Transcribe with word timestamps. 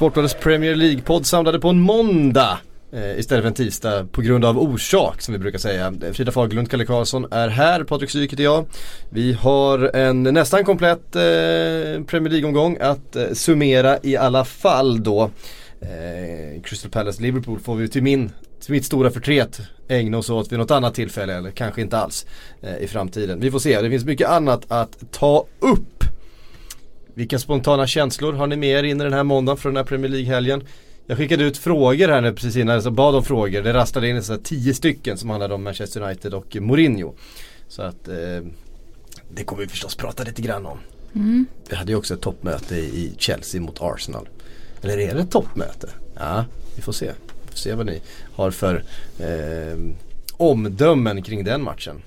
Sportbladets 0.00 0.34
Premier 0.34 0.74
League-podd 0.74 1.26
samlade 1.26 1.60
på 1.60 1.68
en 1.68 1.80
måndag 1.80 2.58
eh, 2.92 3.18
istället 3.18 3.42
för 3.42 3.48
en 3.48 3.54
tisdag 3.54 4.06
på 4.12 4.22
grund 4.22 4.44
av 4.44 4.58
orsak 4.58 5.22
som 5.22 5.32
vi 5.32 5.38
brukar 5.38 5.58
säga. 5.58 5.94
Eh, 6.02 6.12
Frida 6.12 6.32
Fagerlund, 6.32 6.70
Kalle 6.70 6.84
Karlsson 6.84 7.26
är 7.30 7.48
här, 7.48 7.84
Patrik 7.84 8.10
Syk 8.10 8.32
heter 8.32 8.44
jag. 8.44 8.66
Vi 9.10 9.32
har 9.32 9.96
en 9.96 10.22
nästan 10.22 10.64
komplett 10.64 11.16
eh, 11.16 11.22
Premier 12.06 12.28
League-omgång 12.30 12.76
att 12.80 13.16
eh, 13.16 13.24
summera 13.32 13.98
i 14.02 14.16
alla 14.16 14.44
fall 14.44 15.02
då. 15.02 15.30
Eh, 15.80 16.62
Crystal 16.62 16.90
Palace-Liverpool 16.90 17.58
får 17.58 17.76
vi 17.76 17.88
till 17.88 18.02
min 18.02 18.30
till 18.60 18.72
mitt 18.72 18.84
stora 18.84 19.10
förtret 19.10 19.60
ägna 19.88 20.18
oss 20.18 20.30
åt 20.30 20.52
vid 20.52 20.58
något 20.58 20.70
annat 20.70 20.94
tillfälle 20.94 21.34
eller 21.34 21.50
kanske 21.50 21.80
inte 21.80 21.98
alls 21.98 22.26
eh, 22.62 22.84
i 22.84 22.86
framtiden. 22.86 23.40
Vi 23.40 23.50
får 23.50 23.58
se, 23.58 23.82
det 23.82 23.90
finns 23.90 24.04
mycket 24.04 24.28
annat 24.28 24.64
att 24.68 25.12
ta 25.12 25.46
upp. 25.58 25.99
Vilka 27.20 27.38
spontana 27.38 27.86
känslor 27.86 28.32
har 28.32 28.46
ni 28.46 28.56
med 28.56 28.68
er 28.68 28.82
in 28.82 29.00
i 29.00 29.04
den 29.04 29.12
här 29.12 29.22
måndagen 29.22 29.56
för 29.56 29.68
den 29.68 29.76
här 29.76 29.84
Premier 29.84 30.10
League-helgen? 30.10 30.62
Jag 31.06 31.18
skickade 31.18 31.44
ut 31.44 31.56
frågor 31.56 32.08
här 32.08 32.20
nu 32.20 32.32
precis 32.32 32.56
innan 32.56 32.82
jag 32.82 32.92
bad 32.92 33.14
om 33.14 33.24
frågor. 33.24 33.62
Det 33.62 33.72
rasslade 33.72 34.08
in 34.08 34.22
så 34.22 34.36
tio 34.36 34.74
stycken 34.74 35.18
som 35.18 35.30
handlade 35.30 35.54
om 35.54 35.62
Manchester 35.62 36.00
United 36.02 36.34
och 36.34 36.56
Mourinho. 36.60 37.14
Så 37.68 37.82
att 37.82 38.08
eh, 38.08 38.14
det 39.34 39.44
kommer 39.44 39.62
vi 39.62 39.68
förstås 39.68 39.94
prata 39.94 40.22
lite 40.22 40.42
grann 40.42 40.66
om. 40.66 40.78
Mm. 41.14 41.46
Vi 41.68 41.76
hade 41.76 41.92
ju 41.92 41.98
också 41.98 42.14
ett 42.14 42.20
toppmöte 42.20 42.76
i 42.76 43.14
Chelsea 43.18 43.60
mot 43.60 43.78
Arsenal. 43.80 44.28
Eller 44.82 44.98
är 44.98 45.14
det 45.14 45.20
ett 45.20 45.30
toppmöte? 45.30 45.88
Ja, 46.14 46.44
vi 46.76 46.82
får 46.82 46.92
se. 46.92 47.06
Vi 47.42 47.50
får 47.50 47.58
se 47.58 47.74
vad 47.74 47.86
ni 47.86 48.00
har 48.32 48.50
för 48.50 48.84
eh, 49.18 49.78
omdömen 50.36 51.22
kring 51.22 51.44
den 51.44 51.62
matchen. 51.62 52.02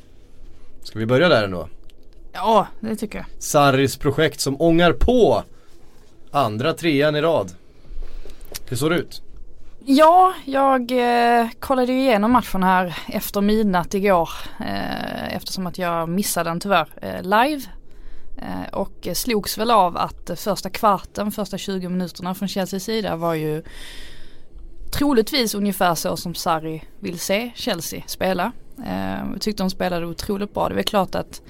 Ska 0.83 0.99
vi 0.99 1.05
börja 1.05 1.29
där 1.29 1.43
ändå? 1.43 1.69
Ja, 2.33 2.67
det 2.79 2.95
tycker 2.95 3.17
jag. 3.17 3.25
Sarris 3.39 3.97
projekt 3.97 4.39
som 4.39 4.61
ångar 4.61 4.93
på 4.93 5.43
andra 6.31 6.73
trean 6.73 7.15
i 7.15 7.21
rad. 7.21 7.51
Hur 8.69 8.77
såg 8.77 8.91
det 8.91 8.97
ut? 8.97 9.21
Ja, 9.85 10.33
jag 10.45 10.91
eh, 10.91 11.47
kollade 11.59 11.93
ju 11.93 11.99
igenom 11.99 12.31
matchen 12.31 12.63
här 12.63 12.97
efter 13.07 13.41
midnatt 13.41 13.93
igår 13.93 14.29
eh, 14.59 15.35
eftersom 15.35 15.67
att 15.67 15.77
jag 15.77 16.09
missade 16.09 16.49
den 16.49 16.59
tyvärr 16.59 16.87
eh, 17.01 17.21
live. 17.21 17.61
Eh, 18.37 18.73
och 18.73 19.07
slogs 19.13 19.57
väl 19.57 19.71
av 19.71 19.97
att 19.97 20.31
första 20.35 20.69
kvarten, 20.69 21.31
första 21.31 21.57
20 21.57 21.89
minuterna 21.89 22.35
från 22.35 22.47
Chelseas 22.47 22.83
sida 22.83 23.15
var 23.15 23.33
ju 23.33 23.63
troligtvis 24.93 25.55
ungefär 25.55 25.95
så 25.95 26.17
som 26.17 26.35
Sarri 26.35 26.83
vill 26.99 27.19
se 27.19 27.51
Chelsea 27.55 28.03
spela. 28.07 28.51
Eh, 28.85 29.31
jag 29.33 29.41
tyckte 29.41 29.63
de 29.63 29.69
spelade 29.69 30.05
otroligt 30.05 30.53
bra. 30.53 30.69
Det 30.69 30.79
är 30.79 30.83
klart 30.83 31.15
att 31.15 31.41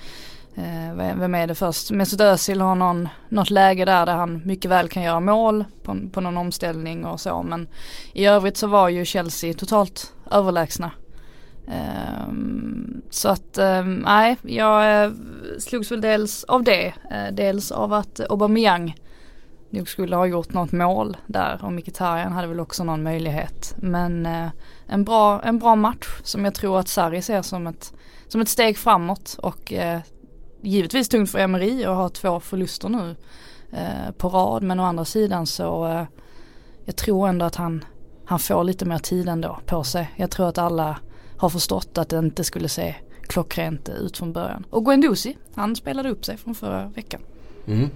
Eh, 0.55 0.95
vem 0.95 1.35
är 1.35 1.47
det 1.47 1.55
först? 1.55 1.91
Mesut 1.91 2.21
Özil 2.21 2.61
har 2.61 2.75
någon, 2.75 3.09
något 3.29 3.49
läge 3.49 3.85
där 3.85 4.05
där 4.05 4.15
han 4.15 4.41
mycket 4.45 4.71
väl 4.71 4.89
kan 4.89 5.03
göra 5.03 5.19
mål 5.19 5.65
på, 5.83 5.97
på 6.11 6.21
någon 6.21 6.37
omställning 6.37 7.05
och 7.05 7.19
så 7.19 7.43
men 7.43 7.67
i 8.13 8.25
övrigt 8.25 8.57
så 8.57 8.67
var 8.67 8.89
ju 8.89 9.05
Chelsea 9.05 9.53
totalt 9.53 10.13
överlägsna. 10.31 10.91
Um, 12.27 13.01
så 13.09 13.29
att 13.29 13.57
um, 13.57 13.95
nej, 13.95 14.37
jag 14.41 15.07
uh, 15.07 15.17
slogs 15.59 15.91
väl 15.91 16.01
dels 16.01 16.43
av 16.43 16.63
det, 16.63 16.87
uh, 16.87 17.33
dels 17.35 17.71
av 17.71 17.93
att 17.93 18.19
Aubameyang 18.19 18.95
nog 19.69 19.89
skulle 19.89 20.15
ha 20.15 20.25
gjort 20.25 20.53
något 20.53 20.71
mål 20.71 21.17
där 21.27 21.59
och 21.63 21.73
Mkhitaryan 21.73 22.31
hade 22.31 22.47
väl 22.47 22.59
också 22.59 22.83
någon 22.83 23.03
möjlighet. 23.03 23.75
Men 23.77 24.25
uh, 24.25 24.47
en, 24.87 25.03
bra, 25.03 25.41
en 25.41 25.59
bra 25.59 25.75
match 25.75 26.07
som 26.23 26.45
jag 26.45 26.55
tror 26.55 26.79
att 26.79 26.87
Sarri 26.87 27.21
ser 27.21 27.41
som 27.41 27.67
ett, 27.67 27.93
som 28.27 28.41
ett 28.41 28.49
steg 28.49 28.77
framåt 28.77 29.37
och 29.41 29.73
givetvis 30.63 31.09
tungt 31.09 31.31
för 31.31 31.39
Emery 31.39 31.83
att 31.83 31.95
ha 31.95 32.09
två 32.09 32.39
förluster 32.39 32.89
nu 32.89 33.15
eh, 33.71 34.11
på 34.17 34.29
rad 34.29 34.63
men 34.63 34.79
å 34.79 34.83
andra 34.83 35.05
sidan 35.05 35.47
så 35.47 35.87
eh, 35.87 36.03
jag 36.85 36.95
tror 36.95 37.27
ändå 37.27 37.45
att 37.45 37.55
han, 37.55 37.85
han 38.25 38.39
får 38.39 38.63
lite 38.63 38.85
mer 38.85 38.97
tid 38.97 39.29
ändå 39.29 39.59
på 39.65 39.83
sig. 39.83 40.11
Jag 40.15 40.31
tror 40.31 40.49
att 40.49 40.57
alla 40.57 40.99
har 41.37 41.49
förstått 41.49 41.97
att 41.97 42.09
det 42.09 42.19
inte 42.19 42.43
skulle 42.43 42.69
se 42.69 42.95
klockrent 43.21 43.89
ut 43.89 44.17
från 44.17 44.33
början. 44.33 44.65
Och 44.69 44.85
Guendouzi, 44.85 45.37
han 45.55 45.75
spelade 45.75 46.09
upp 46.09 46.25
sig 46.25 46.37
från 46.37 46.55
förra 46.55 46.87
veckan. 46.87 47.21
Mm. 47.67 47.89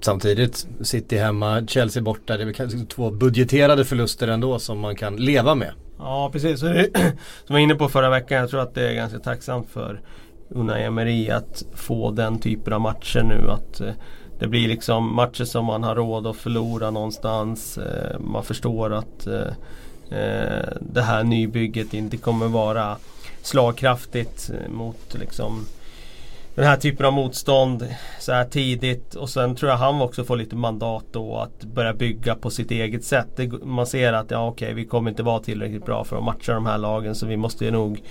Samtidigt, 0.00 0.66
City 0.80 1.16
hemma, 1.16 1.66
Chelsea 1.66 2.02
borta. 2.02 2.36
Det 2.36 2.42
är 2.42 2.66
väl 2.66 2.86
två 2.86 3.10
budgeterade 3.10 3.84
förluster 3.84 4.28
ändå 4.28 4.58
som 4.58 4.78
man 4.78 4.96
kan 4.96 5.16
leva 5.16 5.54
med. 5.54 5.72
Ja 5.98 6.30
precis, 6.32 6.60
som 6.60 6.70
jag 6.70 7.12
var 7.48 7.58
inne 7.58 7.74
på 7.74 7.88
förra 7.88 8.10
veckan. 8.10 8.38
Jag 8.38 8.50
tror 8.50 8.60
att 8.60 8.74
det 8.74 8.88
är 8.90 8.94
ganska 8.94 9.18
tacksamt 9.18 9.68
för 9.70 10.00
Unai 10.48 10.84
Emery 10.84 11.30
att 11.30 11.64
få 11.74 12.10
den 12.10 12.38
typen 12.38 12.72
av 12.72 12.80
matcher 12.80 13.22
nu. 13.22 13.50
Att 13.50 13.80
eh, 13.80 13.92
det 14.38 14.46
blir 14.46 14.68
liksom 14.68 15.14
matcher 15.14 15.44
som 15.44 15.64
man 15.64 15.82
har 15.82 15.94
råd 15.94 16.26
att 16.26 16.36
förlora 16.36 16.90
någonstans. 16.90 17.78
Eh, 17.78 18.20
man 18.20 18.44
förstår 18.44 18.92
att 18.92 19.26
eh, 19.26 19.52
det 20.80 21.02
här 21.02 21.24
nybygget 21.24 21.94
inte 21.94 22.16
kommer 22.16 22.48
vara 22.48 22.96
slagkraftigt 23.42 24.50
mot 24.68 25.14
liksom 25.14 25.66
den 26.54 26.66
här 26.66 26.76
typen 26.76 27.06
av 27.06 27.12
motstånd 27.12 27.88
så 28.18 28.32
här 28.32 28.44
tidigt 28.44 29.14
och 29.14 29.30
sen 29.30 29.56
tror 29.56 29.70
jag 29.70 29.78
han 29.78 30.02
också 30.02 30.24
får 30.24 30.36
lite 30.36 30.56
mandat 30.56 31.04
då 31.12 31.36
att 31.36 31.64
börja 31.64 31.94
bygga 31.94 32.34
på 32.34 32.50
sitt 32.50 32.70
eget 32.70 33.04
sätt. 33.04 33.40
Man 33.62 33.86
ser 33.86 34.12
att 34.12 34.30
ja 34.30 34.46
okej 34.46 34.74
vi 34.74 34.84
kommer 34.84 35.10
inte 35.10 35.22
vara 35.22 35.40
tillräckligt 35.40 35.86
bra 35.86 36.04
för 36.04 36.16
att 36.16 36.24
matcha 36.24 36.54
de 36.54 36.66
här 36.66 36.78
lagen 36.78 37.14
så 37.14 37.26
vi 37.26 37.36
måste 37.36 37.70
nog 37.70 38.02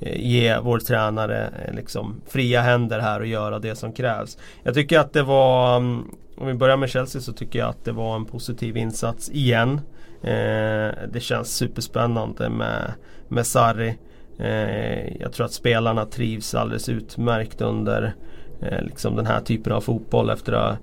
Eh, 0.00 0.20
ge 0.20 0.58
vår 0.58 0.78
tränare 0.78 1.50
eh, 1.64 1.74
liksom 1.74 2.20
fria 2.26 2.60
händer 2.60 2.98
här 3.00 3.20
och 3.20 3.26
göra 3.26 3.58
det 3.58 3.74
som 3.74 3.92
krävs. 3.92 4.38
Jag 4.62 4.74
tycker 4.74 4.98
att 4.98 5.12
det 5.12 5.22
var, 5.22 5.76
mm, 5.76 6.04
om 6.36 6.46
vi 6.46 6.54
börjar 6.54 6.76
med 6.76 6.90
Chelsea 6.90 7.20
så 7.20 7.32
tycker 7.32 7.58
jag 7.58 7.68
att 7.68 7.84
det 7.84 7.92
var 7.92 8.16
en 8.16 8.24
positiv 8.24 8.76
insats 8.76 9.30
igen. 9.30 9.80
Eh, 10.22 10.90
det 11.12 11.20
känns 11.20 11.56
superspännande 11.56 12.48
med, 12.48 12.92
med 13.28 13.46
Sarri. 13.46 13.98
Eh, 14.38 15.20
jag 15.20 15.32
tror 15.32 15.46
att 15.46 15.52
spelarna 15.52 16.04
trivs 16.04 16.54
alldeles 16.54 16.88
utmärkt 16.88 17.60
under 17.60 18.14
eh, 18.62 18.82
liksom 18.82 19.16
den 19.16 19.26
här 19.26 19.40
typen 19.40 19.72
av 19.72 19.80
fotboll 19.80 20.30
efter 20.30 20.52
att 20.52 20.68
ha 20.68 20.76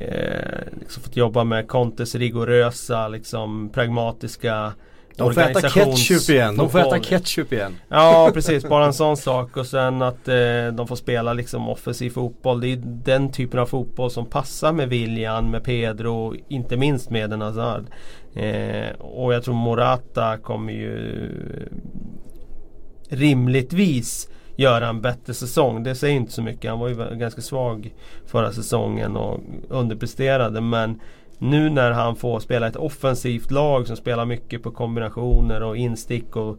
eh, 0.00 0.58
liksom 0.80 1.02
fått 1.02 1.16
jobba 1.16 1.44
med 1.44 1.68
Contes 1.68 2.14
rigorösa, 2.14 3.08
liksom 3.08 3.68
pragmatiska 3.68 4.72
de 5.18 5.34
får 5.34 5.40
äta 5.40 5.68
ketchup 5.68 6.30
igen. 6.30 6.56
De 6.56 6.70
får 6.70 6.78
äta 6.78 6.98
ketchup 6.98 7.52
igen. 7.52 7.76
Ja 7.88 8.30
precis, 8.34 8.68
bara 8.68 8.86
en 8.86 8.92
sån 8.92 9.16
sak. 9.16 9.56
Och 9.56 9.66
sen 9.66 10.02
att 10.02 10.28
eh, 10.28 10.34
de 10.72 10.86
får 10.88 10.96
spela 10.96 11.32
liksom 11.32 11.68
offensiv 11.68 12.10
fotboll. 12.10 12.60
Det 12.60 12.72
är 12.72 12.76
den 12.84 13.32
typen 13.32 13.60
av 13.60 13.66
fotboll 13.66 14.10
som 14.10 14.26
passar 14.26 14.72
med 14.72 14.88
William, 14.88 15.50
med 15.50 15.64
Pedro, 15.64 16.34
inte 16.48 16.76
minst 16.76 17.10
med 17.10 17.32
en 17.32 17.40
Hazard. 17.40 17.84
Eh, 18.34 18.90
och 18.98 19.34
jag 19.34 19.44
tror 19.44 19.54
Morata 19.54 20.38
kommer 20.38 20.72
ju 20.72 21.30
rimligtvis 23.08 24.28
göra 24.56 24.88
en 24.88 25.00
bättre 25.00 25.34
säsong. 25.34 25.82
Det 25.82 25.94
säger 25.94 26.16
inte 26.16 26.32
så 26.32 26.42
mycket. 26.42 26.70
Han 26.70 26.80
var 26.80 26.88
ju 26.88 26.94
ganska 27.14 27.40
svag 27.40 27.94
förra 28.26 28.52
säsongen 28.52 29.16
och 29.16 29.40
underpresterade. 29.68 30.60
Men 30.60 31.00
nu 31.38 31.70
när 31.70 31.90
han 31.90 32.16
får 32.16 32.40
spela 32.40 32.66
ett 32.66 32.76
offensivt 32.76 33.50
lag 33.50 33.86
som 33.86 33.96
spelar 33.96 34.24
mycket 34.24 34.62
på 34.62 34.70
kombinationer 34.70 35.62
och 35.62 35.76
instick 35.76 36.36
och 36.36 36.58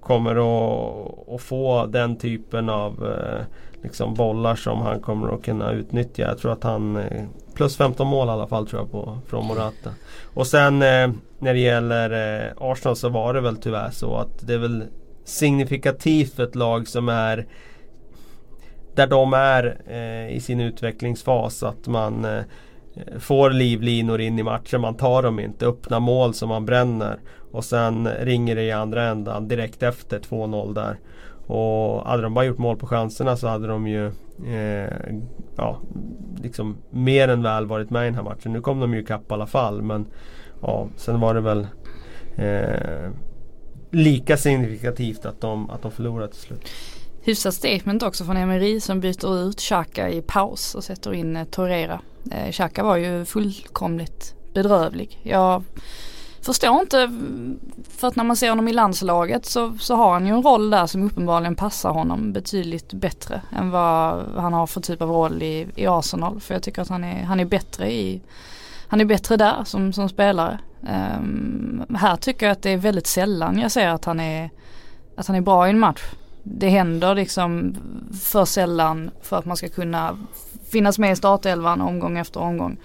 kommer 0.00 0.30
att, 0.30 1.28
att 1.34 1.42
få 1.42 1.86
den 1.86 2.16
typen 2.16 2.68
av 2.68 3.06
eh, 3.06 3.44
liksom 3.82 4.14
bollar 4.14 4.54
som 4.54 4.78
han 4.78 5.00
kommer 5.00 5.34
att 5.34 5.42
kunna 5.42 5.72
utnyttja. 5.72 6.22
Jag 6.22 6.38
tror 6.38 6.52
att 6.52 6.64
han 6.64 6.96
eh, 6.96 7.24
plus 7.54 7.76
15 7.76 8.06
mål 8.06 8.28
i 8.28 8.30
alla 8.30 8.46
fall 8.46 8.66
tror 8.66 8.82
jag 8.82 8.90
på 8.90 9.18
från 9.26 9.46
Morata. 9.46 9.90
Och 10.34 10.46
sen 10.46 10.82
eh, 10.82 11.10
när 11.38 11.54
det 11.54 11.60
gäller 11.60 12.10
eh, 12.46 12.52
Arsenal 12.56 12.96
så 12.96 13.08
var 13.08 13.34
det 13.34 13.40
väl 13.40 13.56
tyvärr 13.56 13.90
så 13.90 14.16
att 14.16 14.46
det 14.46 14.54
är 14.54 14.58
väl 14.58 14.84
signifikativt 15.24 16.34
för 16.34 16.42
ett 16.42 16.54
lag 16.54 16.88
som 16.88 17.08
är 17.08 17.46
där 18.94 19.06
de 19.06 19.32
är 19.34 19.78
i 20.30 20.40
sin 20.40 20.60
utvecklingsfas 20.60 21.62
att 21.62 21.86
man 21.86 22.24
Eh, 22.24 22.42
får 23.18 23.50
livlinor 23.50 24.20
in 24.20 24.38
i 24.38 24.42
matchen, 24.42 24.80
man 24.80 24.94
tar 24.94 25.22
dem 25.22 25.40
inte. 25.40 25.66
Öppna 25.66 26.00
mål 26.00 26.34
som 26.34 26.48
man 26.48 26.66
bränner. 26.66 27.18
Och 27.52 27.64
sen 27.64 28.08
ringer 28.08 28.56
det 28.56 28.62
i 28.62 28.72
andra 28.72 29.04
ändan 29.04 29.48
direkt 29.48 29.82
efter 29.82 30.18
2-0 30.18 30.74
där. 30.74 30.98
Och 31.46 32.06
hade 32.06 32.22
de 32.22 32.34
bara 32.34 32.44
gjort 32.44 32.58
mål 32.58 32.76
på 32.76 32.86
chanserna 32.86 33.36
så 33.36 33.48
hade 33.48 33.66
de 33.66 33.86
ju 33.86 34.06
eh, 34.46 34.92
ja, 35.56 35.78
liksom 36.42 36.76
mer 36.90 37.28
än 37.28 37.42
väl 37.42 37.66
varit 37.66 37.90
med 37.90 38.02
i 38.02 38.04
den 38.04 38.14
här 38.14 38.22
matchen. 38.22 38.52
Nu 38.52 38.60
kom 38.60 38.80
de 38.80 38.94
ju 38.94 39.00
ikapp 39.00 39.30
i 39.30 39.34
alla 39.34 39.46
fall 39.46 39.82
men 39.82 40.06
ja, 40.62 40.88
sen 40.96 41.20
var 41.20 41.34
det 41.34 41.40
väl 41.40 41.66
eh, 42.36 43.10
lika 43.90 44.36
signifikativt 44.36 45.26
att 45.26 45.40
de, 45.40 45.70
att 45.70 45.82
de 45.82 45.90
förlorade 45.90 46.32
till 46.32 46.40
slut. 46.40 46.68
Hyfsat 47.28 47.54
statement 47.54 48.02
också 48.02 48.24
från 48.24 48.36
Emery 48.36 48.80
som 48.80 49.00
byter 49.00 49.38
ut 49.38 49.60
Xhaka 49.60 50.08
i 50.08 50.22
paus 50.22 50.74
och 50.74 50.84
sätter 50.84 51.14
in 51.14 51.36
eh, 51.36 51.44
Torreira. 51.44 52.00
Eh, 52.30 52.50
Xhaka 52.52 52.82
var 52.82 52.96
ju 52.96 53.24
fullkomligt 53.24 54.34
bedrövlig. 54.54 55.20
Jag 55.22 55.64
förstår 56.40 56.80
inte, 56.80 57.12
för 57.88 58.08
att 58.08 58.16
när 58.16 58.24
man 58.24 58.36
ser 58.36 58.48
honom 58.48 58.68
i 58.68 58.72
landslaget 58.72 59.46
så, 59.46 59.76
så 59.80 59.94
har 59.94 60.12
han 60.12 60.26
ju 60.26 60.32
en 60.32 60.42
roll 60.42 60.70
där 60.70 60.86
som 60.86 61.02
uppenbarligen 61.02 61.56
passar 61.56 61.90
honom 61.90 62.32
betydligt 62.32 62.92
bättre 62.92 63.42
än 63.56 63.70
vad 63.70 64.26
han 64.36 64.52
har 64.52 64.66
för 64.66 64.80
typ 64.80 65.02
av 65.02 65.10
roll 65.10 65.42
i, 65.42 65.66
i 65.74 65.86
Arsenal. 65.86 66.40
För 66.40 66.54
jag 66.54 66.62
tycker 66.62 66.82
att 66.82 66.88
han 66.88 67.04
är, 67.04 67.24
han 67.24 67.40
är 67.40 67.44
bättre 67.44 67.92
i 67.92 68.22
han 68.86 69.00
är 69.00 69.04
bättre 69.04 69.36
där 69.36 69.64
som, 69.64 69.92
som 69.92 70.08
spelare. 70.08 70.58
Um, 70.80 71.96
här 71.96 72.16
tycker 72.16 72.46
jag 72.46 72.52
att 72.52 72.62
det 72.62 72.70
är 72.70 72.76
väldigt 72.76 73.06
sällan 73.06 73.58
jag 73.58 73.72
ser 73.72 73.88
att 73.88 74.04
han 74.04 74.20
är, 74.20 74.50
att 75.16 75.26
han 75.26 75.36
är 75.36 75.40
bra 75.40 75.66
i 75.66 75.70
en 75.70 75.78
match. 75.78 76.02
Det 76.50 76.68
händer 76.68 77.14
liksom 77.14 77.76
för 78.22 78.44
sällan 78.44 79.10
för 79.22 79.36
att 79.36 79.44
man 79.44 79.56
ska 79.56 79.68
kunna 79.68 80.18
finnas 80.70 80.98
med 80.98 81.12
i 81.12 81.16
startelvan 81.16 81.80
omgång 81.80 82.18
efter 82.18 82.40
omgång 82.40 82.76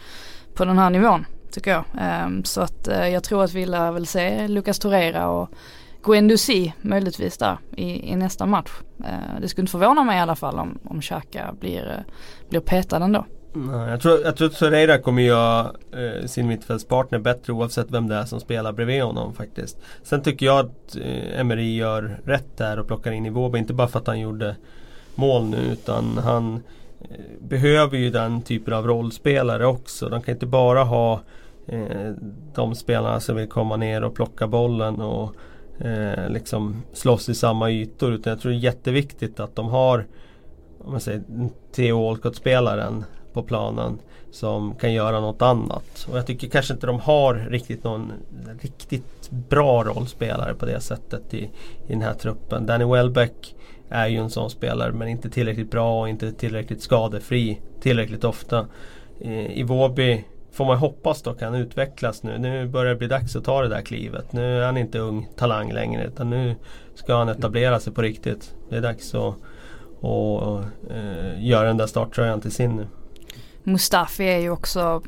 på 0.54 0.66
den 0.66 0.78
här 0.78 0.90
nivån 0.90 1.26
tycker 1.52 1.72
jag. 1.72 1.84
Um, 2.26 2.44
så 2.44 2.62
att 2.62 2.88
uh, 2.88 3.10
jag 3.10 3.24
tror 3.24 3.44
att 3.44 3.54
vi 3.54 3.66
lär 3.66 3.92
väl 3.92 4.08
se 4.08 4.48
Lucas 4.48 4.80
Torreira 4.80 5.30
och 5.30 5.50
Guendouzi 6.04 6.74
möjligtvis 6.82 7.38
där 7.38 7.58
i, 7.76 8.12
i 8.12 8.16
nästa 8.16 8.46
match. 8.46 8.72
Uh, 9.00 9.42
det 9.42 9.48
skulle 9.48 9.64
inte 9.64 9.72
förvåna 9.72 10.04
mig 10.04 10.18
i 10.18 10.22
alla 10.22 10.36
fall 10.36 10.60
om, 10.60 10.80
om 10.84 11.02
Xhaka 11.02 11.54
blir, 11.60 11.86
uh, 11.86 12.14
blir 12.50 12.60
petad 12.60 13.04
ändå. 13.04 13.26
Nej, 13.56 13.90
jag 13.90 14.02
tror, 14.02 14.22
jag 14.22 14.36
tror 14.36 14.48
att 14.48 14.58
Torreira 14.58 14.98
kommer 14.98 15.22
göra 15.22 15.72
eh, 15.92 16.26
sin 16.26 16.48
mittfältspartner 16.48 17.20
bättre 17.20 17.54
oavsett 17.54 17.92
vem 17.92 18.08
det 18.08 18.16
är 18.16 18.26
som 18.26 18.40
spelar 18.40 18.72
bredvid 18.72 19.04
honom 19.04 19.34
faktiskt. 19.34 19.78
Sen 20.04 20.22
tycker 20.22 20.46
jag 20.46 20.60
att 20.60 20.96
eh, 20.96 21.40
Emery 21.40 21.76
gör 21.76 22.20
rätt 22.26 22.58
där 22.58 22.80
och 22.80 22.88
plockar 22.88 23.12
in 23.12 23.26
Iwobi. 23.26 23.60
Inte 23.60 23.74
bara 23.74 23.88
för 23.88 24.00
att 24.00 24.08
han 24.08 24.20
gjorde 24.20 24.56
mål 25.16 25.44
nu 25.44 25.58
utan 25.58 26.18
han 26.18 26.64
eh, 27.02 27.18
behöver 27.40 27.98
ju 27.98 28.10
den 28.10 28.42
typen 28.42 28.74
av 28.74 28.88
rollspelare 28.88 29.66
också. 29.66 30.10
De 30.10 30.22
kan 30.22 30.34
inte 30.34 30.46
bara 30.46 30.84
ha 30.84 31.22
eh, 31.68 32.12
de 32.56 32.76
spelarna 32.76 33.20
som 33.20 33.36
vill 33.36 33.50
komma 33.50 33.78
ner 33.78 34.04
och 34.04 34.16
plocka 34.16 34.48
bollen 34.48 35.02
och 35.02 35.36
eh, 35.86 36.30
liksom 36.30 36.84
slåss 36.94 37.30
i 37.30 37.36
samma 37.36 37.72
ytor. 37.72 38.14
Utan 38.14 38.32
jag 38.32 38.40
tror 38.40 38.52
det 38.52 38.58
är 38.58 38.60
jätteviktigt 38.60 39.40
att 39.40 39.56
de 39.56 39.70
har 39.70 40.06
om 40.84 40.92
man 40.92 41.02
säger 41.02 41.24
Theo 41.76 42.04
Walcott-spelaren 42.04 43.04
på 43.34 43.44
planen 43.44 44.00
som 44.32 44.76
kan 44.76 44.94
göra 44.94 45.20
något 45.20 45.42
annat. 45.42 46.08
Och 46.12 46.18
jag 46.18 46.28
tycker 46.28 46.48
kanske 46.48 46.74
inte 46.74 46.88
de 46.88 47.00
har 47.00 47.34
riktigt 47.34 47.84
någon 47.84 48.12
riktigt 48.62 49.32
bra 49.32 49.84
rollspelare 49.84 50.54
på 50.54 50.66
det 50.66 50.80
sättet 50.80 51.34
i, 51.34 51.38
i 51.88 51.88
den 51.88 52.02
här 52.02 52.14
truppen. 52.14 52.66
Danny 52.66 52.86
Welbeck 52.86 53.56
är 53.90 54.08
ju 54.08 54.18
en 54.18 54.30
sån 54.30 54.50
spelare 54.50 54.92
men 54.92 55.08
inte 55.08 55.30
tillräckligt 55.30 55.72
bra 55.72 56.02
och 56.02 56.10
inte 56.10 56.32
tillräckligt 56.32 56.82
skadefri 56.82 57.62
tillräckligt 57.82 58.24
ofta. 58.24 58.68
Eh, 59.22 59.60
I 59.60 59.64
Våby 59.64 60.24
får 60.52 60.66
man 60.66 60.78
hoppas 60.78 61.22
då 61.22 61.34
kan 61.34 61.56
utvecklas 61.56 62.24
nu. 62.24 62.38
Nu 62.38 62.68
börjar 62.68 62.94
det 62.94 62.98
bli 62.98 63.08
dags 63.08 63.36
att 63.36 63.44
ta 63.44 63.62
det 63.62 63.68
där 63.68 63.82
klivet. 63.82 64.34
Nu 64.34 64.62
är 64.62 64.66
han 64.66 64.78
inte 64.78 65.00
ung 65.00 65.28
talang 65.36 65.72
längre 65.72 66.06
utan 66.06 66.30
nu 66.30 66.56
ska 66.96 67.16
han 67.16 67.30
etablera 67.30 67.80
sig 67.80 67.94
på 67.94 68.02
riktigt. 68.02 68.56
Det 68.70 68.76
är 68.78 68.82
dags 68.82 69.16
att 69.16 69.36
och, 70.00 70.42
eh, 70.42 70.48
och, 70.48 70.64
göra 71.40 71.68
den 71.68 71.78
där 71.78 71.88
starttröjan 71.88 72.42
till 72.42 72.52
sin 72.52 72.76
nu. 72.76 72.88
Mustafi 73.64 74.24
är 74.24 74.40
ju 74.40 74.50
också, 74.50 75.02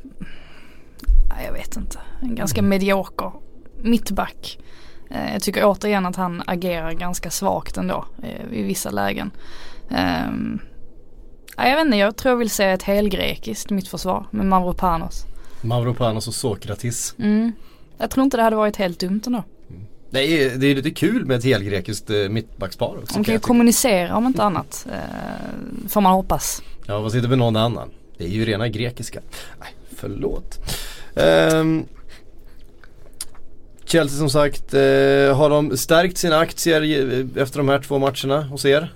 jag 1.46 1.54
vet 1.54 1.78
inte, 1.78 2.00
en 2.22 2.36
ganska 2.36 2.60
mm. 2.60 2.70
medioker 2.70 3.32
mittback. 3.82 4.60
Eh, 5.10 5.34
jag 5.34 5.42
tycker 5.42 5.66
återigen 5.66 6.06
att 6.06 6.16
han 6.16 6.44
agerar 6.48 6.92
ganska 6.92 7.30
svagt 7.30 7.78
ändå 7.78 8.06
eh, 8.24 8.60
i 8.60 8.64
vissa 8.64 8.90
lägen. 8.90 9.32
Um, 9.90 10.60
jag 11.58 11.76
vet 11.76 11.86
inte, 11.86 11.98
jag 11.98 12.16
tror 12.16 12.32
jag 12.32 12.38
vill 12.38 12.50
se 12.50 12.64
ett 12.64 12.84
helgrekiskt 12.84 13.70
mittförsvar 13.70 14.28
med 14.32 14.46
Mavropanos. 14.46 15.26
Mavropanos 15.62 16.28
och 16.28 16.34
Sokratis. 16.34 17.16
Mm. 17.20 17.52
Jag 17.98 18.10
tror 18.10 18.24
inte 18.24 18.38
det 18.38 18.44
hade 18.44 18.56
varit 18.56 18.76
helt 18.76 19.00
dumt 19.00 19.22
ändå. 19.26 19.44
Mm. 19.70 19.82
Nej, 20.10 20.58
det 20.58 20.68
är 20.68 20.76
lite 20.76 20.92
kul 20.92 21.26
med 21.26 21.38
ett 21.38 21.44
helgrekiskt 21.44 22.10
mittbackspar 22.30 22.98
också. 22.98 23.14
De 23.14 23.24
kan 23.24 23.34
ju 23.34 23.40
kommunicera 23.40 24.16
om 24.16 24.26
inte 24.26 24.44
annat. 24.44 24.88
får 25.90 26.02
man 26.02 26.14
hoppas. 26.14 26.62
Ja, 26.88 27.00
vad 27.00 27.12
sitter 27.12 27.28
med 27.28 27.38
någon 27.38 27.56
annan? 27.56 27.90
Det 28.18 28.24
är 28.24 28.30
ju 28.30 28.46
rena 28.46 28.68
grekiska. 28.68 29.20
Nej, 29.60 29.70
förlåt. 29.96 30.60
Um, 31.16 31.86
Chelsea 33.86 34.18
som 34.18 34.30
sagt, 34.30 34.74
uh, 34.74 35.34
har 35.34 35.50
de 35.50 35.78
stärkt 35.78 36.18
sina 36.18 36.38
aktier 36.38 37.28
efter 37.38 37.58
de 37.58 37.70
här 37.70 37.80
två 37.80 38.00
matcherna 38.00 38.42
hos 38.42 38.66
er? 38.66 38.94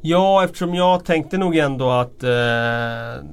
Ja, 0.00 0.44
eftersom 0.44 0.74
jag 0.74 1.04
tänkte 1.04 1.38
nog 1.38 1.56
ändå 1.56 1.90
att 1.90 2.24
uh, 2.24 3.24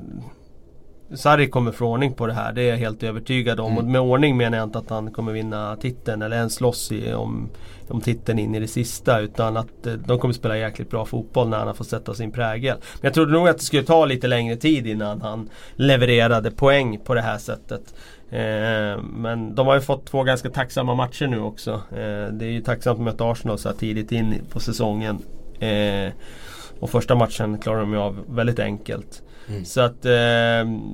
Sarri 1.15 1.47
kommer 1.47 1.71
få 1.71 1.85
ordning 1.85 2.13
på 2.13 2.27
det 2.27 2.33
här. 2.33 2.53
Det 2.53 2.61
är 2.61 2.69
jag 2.69 2.77
helt 2.77 3.03
övertygad 3.03 3.59
om. 3.59 3.71
Mm. 3.71 3.77
Och 3.77 3.85
med 3.85 4.01
ordning 4.01 4.37
menar 4.37 4.57
jag 4.57 4.67
inte 4.67 4.79
att 4.79 4.89
han 4.89 5.11
kommer 5.11 5.31
vinna 5.31 5.75
titeln 5.75 6.21
eller 6.21 6.37
ens 6.37 6.53
slåss 6.53 6.91
i, 6.91 7.13
om, 7.13 7.49
om 7.87 8.01
titeln 8.01 8.39
in 8.39 8.55
i 8.55 8.59
det 8.59 8.67
sista. 8.67 9.19
Utan 9.19 9.57
att 9.57 9.87
eh, 9.87 9.93
de 9.93 10.19
kommer 10.19 10.33
spela 10.33 10.57
jäkligt 10.57 10.89
bra 10.89 11.05
fotboll 11.05 11.49
när 11.49 11.57
han 11.57 11.67
har 11.67 11.73
fått 11.73 11.87
sätta 11.87 12.13
sin 12.13 12.31
prägel. 12.31 12.77
Men 12.77 13.07
jag 13.07 13.13
trodde 13.13 13.31
nog 13.31 13.47
att 13.47 13.57
det 13.57 13.63
skulle 13.63 13.83
ta 13.83 14.05
lite 14.05 14.27
längre 14.27 14.55
tid 14.55 14.87
innan 14.87 15.21
han 15.21 15.49
levererade 15.75 16.51
poäng 16.51 16.99
på 17.03 17.13
det 17.13 17.21
här 17.21 17.37
sättet. 17.37 17.93
Eh, 18.29 19.01
men 19.03 19.55
de 19.55 19.67
har 19.67 19.75
ju 19.75 19.81
fått 19.81 20.05
två 20.05 20.23
ganska 20.23 20.49
tacksamma 20.49 20.95
matcher 20.95 21.27
nu 21.27 21.39
också. 21.39 21.71
Eh, 21.71 22.27
det 22.31 22.45
är 22.45 22.49
ju 22.49 22.61
tacksamt 22.61 22.99
att 22.99 23.05
möta 23.05 23.31
Arsenal 23.31 23.57
så 23.57 23.69
här 23.69 23.75
tidigt 23.75 24.11
in 24.11 24.41
på 24.49 24.59
säsongen. 24.59 25.19
Eh, 25.59 26.11
och 26.79 26.89
första 26.89 27.15
matchen 27.15 27.57
klarar 27.57 27.79
de 27.79 27.93
ju 27.93 27.99
av 27.99 28.19
väldigt 28.29 28.59
enkelt. 28.59 29.21
Mm. 29.49 29.65
Så 29.65 29.81
att 29.81 30.05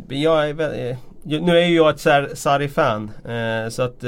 jag 0.08 0.50
är, 0.50 0.98
nu 1.24 1.58
är 1.58 1.66
ju 1.66 1.76
jag 1.76 1.90
ett 1.90 2.38
Sarri-fan. 2.38 3.12
Så 3.70 3.82
att 3.82 4.04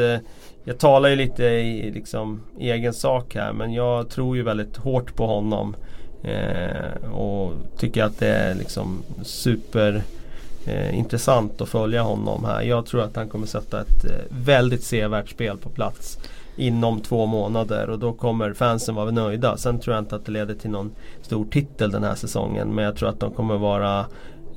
jag 0.63 0.77
talar 0.77 1.09
ju 1.09 1.15
lite 1.15 1.43
i 1.43 1.91
liksom, 1.91 2.41
egen 2.59 2.93
sak 2.93 3.35
här 3.35 3.53
men 3.53 3.73
jag 3.73 4.09
tror 4.09 4.35
ju 4.35 4.43
väldigt 4.43 4.77
hårt 4.77 5.15
på 5.15 5.27
honom. 5.27 5.75
Eh, 6.23 7.11
och 7.11 7.53
tycker 7.77 8.03
att 8.03 8.19
det 8.19 8.27
är 8.27 8.55
liksom 8.55 9.03
superintressant 9.23 11.61
eh, 11.61 11.63
att 11.63 11.69
följa 11.69 12.01
honom 12.01 12.45
här. 12.45 12.61
Jag 12.61 12.85
tror 12.85 13.01
att 13.01 13.15
han 13.15 13.29
kommer 13.29 13.47
sätta 13.47 13.81
ett 13.81 14.05
eh, 14.05 14.11
väldigt 14.29 14.83
sevärt 14.83 15.29
spel 15.29 15.57
på 15.57 15.69
plats 15.69 16.19
inom 16.55 17.01
två 17.01 17.25
månader 17.25 17.89
och 17.89 17.99
då 17.99 18.13
kommer 18.13 18.53
fansen 18.53 18.95
vara 18.95 19.11
nöjda. 19.11 19.57
Sen 19.57 19.79
tror 19.79 19.95
jag 19.95 20.01
inte 20.01 20.15
att 20.15 20.25
det 20.25 20.31
leder 20.31 20.53
till 20.53 20.69
någon 20.69 20.91
stor 21.21 21.45
titel 21.45 21.91
den 21.91 22.03
här 22.03 22.15
säsongen 22.15 22.75
men 22.75 22.85
jag 22.85 22.95
tror 22.95 23.09
att 23.09 23.19
de 23.19 23.31
kommer 23.31 23.57
vara 23.57 23.99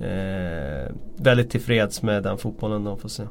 eh, 0.01 0.93
väldigt 1.17 1.51
tillfreds 1.51 2.03
med 2.03 2.23
den 2.23 2.39
fotbollen 2.39 2.85
de 2.85 2.99
får 2.99 3.09
se. 3.09 3.23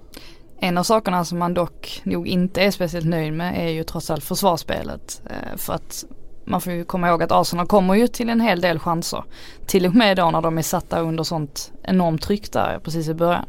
En 0.59 0.77
av 0.77 0.83
sakerna 0.83 1.25
som 1.25 1.39
man 1.39 1.53
dock 1.53 2.01
nog 2.03 2.27
inte 2.27 2.61
är 2.61 2.71
speciellt 2.71 3.05
nöjd 3.05 3.33
med 3.33 3.67
är 3.67 3.69
ju 3.69 3.83
trots 3.83 4.09
allt 4.09 4.23
försvarsspelet. 4.23 5.21
Eh, 5.29 5.57
för 5.57 5.73
att 5.73 6.05
man 6.45 6.61
får 6.61 6.73
ju 6.73 6.85
komma 6.85 7.09
ihåg 7.09 7.23
att 7.23 7.31
Arsenal 7.31 7.67
kommer 7.67 7.95
ju 7.95 8.07
till 8.07 8.29
en 8.29 8.41
hel 8.41 8.61
del 8.61 8.79
chanser. 8.79 9.23
Till 9.65 9.85
och 9.85 9.95
med 9.95 10.17
då 10.17 10.31
när 10.31 10.41
de 10.41 10.57
är 10.57 10.61
satta 10.61 10.99
under 10.99 11.23
sånt 11.23 11.71
enormt 11.83 12.21
tryck 12.21 12.51
där 12.51 12.79
precis 12.83 13.07
i 13.07 13.13
början. 13.13 13.45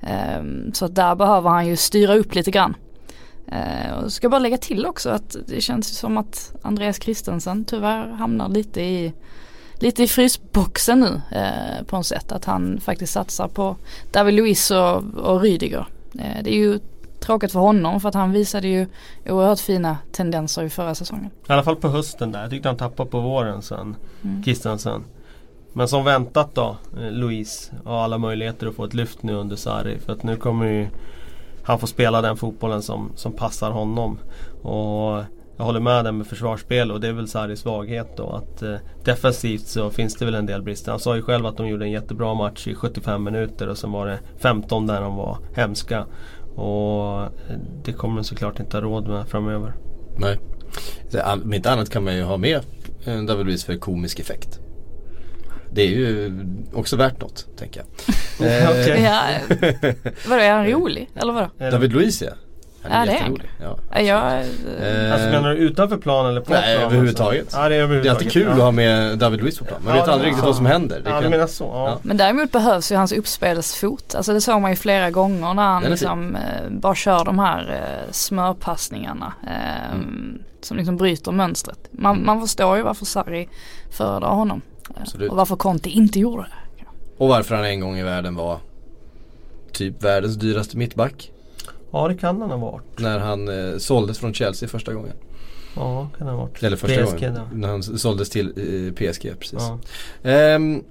Ehm, 0.00 0.72
så 0.74 0.84
att 0.84 0.94
där 0.94 1.14
behöver 1.14 1.50
han 1.50 1.66
ju 1.66 1.76
styra 1.76 2.14
upp 2.14 2.34
lite 2.34 2.50
grann. 2.50 2.76
Eh, 3.46 3.94
och 3.94 4.12
ska 4.12 4.28
bara 4.28 4.38
lägga 4.38 4.58
till 4.58 4.86
också 4.86 5.10
att 5.10 5.36
det 5.46 5.60
känns 5.60 5.98
som 5.98 6.18
att 6.18 6.54
Andreas 6.62 7.02
Christensen 7.02 7.64
tyvärr 7.64 8.10
hamnar 8.12 8.48
lite 8.48 8.80
i 8.80 9.12
lite 9.74 10.02
i 10.02 10.08
frysboxen 10.08 11.00
nu 11.00 11.38
eh, 11.38 11.84
på 11.86 11.96
något 11.96 12.06
sätt. 12.06 12.32
Att 12.32 12.44
han 12.44 12.80
faktiskt 12.80 13.12
satsar 13.12 13.48
på 13.48 13.76
David 14.12 14.34
Luiz 14.34 14.70
och, 14.70 14.96
och 15.14 15.40
Rydiger. 15.40 15.86
Eh, 16.18 16.42
det 16.42 16.50
är 16.50 16.58
ju 16.58 16.78
tråkigt 17.20 17.52
för 17.52 17.60
honom 17.60 18.00
för 18.00 18.08
att 18.08 18.14
han 18.14 18.32
visade 18.32 18.68
ju 18.68 18.86
oerhört 19.26 19.60
fina 19.60 19.98
tendenser 20.12 20.62
i 20.62 20.70
förra 20.70 20.94
säsongen. 20.94 21.30
I 21.48 21.52
alla 21.52 21.62
fall 21.62 21.76
på 21.76 21.88
hösten 21.88 22.32
där. 22.32 22.40
Jag 22.40 22.50
tyckte 22.50 22.68
han 22.68 22.76
tappade 22.76 23.10
på 23.10 23.20
våren 23.20 23.62
sen. 23.62 23.96
Mm. 24.22 24.42
Kristensen. 24.42 25.04
Men 25.72 25.88
som 25.88 26.04
väntat 26.04 26.54
då, 26.54 26.76
eh, 27.00 27.10
Luis 27.10 27.72
har 27.84 28.04
alla 28.04 28.18
möjligheter 28.18 28.66
att 28.66 28.74
få 28.74 28.84
ett 28.84 28.94
lyft 28.94 29.22
nu 29.22 29.34
under 29.34 29.56
Sarri. 29.56 29.98
För 29.98 30.12
att 30.12 30.22
nu 30.22 30.36
kommer 30.36 30.66
ju 30.66 30.88
han 31.64 31.78
få 31.78 31.86
spela 31.86 32.22
den 32.22 32.36
fotbollen 32.36 32.82
som, 32.82 33.12
som 33.14 33.32
passar 33.32 33.70
honom. 33.70 34.18
Och 34.62 35.22
jag 35.56 35.64
håller 35.64 35.80
med 35.80 36.04
dig 36.04 36.12
med 36.12 36.26
försvarsspel 36.26 36.90
och 36.90 37.00
det 37.00 37.08
är 37.08 37.12
väl 37.12 37.28
Sarris 37.28 37.60
svaghet 37.60 38.16
då. 38.16 38.30
Att 38.30 38.62
eh, 38.62 38.76
defensivt 39.04 39.66
så 39.66 39.90
finns 39.90 40.14
det 40.14 40.24
väl 40.24 40.34
en 40.34 40.46
del 40.46 40.62
brister. 40.62 40.90
Han 40.90 41.00
sa 41.00 41.16
ju 41.16 41.22
själv 41.22 41.46
att 41.46 41.56
de 41.56 41.68
gjorde 41.68 41.84
en 41.84 41.90
jättebra 41.90 42.34
match 42.34 42.66
i 42.66 42.74
75 42.74 43.24
minuter 43.24 43.68
och 43.68 43.78
sen 43.78 43.92
var 43.92 44.06
det 44.06 44.18
15 44.38 44.86
där 44.86 45.00
de 45.00 45.16
var 45.16 45.38
hemska. 45.54 46.06
Och 46.54 47.22
eh, 47.22 47.30
det 47.84 47.92
kommer 47.92 48.16
de 48.16 48.24
såklart 48.24 48.60
inte 48.60 48.76
ha 48.76 48.82
råd 48.82 49.08
med 49.08 49.28
framöver. 49.28 49.74
Nej. 50.16 50.38
Om 51.44 51.52
inte 51.52 51.70
annat 51.70 51.90
kan 51.90 52.04
man 52.04 52.16
ju 52.16 52.22
ha 52.22 52.36
med 52.36 52.60
David 53.26 53.46
Luiz 53.46 53.64
för 53.64 53.76
komisk 53.76 54.20
effekt. 54.20 54.60
Det 55.72 55.82
är 55.82 55.88
ju 55.88 56.32
också 56.72 56.96
värt 56.96 57.20
något, 57.20 57.46
tänker 57.56 57.80
jag. 57.80 57.86
okay. 58.70 59.02
ja, 59.02 59.22
vadå, 60.28 60.42
är 60.42 60.52
han 60.52 60.66
rolig? 60.66 61.10
Eller 61.14 61.32
vadå? 61.32 61.48
David 61.58 61.92
Luiz 61.92 62.22
ja. 62.22 62.30
Är 62.84 62.98
ja, 62.98 63.04
det 63.06 63.12
är 63.12 63.20
han. 63.20 63.38
Ja, 63.60 64.00
jag, 64.00 64.18
eh, 64.18 65.12
alltså 65.12 65.28
menar 65.28 65.50
du 65.50 65.56
utanför 65.56 65.96
plan 65.96 66.26
eller 66.26 66.40
på 66.40 66.52
nej, 66.52 66.76
plan? 66.76 66.86
Överhuvudtaget. 66.86 67.48
Ja, 67.52 67.68
det 67.68 67.74
är 67.74 67.80
överhuvudtaget. 67.80 68.02
Det 68.02 68.08
är 68.08 68.10
alltid 68.10 68.32
kul 68.32 68.46
ja. 68.46 68.52
att 68.52 68.58
ha 68.58 68.70
med 68.70 69.18
David 69.18 69.40
Luiz 69.40 69.58
på 69.58 69.64
plan. 69.64 69.80
Man 69.84 69.96
ja, 69.96 70.00
vet 70.00 70.10
aldrig 70.10 70.28
riktigt 70.28 70.44
vad 70.44 70.56
som 70.56 70.66
händer. 70.66 71.00
Det 71.00 71.10
ja, 71.10 71.20
kan... 71.20 71.30
menar 71.30 71.46
så. 71.46 71.64
Ja. 71.64 71.98
Men 72.02 72.16
däremot 72.16 72.52
behövs 72.52 72.92
ju 72.92 72.96
hans 72.96 73.12
uppspelsfot. 73.12 74.14
Alltså 74.14 74.32
det 74.32 74.40
såg 74.40 74.60
man 74.60 74.70
ju 74.70 74.76
flera 74.76 75.10
gånger 75.10 75.54
när 75.54 75.62
han 75.62 75.82
liksom, 75.82 76.36
eh, 76.36 76.70
bara 76.70 76.94
kör 76.94 77.24
de 77.24 77.38
här 77.38 77.70
eh, 77.70 78.12
smörpassningarna. 78.12 79.32
Eh, 79.42 79.94
mm. 79.94 80.42
Som 80.60 80.76
liksom 80.76 80.96
bryter 80.96 81.32
mönstret. 81.32 81.78
Man, 81.90 82.14
mm. 82.14 82.26
man 82.26 82.40
förstår 82.40 82.76
ju 82.76 82.82
varför 82.82 83.04
Sarri 83.04 83.48
föredrar 83.90 84.34
honom. 84.34 84.60
Absolut. 85.00 85.30
Och 85.30 85.36
varför 85.36 85.56
Conte 85.56 85.90
inte 85.90 86.20
gjorde 86.20 86.42
det. 86.42 86.84
Och 87.18 87.28
varför 87.28 87.54
han 87.54 87.64
en 87.64 87.80
gång 87.80 87.98
i 87.98 88.02
världen 88.02 88.34
var 88.34 88.58
typ 89.72 90.02
världens 90.02 90.36
dyraste 90.36 90.76
mittback. 90.76 91.30
Ja 91.94 92.08
det 92.08 92.14
kan 92.14 92.40
han 92.40 92.50
ha 92.50 92.56
varit. 92.56 92.98
När 92.98 93.18
han 93.18 93.48
eh, 93.72 93.78
såldes 93.78 94.18
från 94.18 94.34
Chelsea 94.34 94.68
första 94.68 94.94
gången. 94.94 95.12
Ja 95.76 96.08
kan 96.18 96.26
han 96.26 96.36
ha 96.36 96.42
varit. 96.44 96.62
Eller 96.62 96.76
första 96.76 97.06
PSG, 97.06 97.14
gången. 97.20 97.34
då. 97.34 97.56
När 97.56 97.68
han 97.68 97.82
såldes 97.82 98.30
till 98.30 98.46
eh, 98.46 98.92
PSG 99.12 99.38
precis. 99.40 99.58
Ja. 99.58 99.78
Ehm, 100.30 100.82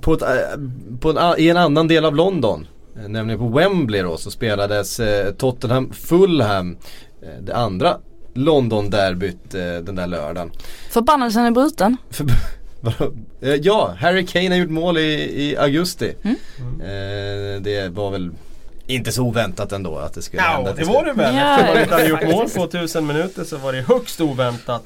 på 0.00 0.12
ett, 0.14 0.22
eh, 0.22 0.28
på 1.00 1.10
en, 1.10 1.34
I 1.38 1.48
en 1.48 1.56
annan 1.56 1.88
del 1.88 2.04
av 2.04 2.16
London, 2.16 2.66
eh, 2.96 3.08
nämligen 3.08 3.38
på 3.38 3.48
Wembley 3.48 4.02
då, 4.02 4.16
så 4.16 4.30
spelades 4.30 5.00
eh, 5.00 5.32
Tottenham 5.32 5.92
Fulham, 5.92 6.76
eh, 7.22 7.42
det 7.42 7.56
andra 7.56 7.96
London-derbyt 8.34 9.54
eh, 9.54 9.60
den 9.60 9.94
där 9.94 10.06
lördagen. 10.06 10.50
Förbannelsen 10.90 11.44
är 11.44 11.50
bruten. 11.50 11.96
För? 12.10 12.26
Eh, 13.40 13.54
ja, 13.54 13.94
Harry 13.98 14.26
Kane 14.26 14.48
har 14.48 14.56
gjort 14.56 14.70
mål 14.70 14.98
i, 14.98 15.42
i 15.42 15.56
augusti. 15.56 16.14
Mm. 16.22 16.36
Eh, 16.80 17.62
det 17.62 17.88
var 17.88 18.10
väl 18.10 18.30
inte 18.94 19.12
så 19.12 19.22
oväntat 19.22 19.72
ändå 19.72 19.96
att 19.98 20.14
det 20.14 20.22
skulle 20.22 20.42
Ja, 20.42 20.48
hända. 20.48 20.72
det 20.72 20.84
var 20.84 21.04
det 21.04 21.12
väl. 21.12 21.34
Ja, 21.36 21.58
Eftersom 21.58 21.74
man 21.74 21.82
inte 21.82 21.94
hade 21.94 22.08
gjort 22.08 22.22
mål 22.36 22.48
på 22.56 22.64
1000 22.64 23.06
minuter 23.06 23.44
så 23.44 23.56
var 23.56 23.72
det 23.72 23.80
högst 23.80 24.20
oväntat. 24.20 24.82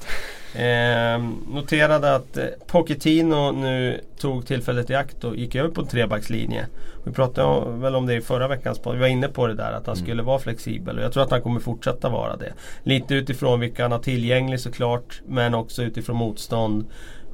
Eh, 0.55 1.19
noterade 1.55 2.15
att 2.15 2.37
eh, 2.37 2.45
Pochettino 2.67 3.53
nu 3.53 4.01
tog 4.19 4.47
tillfället 4.47 4.91
i 4.91 4.95
akt 4.95 5.25
och 5.25 5.37
gick 5.37 5.55
över 5.55 5.69
på 5.69 5.81
en 5.81 5.87
trebackslinje. 5.87 6.67
Vi 7.05 7.13
pratade 7.13 7.47
om- 7.49 7.81
väl 7.81 7.95
om 7.97 8.07
det 8.07 8.15
i 8.15 8.21
förra 8.21 8.49
veckans 8.49 8.79
podd. 8.79 8.95
Vi 8.95 9.01
var 9.01 9.07
inne 9.07 9.29
på 9.29 9.47
det 9.47 9.55
där 9.55 9.73
att 9.73 9.87
han 9.87 9.95
Mm. 9.97 10.05
skulle 10.05 10.23
vara 10.23 10.39
flexibel 10.39 10.99
och 10.99 11.05
jag 11.05 11.13
tror 11.13 11.23
att 11.23 11.31
han 11.31 11.43
kommer 11.43 11.61
fortsätta 11.61 12.09
vara 12.09 12.37
det. 12.37 12.53
Lite 12.83 13.15
utifrån 13.15 13.61
vilka 13.61 13.83
han 13.83 13.93
har 13.93 13.99
tillgänglig 13.99 14.61
såklart 14.61 15.21
men 15.29 15.55
också 15.55 15.83
utifrån 15.83 16.17
motstånd 16.17 16.85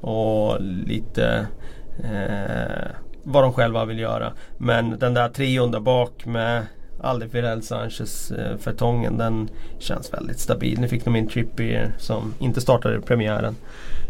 och 0.00 0.56
lite 0.86 1.46
eh, 2.04 2.86
vad 3.22 3.44
de 3.44 3.52
själva 3.52 3.84
vill 3.84 3.98
göra. 3.98 4.32
Men 4.58 4.98
den 4.98 5.14
där 5.14 5.28
trion 5.28 5.70
där 5.70 5.80
bak 5.80 6.26
med 6.26 6.66
Alderweireld, 7.02 7.64
Sanchez, 7.64 8.30
eh, 8.30 8.56
Fertongen 8.56 9.18
den 9.18 9.48
känns 9.78 10.12
väldigt 10.12 10.40
stabil. 10.40 10.80
Nu 10.80 10.88
fick 10.88 11.04
de 11.04 11.16
in 11.16 11.28
Trippier 11.28 11.92
som 11.98 12.34
inte 12.38 12.60
startade 12.60 13.00
premiären. 13.00 13.56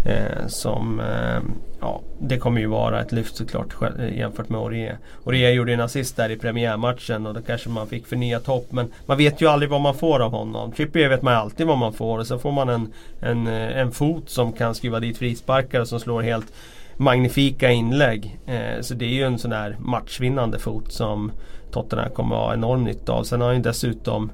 Eh, 0.04 0.46
som, 0.46 1.00
eh, 1.00 1.42
ja, 1.80 2.00
det 2.18 2.38
kommer 2.38 2.60
ju 2.60 2.66
vara 2.66 3.00
ett 3.00 3.12
lyft 3.12 3.36
såklart 3.36 3.82
eh, 3.98 4.18
jämfört 4.18 4.48
med 4.48 4.60
Aurier. 4.60 4.98
Aurier 5.26 5.50
gjorde 5.50 5.72
en 5.72 5.80
assist 5.80 6.16
där 6.16 6.30
i 6.30 6.36
premiärmatchen 6.36 7.26
och 7.26 7.34
då 7.34 7.40
kanske 7.42 7.68
man 7.68 7.86
fick 7.86 8.06
förnyat 8.06 8.46
hopp. 8.46 8.72
Men 8.72 8.92
man 9.06 9.18
vet 9.18 9.40
ju 9.40 9.46
aldrig 9.46 9.70
vad 9.70 9.80
man 9.80 9.94
får 9.94 10.20
av 10.20 10.30
honom. 10.30 10.72
Trippier 10.72 11.08
vet 11.08 11.22
man 11.22 11.34
ju 11.34 11.40
alltid 11.40 11.66
vad 11.66 11.78
man 11.78 11.92
får 11.92 12.18
och 12.18 12.26
sen 12.26 12.38
får 12.38 12.52
man 12.52 12.68
en, 12.68 12.92
en, 13.20 13.46
eh, 13.46 13.78
en 13.78 13.92
fot 13.92 14.30
som 14.30 14.52
kan 14.52 14.74
skruva 14.74 15.00
dit 15.00 15.18
frisparkar 15.18 15.80
och 15.80 15.88
som 15.88 16.00
slår 16.00 16.22
helt 16.22 16.52
magnifika 17.00 17.70
inlägg. 17.70 18.38
Eh, 18.46 18.80
så 18.80 18.94
det 18.94 19.04
är 19.04 19.14
ju 19.14 19.22
en 19.22 19.38
sån 19.38 19.50
där 19.50 19.76
matchvinnande 19.78 20.58
fot 20.58 20.92
som 20.92 21.32
Tottenham 21.70 22.10
kommer 22.10 22.36
att 22.36 22.42
ha 22.42 22.54
enorm 22.54 22.84
nytta 22.84 23.12
av. 23.12 23.24
Sen 23.24 23.40
har 23.40 23.48
han 23.48 23.56
ju 23.56 23.62
dessutom 23.62 24.30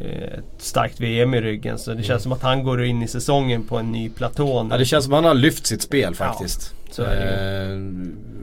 ett 0.00 0.44
starkt 0.62 1.00
VM 1.00 1.34
i 1.34 1.40
ryggen 1.40 1.78
så 1.78 1.94
det 1.94 2.02
känns 2.02 2.22
som 2.22 2.32
att 2.32 2.42
han 2.42 2.62
går 2.64 2.84
in 2.84 3.02
i 3.02 3.08
säsongen 3.08 3.62
på 3.62 3.76
en 3.78 3.92
ny 3.92 4.08
platå 4.10 4.62
nu. 4.62 4.68
Ja 4.72 4.78
det 4.78 4.84
känns 4.84 5.04
som 5.04 5.14
att 5.14 5.16
han 5.16 5.24
har 5.24 5.34
lyft 5.34 5.66
sitt 5.66 5.82
spel 5.82 6.14
faktiskt. 6.14 6.74
så 6.90 7.02
är 7.02 7.16
det 7.16 7.22
ju. 7.22 7.30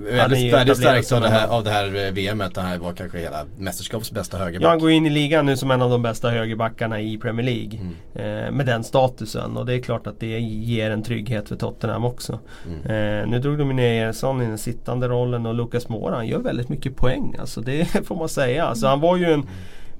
Eh, 0.09 0.15
väldigt, 0.15 0.53
väldigt 0.53 1.07
som 1.07 1.15
av 1.17 1.23
det, 1.23 1.29
här, 1.29 1.47
av- 1.47 1.53
av 1.53 1.63
det 1.63 1.69
här 1.69 2.05
eh, 2.05 2.11
VMet. 2.11 2.55
Det 2.55 2.61
här 2.61 2.77
var 2.77 2.93
kanske 2.93 3.17
hela 3.19 3.45
mästerskapets 3.57 4.11
bästa 4.11 4.37
Ja, 4.37 4.43
han 4.43 4.53
högerback. 4.53 4.79
går 4.79 4.91
in 4.91 5.05
i 5.05 5.09
ligan 5.09 5.45
nu 5.45 5.57
som 5.57 5.71
en 5.71 5.81
av 5.81 5.89
de 5.89 6.01
bästa 6.01 6.29
högerbackarna 6.29 7.01
i 7.01 7.17
Premier 7.17 7.45
League. 7.45 7.79
Mm. 8.15 8.45
Eh, 8.45 8.51
med 8.51 8.65
den 8.65 8.83
statusen 8.83 9.57
och 9.57 9.65
det 9.65 9.73
är 9.73 9.79
klart 9.81 10.07
att 10.07 10.19
det 10.19 10.39
ger 10.39 10.91
en 10.91 11.03
trygghet 11.03 11.49
för 11.49 11.55
Tottenham 11.55 12.05
också. 12.05 12.39
Mm. 12.67 12.79
Eh, 13.21 13.27
nu 13.29 13.39
drog 13.39 13.57
de 13.57 13.69
ner 13.75 14.03
Eriksson 14.05 14.41
i 14.41 14.45
den 14.45 14.57
sittande 14.57 15.07
rollen 15.07 15.45
och 15.45 15.53
Lucas 15.55 15.89
Moura 15.89 16.15
han 16.15 16.27
gör 16.27 16.39
väldigt 16.39 16.69
mycket 16.69 16.95
poäng. 16.95 17.35
Alltså 17.39 17.61
det 17.61 17.85
får 18.07 18.15
man 18.15 18.29
säga. 18.29 18.65
Alltså 18.65 18.87
han 18.87 18.99
var 18.99 19.17
ju 19.17 19.25
en 19.33 19.43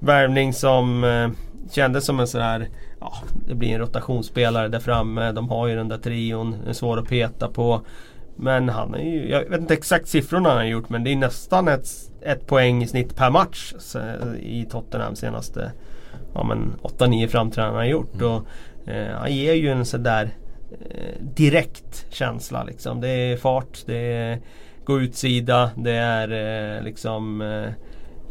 värvning 0.03 0.53
som 0.53 1.03
eh, 1.03 1.29
kändes 1.72 2.05
som 2.05 2.19
en 2.19 2.27
sån 2.27 2.41
här 2.41 2.69
Ja, 3.00 3.13
det 3.48 3.55
blir 3.55 3.69
en 3.69 3.79
rotationsspelare 3.79 4.67
där 4.67 4.79
framme. 4.79 5.31
De 5.31 5.50
har 5.50 5.67
ju 5.67 5.75
den 5.75 5.88
där 5.88 5.98
trion. 5.98 6.55
är 6.67 6.74
svår 6.74 7.00
att 7.00 7.07
peta 7.07 7.48
på. 7.48 7.81
Men 8.36 8.69
han 8.69 8.95
är 8.95 9.03
ju, 9.03 9.29
jag 9.29 9.50
vet 9.50 9.60
inte 9.60 9.74
exakt 9.74 10.07
siffrorna 10.07 10.50
han 10.50 10.57
har 10.57 10.65
gjort 10.65 10.89
men 10.89 11.03
det 11.03 11.12
är 11.12 11.15
nästan 11.15 11.67
ett, 11.67 11.88
ett 12.22 12.48
poäng 12.48 12.83
i 12.83 12.88
snitt 12.88 13.15
per 13.15 13.29
match 13.29 13.74
i 14.39 14.65
Tottenham 14.65 15.15
senaste 15.15 15.72
ja, 16.33 16.43
men 16.43 16.74
8-9 16.81 17.27
framträdanden 17.27 17.75
han 17.75 17.86
har 17.86 17.91
gjort. 17.91 18.15
Mm. 18.15 18.27
Och, 18.27 18.45
eh, 18.89 19.17
han 19.17 19.36
ger 19.36 19.53
ju 19.53 19.69
en 19.69 19.86
sån 19.86 20.03
där 20.03 20.29
eh, 20.89 21.24
direkt 21.36 22.05
känsla 22.10 22.63
liksom. 22.63 23.01
Det 23.01 23.10
är 23.10 23.38
fart, 23.38 23.83
det 23.86 24.13
är 24.13 24.39
gå 24.86 25.00
utsida, 25.00 25.72
det 25.75 25.91
är 25.91 26.31
eh, 26.77 26.83
liksom 26.83 27.41
eh, 27.41 27.72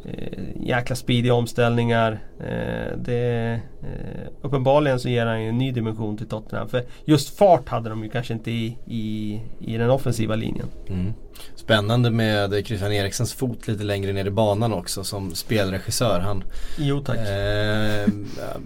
eh, 0.04 0.38
jäkla 0.60 0.96
speediga 0.96 1.34
omställningar. 1.34 2.20
Eh, 2.40 2.96
det, 2.98 3.60
eh, 3.82 4.28
uppenbarligen 4.42 5.00
så 5.00 5.08
ger 5.08 5.26
han 5.26 5.42
ju 5.42 5.48
en 5.48 5.58
ny 5.58 5.72
dimension 5.72 6.16
till 6.16 6.26
Tottenham. 6.28 6.68
För 6.68 6.84
just 7.04 7.38
fart 7.38 7.68
hade 7.68 7.90
de 7.90 8.04
ju 8.04 8.10
kanske 8.10 8.32
inte 8.34 8.50
i, 8.50 8.76
i, 8.86 9.40
i 9.60 9.76
den 9.76 9.90
offensiva 9.90 10.34
linjen. 10.34 10.66
Mm. 10.88 11.12
Spännande 11.54 12.10
med 12.10 12.66
Christian 12.66 12.92
Eriksens 12.92 13.32
fot 13.32 13.68
lite 13.68 13.84
längre 13.84 14.12
ner 14.12 14.24
i 14.24 14.30
banan 14.30 14.72
också 14.72 15.04
som 15.04 15.34
spelregissör. 15.34 16.20
Han, 16.20 16.44
Jo 16.78 17.00
tack. 17.00 17.16
eh, 17.16 18.08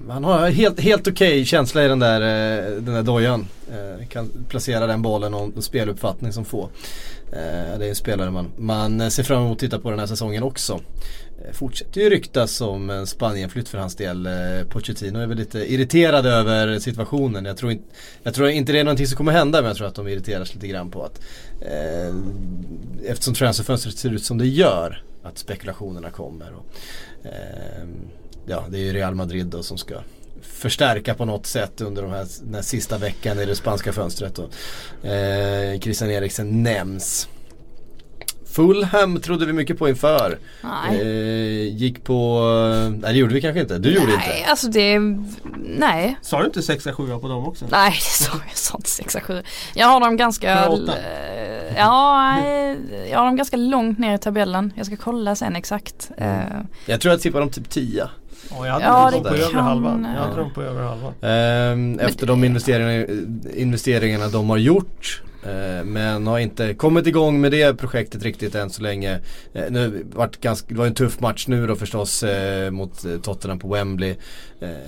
han 0.08 0.24
har 0.24 0.50
helt, 0.50 0.80
helt 0.80 1.08
okej 1.08 1.44
känsla 1.44 1.84
i 1.84 1.88
den 1.88 1.98
där, 1.98 2.20
eh, 2.20 2.72
den 2.82 2.94
där 2.94 3.02
dojan. 3.02 3.46
Eh, 3.70 4.06
kan 4.06 4.30
placera 4.48 4.86
den 4.86 5.02
bollen 5.02 5.34
och 5.34 5.56
en 5.56 5.62
speluppfattning 5.62 6.32
som 6.32 6.44
få. 6.44 6.68
Eh, 7.32 7.78
det 7.78 7.84
är 7.84 7.88
en 7.88 7.94
spelare 7.94 8.30
man, 8.30 8.46
man 8.56 9.10
ser 9.10 9.22
fram 9.22 9.42
emot 9.42 9.52
att 9.52 9.58
titta 9.58 9.78
på 9.78 9.90
den 9.90 9.98
här 9.98 10.06
säsongen 10.06 10.42
också. 10.42 10.80
Eh, 11.46 11.52
fortsätter 11.52 12.00
ju 12.00 12.10
ryktas 12.10 12.60
om 12.60 12.90
en 12.90 13.06
Spanienflytt 13.06 13.68
för 13.68 13.78
hans 13.78 13.96
del. 13.96 14.26
Eh, 14.26 14.32
Pochettino 14.68 15.18
är 15.18 15.26
väl 15.26 15.38
lite 15.38 15.72
irriterad 15.72 16.26
över 16.26 16.78
situationen. 16.78 17.44
Jag 17.44 17.56
tror, 17.56 17.72
inte, 17.72 17.84
jag 18.22 18.34
tror 18.34 18.48
inte 18.48 18.72
det 18.72 18.80
är 18.80 18.84
någonting 18.84 19.06
som 19.06 19.16
kommer 19.16 19.32
hända 19.32 19.60
men 19.60 19.68
jag 19.68 19.76
tror 19.76 19.86
att 19.86 19.94
de 19.94 20.08
irriteras 20.08 20.54
lite 20.54 20.66
grann 20.66 20.90
på 20.90 21.02
att 21.02 21.20
eh, 21.60 22.14
eftersom 23.06 23.34
transferfönstret 23.34 23.98
ser 23.98 24.10
ut 24.10 24.24
som 24.24 24.38
det 24.38 24.46
gör 24.46 25.02
att 25.22 25.38
spekulationerna 25.38 26.10
kommer. 26.10 26.52
Och, 26.54 26.66
eh, 27.26 27.86
ja, 28.46 28.64
det 28.70 28.78
är 28.78 28.82
ju 28.82 28.92
Real 28.92 29.14
Madrid 29.14 29.46
då 29.46 29.62
som 29.62 29.78
ska 29.78 29.94
förstärka 30.42 31.14
på 31.14 31.24
något 31.24 31.46
sätt 31.46 31.80
under 31.80 32.02
de 32.02 32.10
här, 32.10 32.26
den 32.42 32.54
här 32.54 32.62
sista 32.62 32.98
veckan 32.98 33.38
i 33.38 33.44
det 33.44 33.56
spanska 33.56 33.92
fönstret. 33.92 34.38
Och, 34.38 35.06
eh, 35.06 35.80
Christian 35.80 36.10
Eriksen 36.10 36.62
nämns. 36.62 37.28
Fulham 38.56 39.20
trodde 39.20 39.46
vi 39.46 39.52
mycket 39.52 39.78
på 39.78 39.88
inför. 39.88 40.38
Nej. 40.62 41.00
Eh, 41.00 41.76
gick 41.76 42.04
på, 42.04 42.40
nej 43.00 43.12
det 43.12 43.18
gjorde 43.18 43.34
vi 43.34 43.40
kanske 43.40 43.60
inte. 43.60 43.78
Du 43.78 43.88
gjorde 43.94 44.06
nej, 44.06 44.14
inte. 44.38 44.50
alltså 44.50 44.68
det, 44.68 44.98
nej. 45.78 46.16
Sa 46.22 46.38
du 46.40 46.46
inte 46.46 46.60
6-7 46.60 47.20
på 47.20 47.28
dem 47.28 47.46
också? 47.48 47.64
Nej, 47.70 47.90
det 47.90 48.24
sa 48.24 48.32
jag 48.48 48.56
sa 48.56 48.76
inte 48.78 48.90
6 48.90 49.16
7 49.22 49.42
Jag 49.74 49.86
har 49.86 50.00
dem 50.00 50.16
ganska, 50.16 50.66
eh, 50.66 51.76
ja, 51.76 52.32
nej, 52.40 52.76
jag 53.10 53.18
har 53.18 53.26
dem 53.26 53.36
ganska 53.36 53.56
långt 53.56 53.98
ner 53.98 54.14
i 54.14 54.18
tabellen. 54.18 54.72
Jag 54.76 54.86
ska 54.86 54.96
kolla 54.96 55.34
sen 55.36 55.56
exakt. 55.56 56.10
Mm. 56.16 56.38
Eh, 56.38 56.56
Jag 56.86 57.00
tror 57.00 57.12
jag 57.12 57.20
tippade 57.20 57.42
dem 57.44 57.50
typ 57.50 57.70
10. 57.70 58.08
Ja, 58.50 58.66
jag 58.66 58.72
hade 58.72 58.84
Ja, 58.84 59.10
dem 59.10 59.22
det 59.22 59.28
på 59.28 59.34
övre 59.34 59.52
kan- 59.52 59.64
halvan. 59.64 60.08
Jag 60.14 60.20
hade 60.22 60.32
ja. 60.36 60.38
dem 60.42 60.50
på 60.54 60.62
övre 60.62 60.82
halvan. 60.84 61.12
Ehm, 61.22 61.98
efter 62.00 62.26
de 62.26 62.44
investeringarna, 62.44 63.06
investeringarna 63.56 64.28
de 64.28 64.50
har 64.50 64.56
gjort. 64.56 65.22
Eh, 65.42 65.84
men 65.84 66.26
har 66.26 66.38
inte 66.38 66.74
kommit 66.74 67.06
igång 67.06 67.40
med 67.40 67.52
det 67.52 67.74
projektet 67.74 68.22
riktigt 68.22 68.54
än 68.54 68.70
så 68.70 68.82
länge. 68.82 69.20
Eh, 69.54 69.64
nu 69.70 70.06
vart 70.12 70.40
ganska, 70.40 70.66
det 70.68 70.78
var 70.78 70.86
en 70.86 70.94
tuff 70.94 71.20
match 71.20 71.46
nu 71.48 71.66
då 71.66 71.76
förstås 71.76 72.22
eh, 72.22 72.70
mot 72.70 73.22
Tottenham 73.22 73.58
på 73.58 73.68
Wembley. 73.68 74.16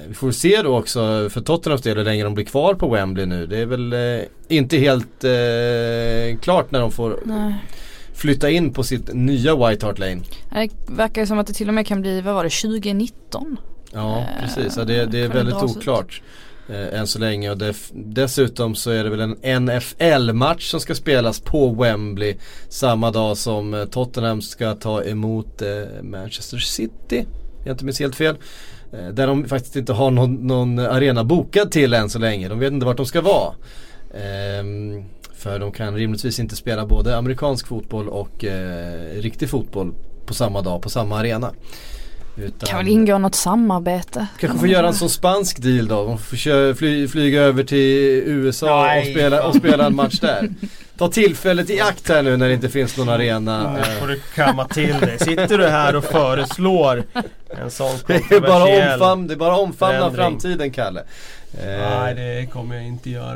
Vi 0.09 0.14
får 0.14 0.31
se 0.31 0.62
då 0.62 0.78
också 0.78 1.28
för 1.31 1.40
Tottenhams 1.40 1.83
del 1.83 1.97
hur 1.97 2.05
länge 2.05 2.25
de 2.25 2.35
blir 2.35 2.45
kvar 2.45 2.75
på 2.75 2.88
Wembley 2.88 3.26
nu. 3.26 3.47
Det 3.47 3.59
är 3.59 3.67
väl 3.67 3.95
inte 4.49 4.76
helt 4.76 5.25
klart 6.40 6.71
när 6.71 6.81
de 6.81 6.93
får 6.93 7.21
nej. 7.25 7.55
flytta 8.14 8.50
in 8.50 8.73
på 8.73 8.83
sitt 8.83 9.14
nya 9.14 9.69
White 9.69 9.87
Hart 9.87 9.99
Lane. 9.99 10.21
Det 10.50 10.71
verkar 10.87 11.26
som 11.26 11.38
att 11.38 11.47
det 11.47 11.52
till 11.52 11.69
och 11.69 11.75
med 11.75 11.87
kan 11.87 12.00
bli, 12.00 12.21
vad 12.21 12.35
var 12.35 12.45
det, 12.45 12.50
2019? 12.50 13.57
Ja 13.93 14.26
precis, 14.40 14.76
ja, 14.76 14.85
det, 14.85 15.07
det 15.07 15.21
är 15.21 15.28
väldigt 15.28 15.55
dras 15.55 15.76
ut? 15.76 15.83
Eh, 16.68 17.00
än 17.00 17.06
så 17.06 17.18
länge 17.18 17.50
och 17.50 17.56
def- 17.58 17.92
dessutom 17.94 18.75
så 18.75 18.90
är 18.90 19.04
det 19.04 19.10
väl 19.10 19.20
en 19.20 19.64
NFL-match 19.64 20.70
som 20.70 20.80
ska 20.80 20.94
spelas 20.94 21.40
på 21.40 21.68
Wembley 21.70 22.37
samma 22.68 23.10
dag 23.10 23.37
som 23.37 23.75
eh, 23.75 23.84
Tottenham 23.84 24.42
ska 24.42 24.75
ta 24.75 25.02
emot 25.04 25.62
eh, 25.62 26.02
Manchester 26.02 26.58
City. 26.58 27.26
Jag 27.64 27.75
inte 27.75 27.84
minns 27.84 28.00
helt 28.00 28.16
fel. 28.16 28.37
Eh, 28.92 29.08
där 29.08 29.26
de 29.26 29.48
faktiskt 29.48 29.76
inte 29.76 29.92
har 29.92 30.10
någon, 30.10 30.34
någon 30.34 30.78
arena 30.78 31.25
bokad 31.25 31.70
till 31.70 31.94
än 31.94 32.10
så 32.10 32.18
länge. 32.18 32.48
De 32.48 32.58
vet 32.58 32.72
inte 32.72 32.87
vart 32.87 32.96
de 32.96 33.06
ska 33.06 33.20
vara. 33.20 33.54
Ehm, 34.14 35.04
för 35.34 35.58
de 35.58 35.72
kan 35.72 35.94
rimligtvis 35.94 36.38
inte 36.40 36.56
spela 36.56 36.87
både 36.87 37.16
amerikansk 37.16 37.66
fotboll 37.66 38.08
och 38.08 38.44
eh, 38.44 39.20
riktig 39.20 39.48
fotboll 39.50 39.94
på 40.26 40.34
samma 40.34 40.62
dag 40.62 40.82
på 40.82 40.90
samma 40.90 41.18
arena. 41.18 41.52
Utan- 42.42 42.68
Kan 42.68 42.78
väl 42.78 42.88
ingå 42.88 43.18
något 43.18 43.35
samarbete? 43.35 44.26
Kanske 44.40 44.59
får 44.59 44.68
göra 44.68 44.87
en 44.87 44.95
sån 44.95 45.11
spansk 45.11 45.62
deal 45.62 45.88
då. 45.88 46.04
De 46.04 46.18
får 46.18 46.75
fly, 46.75 47.09
flyga 47.09 47.42
över 47.42 47.64
till 47.64 48.23
USA 48.26 48.99
och 48.99 49.07
spela, 49.07 49.47
och 49.47 49.54
spela 49.54 49.87
en 49.87 49.95
match 49.97 50.21
där. 50.21 50.49
ta 50.99 51.09
tillfället 51.09 51.71
i 51.71 51.80
akt 51.80 52.09
här 52.09 52.23
nu 52.23 52.37
när 52.37 52.49
det 52.49 52.54
inte 52.54 52.68
finns 52.68 52.97
någon 52.97 53.09
arena. 53.09 53.73
Nu 53.73 53.83
får 54.00 54.07
du 54.07 54.21
kamma 54.35 54.64
till 54.68 55.00
dig. 55.00 55.18
Sitter 55.18 55.59
du 55.59 55.66
här 55.66 55.97
och 55.97 56.04
föreslår 56.04 57.04
en 57.62 57.71
sån 57.71 57.97
Det 58.07 58.14
är 58.14 58.40
bara 58.40 58.92
omfam 58.92 59.26
det 59.26 59.35
är 59.35 59.38
bara 59.38 59.57
omfamna 59.57 59.99
förändring. 59.99 60.16
framtiden 60.40 60.71
Kalle. 60.71 61.00
Eh, 61.62 61.66
Nej 61.66 62.14
det 62.14 62.47
kommer 62.52 62.75
jag 62.75 62.85
inte 62.87 63.11
göra. 63.11 63.35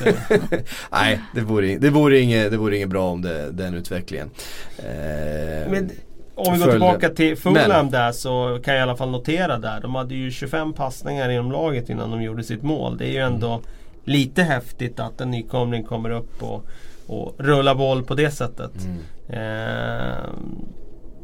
Det. 0.00 0.62
Nej, 0.92 1.20
det 1.34 1.40
vore, 1.40 1.78
det 1.78 1.90
vore 1.90 2.18
inget 2.20 2.50
det 2.50 2.56
vore 2.56 2.76
inget 2.76 2.88
bra 2.88 3.10
om 3.10 3.22
det, 3.22 3.50
den 3.50 3.74
utvecklingen. 3.74 4.30
Eh, 4.78 5.70
Men 5.70 5.90
om 6.38 6.52
vi 6.52 6.58
går 6.58 6.70
tillbaka 6.70 7.08
till 7.08 7.36
Fulham 7.36 7.90
där 7.90 8.12
så 8.12 8.60
kan 8.64 8.74
jag 8.74 8.80
i 8.80 8.82
alla 8.82 8.96
fall 8.96 9.10
notera 9.10 9.58
där. 9.58 9.80
De 9.80 9.94
hade 9.94 10.14
ju 10.14 10.30
25 10.30 10.72
passningar 10.72 11.28
inom 11.28 11.52
laget 11.52 11.90
innan 11.90 12.10
de 12.10 12.22
gjorde 12.22 12.42
sitt 12.42 12.62
mål. 12.62 12.96
Det 12.96 13.06
är 13.06 13.12
ju 13.12 13.18
ändå 13.18 13.60
lite 14.04 14.42
häftigt 14.42 15.00
att 15.00 15.20
en 15.20 15.30
nykomling 15.30 15.84
kommer 15.84 16.10
upp 16.10 16.42
och, 16.42 16.64
och 17.06 17.34
rullar 17.38 17.74
boll 17.74 18.04
på 18.04 18.14
det 18.14 18.30
sättet. 18.30 18.72
mm. 18.84 18.98
Eh, 19.28 20.24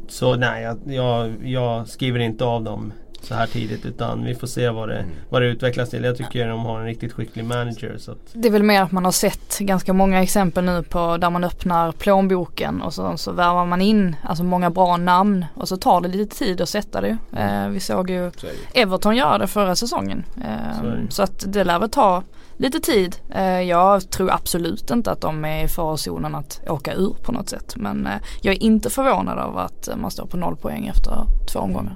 så 0.07 0.35
nej, 0.35 0.63
jag, 0.63 0.77
jag, 0.85 1.33
jag 1.43 1.87
skriver 1.87 2.19
inte 2.19 2.45
av 2.45 2.63
dem 2.63 2.93
så 3.25 3.35
här 3.35 3.47
tidigt 3.47 3.85
utan 3.85 4.23
vi 4.23 4.35
får 4.35 4.47
se 4.47 4.69
vad 4.69 4.89
det, 4.89 4.97
Mm. 4.99 5.11
vad 5.29 5.41
det 5.41 5.47
utvecklas 5.47 5.89
till. 5.89 6.03
Jag 6.03 6.17
tycker 6.17 6.47
de 6.47 6.59
har 6.65 6.79
en 6.79 6.85
riktigt 6.85 7.13
skicklig 7.13 7.45
manager. 7.45 7.95
Så 7.97 8.11
att, 8.11 8.17
Det 8.33 8.47
är 8.47 8.51
väl 8.51 8.63
mer 8.63 8.81
att 8.81 8.91
man 8.91 9.05
har 9.05 9.11
sett 9.11 9.59
ganska 9.59 9.93
många 9.93 10.23
exempel 10.23 10.63
nu 10.63 10.83
på 10.83 11.17
där 11.17 11.29
man 11.29 11.43
öppnar 11.43 11.91
plånboken 11.91 12.81
och 12.81 12.93
så, 12.93 13.17
så 13.17 13.31
värvar 13.31 13.65
man 13.65 13.81
in 13.81 14.15
alltså 14.23 14.43
många 14.43 14.69
bra 14.69 14.97
namn 14.97 15.45
och 15.55 15.67
så 15.67 15.77
tar 15.77 16.01
det 16.01 16.07
lite 16.07 16.35
tid 16.37 16.61
att 16.61 16.69
sätta 16.69 17.01
det. 17.01 17.17
Eh, 17.37 17.67
vi 17.67 17.79
såg 17.79 18.09
ju. 18.09 18.31
Everton 18.73 19.15
göra 19.15 19.37
det 19.37 19.47
förra 19.47 19.75
säsongen. 19.75 20.23
Eh, 20.43 20.79
Så 21.09 21.15
så 21.15 21.23
att 21.23 21.43
det 21.47 21.63
lär 21.63 21.79
väl 21.79 21.89
ta 21.89 22.23
lite 22.57 22.79
tid. 22.79 23.15
Eh, 23.35 23.61
jag 23.61 24.09
tror 24.11 24.31
absolut 24.31 24.91
inte 24.91 25.11
att 25.11 25.21
de 25.21 25.45
är 25.45 25.65
i 25.65 25.67
farozonen 25.67 26.35
att 26.35 26.61
åka 26.67 26.93
ur 26.93 27.15
på 27.23 27.31
något 27.31 27.49
sätt. 27.49 27.75
Men 27.75 28.07
eh, 28.07 28.13
jag 28.41 28.55
är 28.55 28.63
inte 28.63 28.89
förvånad 28.89 29.39
av 29.39 29.57
att 29.57 29.89
man 29.97 30.11
står 30.11 30.25
på 30.25 30.37
noll 30.37 30.55
poäng 30.55 30.87
efter 30.87 31.27
två 31.53 31.59
omgångar. 31.59 31.95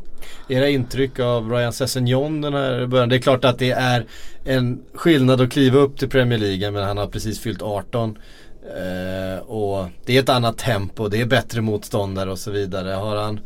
Mm. 0.49 0.57
Era 0.57 0.69
intryck 0.69 1.19
av 1.19 1.51
Ryan 1.51 1.73
Sessegnon 1.73 2.41
den 2.41 2.53
här 2.53 2.85
början. 2.85 3.09
Det 3.09 3.15
är 3.15 3.21
klart 3.21 3.45
att 3.45 3.59
det 3.59 3.71
är 3.71 4.05
en 4.43 4.81
skillnad 4.93 5.41
att 5.41 5.51
kliva 5.51 5.79
upp 5.79 5.97
till 5.97 6.09
Premier 6.09 6.39
League 6.39 6.71
men 6.71 6.83
han 6.83 6.97
har 6.97 7.07
precis 7.07 7.39
fyllt 7.39 7.61
18. 7.61 8.17
Eh, 8.63 9.39
och 9.39 9.85
det 10.05 10.17
är 10.17 10.19
ett 10.19 10.29
annat 10.29 10.57
tempo, 10.57 11.07
det 11.07 11.21
är 11.21 11.25
bättre 11.25 11.61
motståndare 11.61 12.31
och 12.31 12.39
så 12.39 12.51
vidare. 12.51 12.89
Har 12.89 13.15
han 13.15 13.39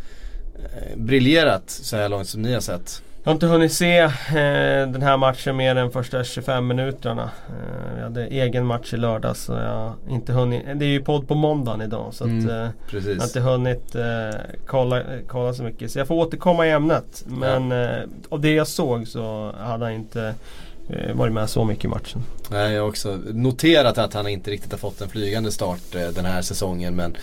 briljerat 0.95 1.63
så 1.69 1.95
här 1.95 2.09
långt 2.09 2.27
som 2.27 2.41
ni 2.41 2.53
har 2.53 2.61
sett? 2.61 3.01
Jag 3.25 3.29
har 3.29 3.33
inte 3.33 3.45
hunnit 3.47 3.73
se 3.73 3.97
eh, 3.99 4.11
den 4.87 5.01
här 5.01 5.17
matchen 5.17 5.55
mer 5.55 5.75
än 5.75 5.91
första 5.91 6.23
25 6.23 6.67
minuterna. 6.67 7.23
Eh, 7.49 7.97
jag 7.97 8.03
hade 8.03 8.25
egen 8.27 8.65
match 8.65 8.93
i 8.93 8.97
lördags 8.97 9.43
så 9.43 9.53
jag 9.53 9.59
har 9.75 9.93
inte 10.09 10.33
hunnit. 10.33 10.61
Det 10.75 10.85
är 10.85 10.89
ju 10.89 11.01
podd 11.03 11.27
på 11.27 11.35
måndagen 11.35 11.81
idag 11.81 12.13
så 12.13 12.23
Mm. 12.23 12.39
att, 12.45 12.51
eh, 12.93 13.01
jag 13.07 13.17
har 13.17 13.23
inte 13.25 13.39
hunnit 13.39 13.95
eh, 13.95 14.39
kolla, 14.67 15.01
kolla 15.27 15.53
så 15.53 15.63
mycket. 15.63 15.91
Så 15.91 15.99
jag 15.99 16.07
får 16.07 16.15
återkomma 16.15 16.67
i 16.67 16.71
ämnet. 16.71 17.23
Men 17.27 17.71
eh, 17.71 18.03
av 18.29 18.41
det 18.41 18.53
jag 18.53 18.67
såg 18.67 19.07
så 19.07 19.51
hade 19.59 19.85
han 19.85 19.93
inte 19.93 20.33
eh, 20.89 21.13
varit 21.15 21.33
med 21.33 21.49
så 21.49 21.63
mycket 21.65 21.85
i 21.85 21.87
matchen. 21.87 22.23
Nej, 22.51 22.73
jag 22.73 22.81
har 22.81 22.89
också 22.89 23.19
noterat 23.33 23.97
att 23.97 24.13
han 24.13 24.27
inte 24.27 24.51
riktigt 24.51 24.71
har 24.71 24.79
fått 24.79 25.01
en 25.01 25.09
flygande 25.09 25.51
start 25.51 25.81
den 26.15 26.25
här 26.25 26.41
säsongen 26.41 26.95
men 26.95 27.17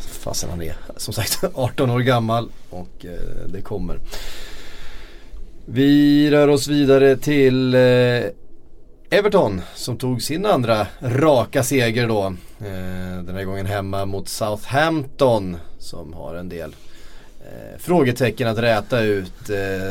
fasen 0.00 0.50
han 0.50 0.62
är 0.62 0.74
som 0.96 1.14
sagt 1.14 1.44
18 1.54 1.90
år 1.90 2.00
gammal 2.00 2.48
och 2.70 3.06
det 3.46 3.60
kommer. 3.62 3.98
Vi 5.66 6.30
rör 6.30 6.48
oss 6.48 6.68
vidare 6.68 7.16
till 7.16 7.74
eh, 7.74 7.80
Everton 9.10 9.60
som 9.74 9.96
tog 9.98 10.22
sin 10.22 10.46
andra 10.46 10.86
raka 11.00 11.62
seger 11.62 12.08
då. 12.08 12.26
Eh, 12.60 13.22
den 13.24 13.34
här 13.34 13.44
gången 13.44 13.66
hemma 13.66 14.04
mot 14.06 14.28
Southampton 14.28 15.56
som 15.78 16.12
har 16.12 16.34
en 16.34 16.48
del 16.48 16.74
eh, 17.40 17.78
frågetecken 17.78 18.48
att 18.48 18.58
räta 18.58 19.00
ut 19.00 19.32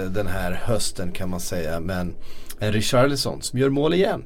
den 0.10 0.27
här 0.27 0.51
hösten 0.63 1.12
kan 1.12 1.29
man 1.29 1.39
säga. 1.39 1.79
Men 1.79 2.15
en 2.60 2.73
Richarlison 2.73 3.41
som 3.41 3.60
gör 3.60 3.69
mål 3.69 3.93
igen. 3.93 4.23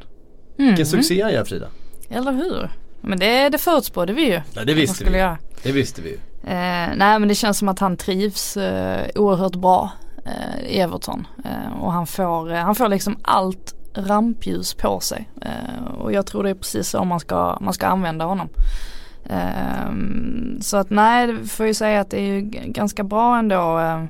Vilken 0.57 0.75
Mhm. 0.77 0.85
succé 0.85 1.21
han 1.21 1.33
gör 1.33 1.43
Frida. 1.45 1.67
Eller 2.09 2.31
hur? 2.31 2.69
Men 3.01 3.19
det, 3.19 3.49
det 3.49 3.57
förutspådde 3.57 4.13
vi 4.13 4.21
ju. 4.25 4.41
Ja 4.53 4.63
det 4.65 4.73
visste 4.73 5.03
vi. 5.05 5.17
göra. 5.17 5.37
Det 5.63 5.71
visste 5.71 6.01
vi 6.01 6.09
ju. 6.09 6.15
Eh, 6.43 6.89
nej 6.95 7.19
men 7.19 7.27
det 7.27 7.35
känns 7.35 7.57
som 7.57 7.69
att 7.69 7.79
han 7.79 7.97
trivs 7.97 8.57
eh, 8.57 9.07
oerhört 9.15 9.55
bra 9.55 9.91
eh, 10.25 10.81
Everton. 10.81 11.27
Eh, 11.45 11.81
och 11.81 11.91
han 11.91 12.07
får, 12.07 12.51
eh, 12.51 12.59
han 12.59 12.75
får 12.75 12.87
liksom 12.87 13.17
allt 13.21 13.75
rampljus 13.93 14.73
på 14.73 14.99
sig. 14.99 15.29
Eh, 15.41 15.85
och 15.97 16.13
jag 16.13 16.25
tror 16.25 16.43
det 16.43 16.49
är 16.49 16.53
precis 16.55 16.89
så 16.89 17.03
man 17.03 17.19
ska, 17.19 17.57
man 17.61 17.73
ska 17.73 17.87
använda 17.87 18.25
honom. 18.25 18.49
Eh, 19.25 19.93
så 20.61 20.77
att 20.77 20.89
nej, 20.89 21.45
får 21.45 21.65
ju 21.65 21.73
säga 21.73 22.01
att 22.01 22.09
det 22.09 22.17
är 22.17 22.33
ju 22.33 22.41
ganska 22.65 23.03
bra 23.03 23.37
ändå. 23.37 23.79
Eh, 23.79 24.03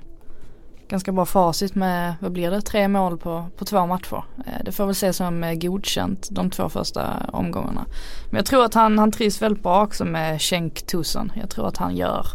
Eh, 0.84 0.90
ganska 0.90 1.12
bra 1.12 1.26
facit 1.26 1.76
med, 1.76 2.14
vad 2.20 2.32
blir 2.32 2.52
det, 2.52 2.62
tre 2.62 2.88
mål 2.88 3.18
på, 3.18 3.46
på 3.58 3.66
två 3.66 3.86
matcher. 3.88 4.24
Eh, 4.46 4.64
det 4.66 4.72
får 4.72 4.86
väl 4.86 4.92
ses 4.92 5.18
som 5.18 5.44
eh, 5.44 5.54
godkänt 5.54 6.28
de 6.32 6.50
två 6.50 6.70
första 6.70 7.10
omgångarna. 7.34 7.86
Men 8.30 8.36
jag 8.38 8.46
tror 8.46 8.66
att 8.66 8.74
han, 8.74 9.00
han 9.00 9.12
trivs 9.12 9.42
väldigt 9.42 9.64
bra 9.64 9.84
också 9.84 10.06
med 10.06 10.42
Cenk 10.42 10.82
Tosun. 10.88 11.32
Jag 11.36 11.50
tror 11.50 11.68
att 11.68 11.78
han 11.78 11.96
gör 11.96 12.26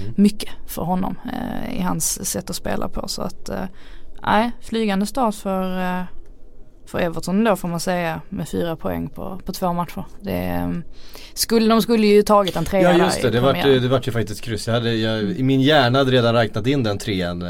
Mm. 0.00 0.14
mycket 0.16 0.50
för 0.66 0.82
honom 0.82 1.18
eh, 1.32 1.78
i 1.78 1.80
hans 1.82 2.30
sätt 2.30 2.50
att 2.50 2.56
spela 2.56 2.88
på. 2.88 3.08
Så 3.08 3.22
att, 3.22 3.48
eh, 3.48 3.64
nej, 4.22 4.52
flygande 4.60 5.06
start 5.06 5.34
för, 5.34 5.80
eh, 5.80 6.02
för 6.94 7.00
Everton 7.00 7.44
då 7.44 7.56
får 7.56 7.68
man 7.68 7.80
säga 7.80 8.20
med 8.28 8.48
fyra 8.48 8.76
poäng 8.76 9.08
på, 9.08 9.40
på 9.44 9.52
två 9.52 9.72
matcher. 9.72 10.04
Det, 10.20 10.32
eh, 10.32 10.68
skulle, 11.34 11.68
de 11.68 11.82
skulle 11.82 12.06
ju 12.06 12.22
tagit 12.22 12.56
en 12.56 12.64
trea 12.64 12.82
Ja 12.82 13.04
just 13.04 13.22
det, 13.22 13.30
det 13.30 13.40
vart, 13.40 13.62
det 13.62 13.88
vart 13.88 14.08
ju 14.08 14.12
faktiskt 14.12 14.40
kryss. 14.40 14.66
Jag 14.66 14.74
hade, 14.74 14.94
jag, 14.94 15.22
I 15.22 15.42
min 15.42 15.60
hjärna 15.60 15.98
hade 15.98 16.10
redan 16.10 16.34
räknat 16.34 16.66
in 16.66 16.82
den 16.82 16.98
trean. 16.98 17.42
Eh, 17.42 17.48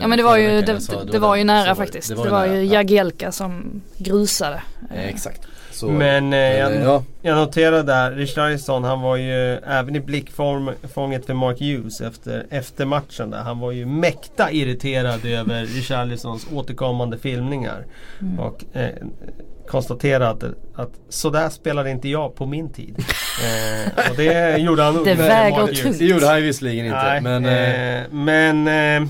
Ja 0.00 0.06
men 0.06 0.18
det 0.18 0.22
var 0.22 0.36
ju, 0.36 0.48
det, 0.48 0.62
det, 0.62 1.12
det 1.12 1.18
var 1.18 1.36
ju 1.36 1.44
nära 1.44 1.74
faktiskt. 1.74 2.08
Det 2.08 2.24
ju 2.24 2.30
var, 2.30 2.46
ju. 2.46 2.64
Jagielka 2.64 3.32
som 3.32 3.82
grusade. 3.98 4.62
Eh, 4.94 5.08
exakt. 5.08 5.46
Så, 5.76 5.88
Men 5.88 6.32
eh, 6.32 6.38
eh, 6.38 6.58
jag, 6.58 6.74
ja. 6.74 7.02
jag 7.22 7.36
noterade 7.36 7.82
där, 7.82 8.12
Richarlison 8.12 8.84
han 8.84 9.00
var 9.00 9.16
ju 9.16 9.54
även 9.54 9.96
i 9.96 10.00
blickfånget 10.00 11.26
för 11.26 11.34
Mark 11.34 11.60
Hughes 11.60 12.00
efter, 12.00 12.46
efter 12.50 12.84
matchen 12.84 13.30
där. 13.30 13.38
Han 13.38 13.58
var 13.58 13.72
ju 13.72 13.86
mäkta 13.86 14.50
irriterad 14.50 15.24
över 15.24 15.66
Richarlisons 15.66 16.46
återkommande 16.52 17.18
filmningar. 17.18 17.86
Mm. 18.20 18.38
Och 18.38 18.64
eh, 18.72 18.90
konstaterade 19.66 20.28
att, 20.28 20.44
att 20.74 20.92
sådär 21.08 21.48
spelade 21.48 21.90
inte 21.90 22.08
jag 22.08 22.34
på 22.34 22.46
min 22.46 22.72
tid. 22.72 23.04
Eh, 23.36 24.10
och 24.10 24.16
det 24.16 24.58
gjorde 24.58 24.82
han 24.82 24.94
nog 24.94 25.04
Det 25.04 25.14
väger 25.14 25.66
tungt. 25.66 25.98
Det 25.98 26.04
gjorde 26.04 26.26
han 26.26 26.42
visserligen 26.42 26.86
inte. 26.86 27.02
Nej, 27.02 27.20
men 27.20 27.46
eh, 27.46 28.00
eh, 28.00 28.04
men 28.10 28.68
eh, 28.68 29.08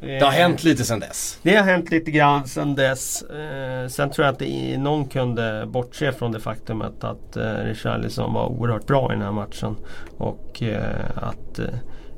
det 0.00 0.24
har 0.24 0.30
hänt 0.30 0.64
lite 0.64 0.84
sen 0.84 1.00
dess. 1.00 1.38
det 1.42 1.56
har 1.56 1.64
hänt 1.64 1.90
lite 1.90 2.10
grann 2.10 2.48
sen 2.48 2.74
dess. 2.74 3.22
Eh, 3.22 3.88
sen 3.88 4.10
tror 4.10 4.26
jag 4.26 4.34
inte 4.34 4.78
någon 4.78 5.08
kunde 5.08 5.66
bortse 5.66 6.12
från 6.12 6.32
det 6.32 6.40
faktumet 6.40 7.04
att 7.04 7.36
eh, 7.36 7.52
Richarlison 7.52 8.34
var 8.34 8.46
oerhört 8.46 8.86
bra 8.86 9.12
i 9.12 9.14
den 9.14 9.24
här 9.24 9.32
matchen. 9.32 9.76
Och 10.18 10.62
eh, 10.62 11.06
att 11.16 11.58
eh, 11.58 11.64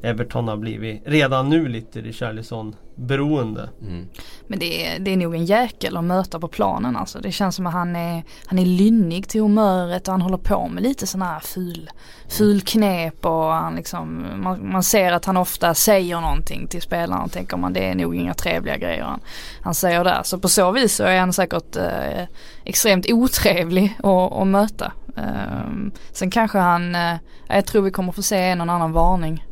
Everton 0.02 0.48
har 0.48 0.56
blivit 0.56 1.02
redan 1.04 1.48
nu 1.48 1.68
lite 1.68 2.00
Richarlison 2.00 2.74
beroende. 2.94 3.70
Mm. 3.82 4.08
Men 4.46 4.58
det 4.58 4.86
är, 4.86 4.98
det 4.98 5.10
är 5.10 5.16
nog 5.16 5.34
en 5.34 5.44
jäkel 5.44 5.96
att 5.96 6.04
möta 6.04 6.40
på 6.40 6.48
planen 6.48 6.96
alltså. 6.96 7.18
Det 7.18 7.32
känns 7.32 7.56
som 7.56 7.66
att 7.66 7.72
han 7.72 7.96
är, 7.96 8.24
han 8.46 8.58
är 8.58 8.66
lynnig 8.66 9.28
till 9.28 9.40
humöret 9.40 10.08
och 10.08 10.12
han 10.12 10.22
håller 10.22 10.36
på 10.36 10.68
med 10.68 10.82
lite 10.82 11.06
sådana 11.06 11.32
här 11.32 11.40
ful, 11.40 11.90
ful 12.28 12.60
knep 12.60 13.26
och 13.26 13.52
han 13.52 13.76
liksom, 13.76 14.26
man, 14.36 14.72
man 14.72 14.82
ser 14.82 15.12
att 15.12 15.24
han 15.24 15.36
ofta 15.36 15.74
säger 15.74 16.20
någonting 16.20 16.66
till 16.66 16.82
spelarna 16.82 17.22
och 17.22 17.32
tänker 17.32 17.56
man 17.56 17.72
det 17.72 17.88
är 17.88 17.94
nog 17.94 18.16
inga 18.16 18.34
trevliga 18.34 18.76
grejer 18.76 19.02
han, 19.02 19.20
han 19.62 19.74
säger 19.74 20.04
där. 20.04 20.22
Så 20.22 20.38
på 20.38 20.48
så 20.48 20.72
vis 20.72 20.94
så 20.94 21.04
är 21.04 21.20
han 21.20 21.32
säkert 21.32 21.76
eh, 21.76 22.24
extremt 22.64 23.06
otrevlig 23.10 23.96
att, 23.98 24.32
att 24.32 24.46
möta. 24.46 24.92
Ehm, 25.16 25.92
sen 26.12 26.30
kanske 26.30 26.58
han, 26.58 26.94
eh, 26.94 27.14
jag 27.48 27.66
tror 27.66 27.82
vi 27.82 27.90
kommer 27.90 28.12
få 28.12 28.22
se 28.22 28.38
en 28.38 28.60
och 28.60 28.72
annan 28.72 28.92
varning. 28.92 29.44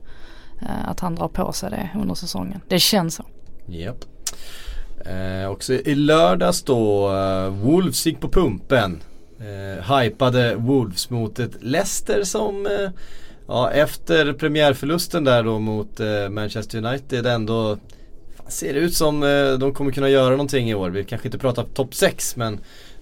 Eh, 0.63 0.89
att 0.89 1.01
han 1.01 1.15
drar 1.15 1.29
på 1.29 1.53
sig 1.53 1.71
det 1.71 1.91
under 2.01 2.15
säsongen. 2.15 2.61
Det 2.69 2.79
känns 2.79 3.15
så. 3.15 3.25
Japp. 3.67 4.05
Eh, 5.07 5.51
också 5.51 5.73
i 5.73 5.95
lördags 5.95 6.63
då, 6.63 7.13
eh, 7.15 7.49
Wolves 7.49 8.07
gick 8.07 8.21
på 8.21 8.29
pumpen. 8.29 9.03
Eh, 9.41 9.99
hypade 9.99 10.55
Wolves 10.55 11.11
mot 11.11 11.39
ett 11.39 11.57
Leicester 11.61 12.23
som 12.23 12.67
eh, 12.67 12.91
ja, 13.49 13.71
efter 13.71 14.33
premiärförlusten 14.33 15.25
där 15.25 15.43
då 15.43 15.59
mot 15.59 16.01
eh, 16.01 16.29
Manchester 16.29 16.79
United 16.85 17.27
ändå 17.27 17.79
fan, 18.37 18.51
ser 18.51 18.75
ut 18.75 18.95
som 18.95 19.23
eh, 19.23 19.53
de 19.53 19.75
kommer 19.75 19.93
kunna 19.93 20.09
göra 20.09 20.31
någonting 20.31 20.71
i 20.71 20.75
år. 20.75 20.91
Vi 20.91 21.05
kanske 21.05 21.29
inte 21.29 21.39
pratar 21.39 21.63
topp 21.63 21.95
6 21.95 22.37
men 22.37 22.55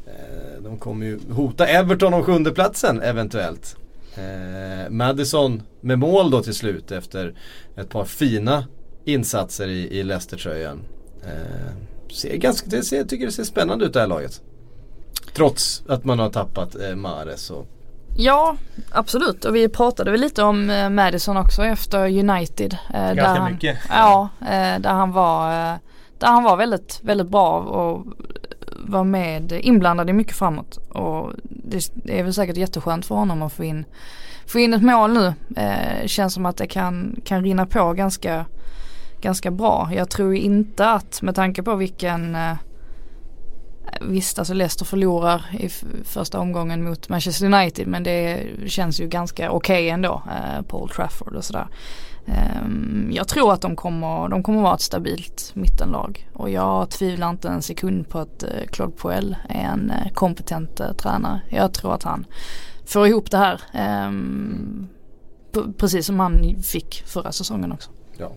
eh, 0.07 0.63
de 0.63 0.79
kommer 0.79 1.07
ju 1.07 1.19
hota 1.31 1.67
Everton 1.67 2.15
om 2.15 2.23
sjunde 2.23 2.51
platsen 2.51 3.01
eventuellt. 3.01 3.77
Eh, 4.17 4.91
Madison 4.91 5.63
med 5.81 5.99
mål 5.99 6.31
då 6.31 6.43
till 6.43 6.55
slut 6.55 6.93
efter 6.93 7.35
ett 7.77 7.89
par 7.89 8.05
fina 8.05 8.65
insatser 9.05 9.69
i, 9.69 9.99
i 9.99 10.03
Leicester-tröjan. 10.03 10.81
Eh, 11.25 12.13
ser 12.13 12.37
ganska, 12.37 12.71
det 12.71 12.83
ser, 12.83 12.97
jag 12.97 13.09
tycker 13.09 13.27
det 13.27 13.33
ser 13.33 13.45
spännande 13.45 13.85
ut 13.85 13.93
det 13.93 14.01
här 14.01 14.07
laget. 14.07 14.41
Trots 15.35 15.83
att 15.89 16.05
man 16.05 16.19
har 16.19 16.31
tappat 16.31 16.77
eh, 16.81 16.97
Mahrez 16.97 17.51
och 17.51 17.67
Ja, 18.19 18.57
absolut. 18.91 19.45
Och 19.45 19.57
vi 19.57 19.69
pratade 19.69 20.11
väl 20.11 20.21
lite 20.21 20.43
om 20.43 20.71
eh, 20.71 20.91
Madison 20.91 21.37
också 21.37 21.65
efter 21.65 22.19
United. 22.19 22.77
Eh, 22.95 23.13
Ganska 23.15 23.43
där 23.43 23.51
mycket. 23.51 23.79
Han, 23.89 23.99
ja, 23.99 24.29
eh, 24.41 24.81
där 24.81 24.91
han 24.91 25.13
var, 25.13 25.51
eh, 25.51 25.75
där 26.19 26.27
han 26.27 26.45
var 26.45 26.57
väldigt, 26.57 27.01
väldigt 27.03 27.29
bra 27.29 27.59
och 27.59 28.07
var 28.89 29.05
med 29.05 29.53
inblandad 29.53 30.11
i 30.11 30.13
mycket 30.13 30.37
framåt. 30.37 30.77
Och 30.77 31.33
det, 31.45 31.91
är 32.09 32.23
väl 32.23 32.35
säkert 32.35 32.57
jätteskönt 32.57 33.07
för 33.07 33.15
honom 33.15 33.43
att 33.43 33.53
få 33.53 33.65
in, 33.65 33.85
få 34.47 34.59
in 34.59 34.75
ett 34.75 34.83
mål 34.83 35.13
nu. 35.13 35.35
Eh, 35.57 36.07
känns 36.07 36.35
som 36.35 36.47
att 36.47 36.57
det 36.57 36.67
kan, 36.67 37.21
kan 37.25 37.43
rinna 37.43 37.67
på 37.67 37.93
ganska, 37.93 38.47
ganska 39.21 39.51
bra. 39.51 39.91
Jag 39.95 40.11
tror 40.11 40.35
inte 40.35 40.91
att 40.91 41.23
med 41.23 41.35
tanke 41.35 41.63
på 41.63 41.75
vilken 41.75 42.35
eh, 42.35 42.53
Visst, 44.01 44.39
alltså 44.39 44.55
Leicester 44.55 44.85
förlorar 44.85 45.47
i 45.59 45.69
första 46.05 46.39
omgången 46.39 46.85
mot 46.85 47.09
Manchester 47.09 47.47
United 47.47 47.87
men 47.87 48.03
det 48.03 48.47
känns 48.67 49.01
ju 49.01 49.09
ganska 49.09 49.51
okej 49.51 49.77
okay 49.77 49.89
ändå. 49.89 50.23
Eh, 50.27 50.63
Paul 50.63 50.89
Trafford 50.89 51.35
och 51.35 51.45
sådär. 51.45 51.67
Um, 52.27 53.11
jag 53.13 53.29
tror 53.29 53.53
att 53.53 53.61
de 53.61 53.77
kommer, 53.77 54.29
de 54.29 54.43
kommer 54.43 54.63
vara 54.63 54.75
ett 54.75 54.81
stabilt 54.81 55.51
mittenlag 55.55 56.29
och 56.33 56.51
jag 56.51 56.91
tvivlar 56.91 57.31
inte 57.31 57.49
en 57.49 57.63
sekund 57.63 58.09
på 58.09 58.19
att 58.19 58.45
uh, 58.45 58.67
Claude 58.71 58.97
Puel 58.97 59.37
är 59.49 59.65
en 59.65 59.91
uh, 59.91 60.13
kompetent 60.13 60.81
uh, 60.81 60.93
tränare. 60.93 61.41
Jag 61.51 61.73
tror 61.73 61.95
att 61.95 62.03
han 62.03 62.27
får 62.87 63.07
ihop 63.07 63.31
det 63.31 63.39
här. 63.39 63.61
Um, 64.09 64.89
precis 65.79 66.07
som 66.07 66.21
han 66.21 66.63
fick 66.63 67.03
förra 67.07 67.33
säsongen 67.33 67.73
också. 67.73 67.91
Ja. 68.19 68.33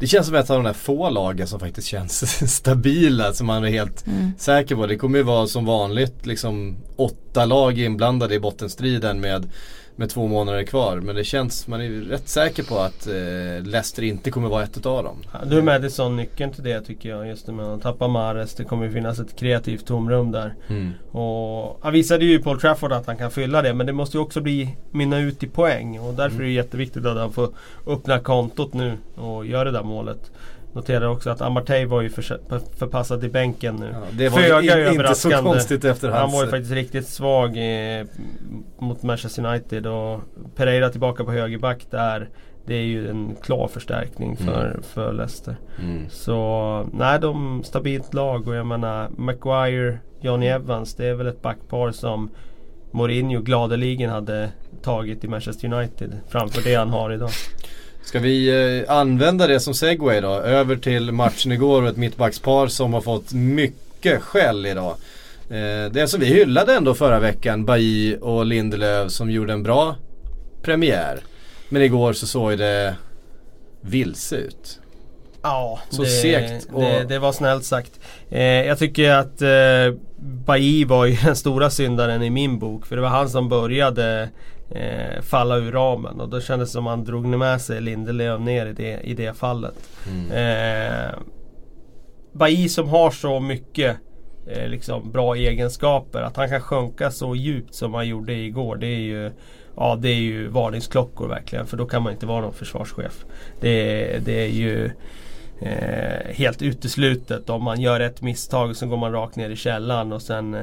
Det 0.00 0.06
känns 0.06 0.26
som 0.26 0.34
ett 0.34 0.50
av 0.50 0.56
de 0.56 0.64
där 0.64 0.72
få 0.72 1.10
lagen 1.10 1.46
som 1.46 1.60
faktiskt 1.60 1.88
känns 1.88 2.40
stabila 2.56 3.32
som 3.32 3.46
man 3.46 3.64
är 3.64 3.70
helt 3.70 4.06
mm. 4.06 4.32
säker 4.38 4.76
på. 4.76 4.86
Det 4.86 4.96
kommer 4.96 5.18
ju 5.18 5.24
vara 5.24 5.46
som 5.46 5.64
vanligt 5.64 6.26
liksom 6.26 6.76
åtta 6.96 7.44
lag 7.44 7.78
inblandade 7.78 8.34
i 8.34 8.40
bottenstriden 8.40 9.20
med 9.20 9.50
med 9.96 10.10
två 10.10 10.26
månader 10.26 10.62
kvar. 10.62 10.96
Men 10.96 11.16
det 11.16 11.24
känns, 11.24 11.68
man 11.68 11.80
är 11.80 11.90
rätt 11.90 12.28
säker 12.28 12.62
på 12.62 12.78
att 12.78 13.06
eh, 13.06 13.64
Leicester 13.64 14.02
inte 14.02 14.30
kommer 14.30 14.48
vara 14.48 14.62
ett 14.62 14.76
utav 14.76 15.04
dem. 15.04 15.16
Ja, 15.32 15.38
du 15.46 15.58
är 15.58 15.62
Madison 15.62 16.16
nyckeln 16.16 16.52
till 16.52 16.64
det 16.64 16.80
tycker 16.80 17.08
jag. 17.08 17.28
Just 17.28 17.46
när 17.46 17.54
man 17.54 17.80
tappar 17.80 18.08
Mares. 18.08 18.54
Det 18.54 18.64
kommer 18.64 18.90
finnas 18.90 19.18
ett 19.18 19.36
kreativt 19.36 19.86
tomrum 19.86 20.32
där. 20.32 20.54
Mm. 20.68 20.92
Och 21.10 21.78
Han 21.82 21.92
visade 21.92 22.24
ju 22.24 22.42
Paul 22.42 22.60
Trafford 22.60 22.92
att 22.92 23.06
han 23.06 23.16
kan 23.16 23.30
fylla 23.30 23.62
det. 23.62 23.74
Men 23.74 23.86
det 23.86 23.92
måste 23.92 24.16
ju 24.16 24.22
också 24.22 24.40
bli 24.40 24.76
mynna 24.90 25.18
ut 25.18 25.42
i 25.42 25.46
poäng. 25.46 26.00
Och 26.00 26.14
därför 26.14 26.36
mm. 26.36 26.40
är 26.40 26.44
det 26.44 26.52
jätteviktigt 26.52 27.06
att 27.06 27.16
han 27.16 27.32
får 27.32 27.48
öppna 27.86 28.18
kontot 28.18 28.74
nu 28.74 28.98
och 29.14 29.46
göra 29.46 29.64
det 29.64 29.70
där 29.70 29.82
målet. 29.82 30.30
Noterar 30.76 31.06
också 31.08 31.30
att 31.30 31.40
Amartey 31.40 31.84
var 31.84 32.02
ju 32.02 32.08
för, 32.08 32.22
förpassad 32.78 33.20
till 33.20 33.30
bänken 33.30 33.76
nu. 33.76 33.90
Ja, 33.92 33.98
det 34.12 34.28
var 34.28 34.38
Föga 34.38 34.88
in, 34.88 35.00
inte 35.00 35.14
så 35.14 35.30
konstigt 35.30 35.84
efter 35.84 36.08
hans... 36.08 36.20
Han 36.20 36.32
var 36.32 36.44
ju 36.44 36.50
faktiskt 36.50 36.72
riktigt 36.72 37.08
svag 37.08 37.56
i, 37.56 38.04
mot 38.78 39.02
Manchester 39.02 39.46
United 39.46 39.86
och 39.86 40.20
Pereira 40.56 40.88
tillbaka 40.88 41.24
på 41.24 41.32
högerback 41.32 41.86
där. 41.90 42.28
Det 42.66 42.74
är 42.74 42.82
ju 42.82 43.10
en 43.10 43.36
klar 43.42 43.68
förstärkning 43.68 44.36
för, 44.36 44.66
mm. 44.66 44.82
för 44.82 45.12
Leicester. 45.12 45.56
Mm. 45.82 46.08
Så 46.10 46.88
nej, 46.92 47.20
de 47.20 47.62
stabilt 47.64 48.14
lag 48.14 48.48
och 48.48 48.54
jag 48.54 48.66
menar 48.66 49.08
Maguire, 49.16 49.98
Johnny 50.20 50.46
Evans. 50.46 50.94
Det 50.94 51.06
är 51.06 51.14
väl 51.14 51.26
ett 51.26 51.42
backpar 51.42 51.90
som 51.90 52.30
Mourinho 52.90 53.40
gladeligen 53.40 54.10
hade 54.10 54.50
tagit 54.82 55.24
i 55.24 55.28
Manchester 55.28 55.72
United 55.72 56.20
framför 56.28 56.62
det 56.62 56.74
han 56.74 56.90
har 56.90 57.12
idag. 57.12 57.30
Ska 58.06 58.18
vi 58.18 58.48
eh, 58.86 58.92
använda 58.96 59.46
det 59.46 59.60
som 59.60 59.74
segway 59.74 60.20
då? 60.20 60.28
Över 60.28 60.76
till 60.76 61.12
matchen 61.12 61.52
igår 61.52 61.82
och 61.82 61.88
ett 61.88 61.96
mittbackspar 61.96 62.66
som 62.66 62.94
har 62.94 63.00
fått 63.00 63.32
mycket 63.32 64.22
skäll 64.22 64.66
idag. 64.66 64.96
Eh, 65.50 65.92
det 65.92 66.08
som 66.08 66.20
vi 66.20 66.26
hyllade 66.26 66.74
ändå 66.74 66.94
förra 66.94 67.20
veckan, 67.20 67.64
Bailly 67.64 68.16
och 68.16 68.46
Lindelöf 68.46 69.12
som 69.12 69.30
gjorde 69.30 69.52
en 69.52 69.62
bra 69.62 69.96
premiär. 70.62 71.20
Men 71.68 71.82
igår 71.82 72.12
så 72.12 72.26
såg 72.26 72.58
det 72.58 72.96
vilse 73.80 74.36
ut. 74.36 74.80
Ja, 75.42 75.80
så 75.90 76.02
det, 76.02 76.08
segt. 76.08 76.68
Och... 76.72 76.82
Det, 76.82 77.04
det, 77.04 77.18
var 77.18 77.32
snällt 77.32 77.64
sagt. 77.64 78.00
Eh, 78.30 78.42
jag 78.42 78.78
tycker 78.78 79.10
att 79.10 79.42
eh, 79.42 79.98
Bailly 80.18 80.84
var 80.84 81.04
ju 81.04 81.16
den 81.24 81.36
stora 81.36 81.70
syndaren 81.70 82.22
i 82.22 82.30
min 82.30 82.58
bok. 82.58 82.86
För 82.86 82.96
det 82.96 83.02
var 83.02 83.08
han 83.08 83.28
som 83.28 83.48
började 83.48 84.28
eh, 84.70 85.22
falla 85.22 85.56
ur 85.56 85.72
ramen. 85.72 86.20
Och 86.20 86.28
då 86.28 86.40
kändes 86.40 86.68
det 86.68 86.72
som 86.72 86.86
att 86.86 86.90
han 86.90 87.04
drog 87.04 87.26
med 87.26 87.60
sig 87.60 87.80
Lindelöf 87.80 88.40
ner 88.40 88.66
i 88.66 88.72
det, 88.72 89.00
i 89.00 89.14
det 89.14 89.36
fallet. 89.36 89.74
Mm. 90.08 90.30
Eh, 90.30 91.14
Bailly 92.32 92.68
som 92.68 92.88
har 92.88 93.10
så 93.10 93.40
mycket 93.40 93.96
eh, 94.46 94.68
liksom 94.68 95.12
bra 95.12 95.34
egenskaper. 95.34 96.20
Att 96.20 96.36
han 96.36 96.48
kan 96.48 96.60
sjunka 96.60 97.10
så 97.10 97.36
djupt 97.36 97.74
som 97.74 97.94
han 97.94 98.08
gjorde 98.08 98.34
igår. 98.34 98.76
Det 98.76 98.86
är 98.86 99.00
ju 99.00 99.32
Ja 99.76 99.96
det 99.96 100.08
är 100.08 100.20
ju 100.20 100.48
varningsklockor 100.48 101.28
verkligen. 101.28 101.66
För 101.66 101.76
då 101.76 101.86
kan 101.86 102.02
man 102.02 102.12
inte 102.12 102.26
vara 102.26 102.40
någon 102.40 102.52
försvarschef. 102.52 103.24
Det, 103.60 104.18
det 104.24 104.44
är 104.44 104.48
ju 104.48 104.90
eh, 105.60 106.34
helt 106.34 106.62
uteslutet. 106.62 107.50
Om 107.50 107.64
man 107.64 107.80
gör 107.80 108.00
ett 108.00 108.22
misstag 108.22 108.76
så 108.76 108.86
går 108.86 108.96
man 108.96 109.12
rakt 109.12 109.36
ner 109.36 109.50
i 109.50 109.56
källan 109.56 110.12
och 110.12 110.22
sen 110.22 110.56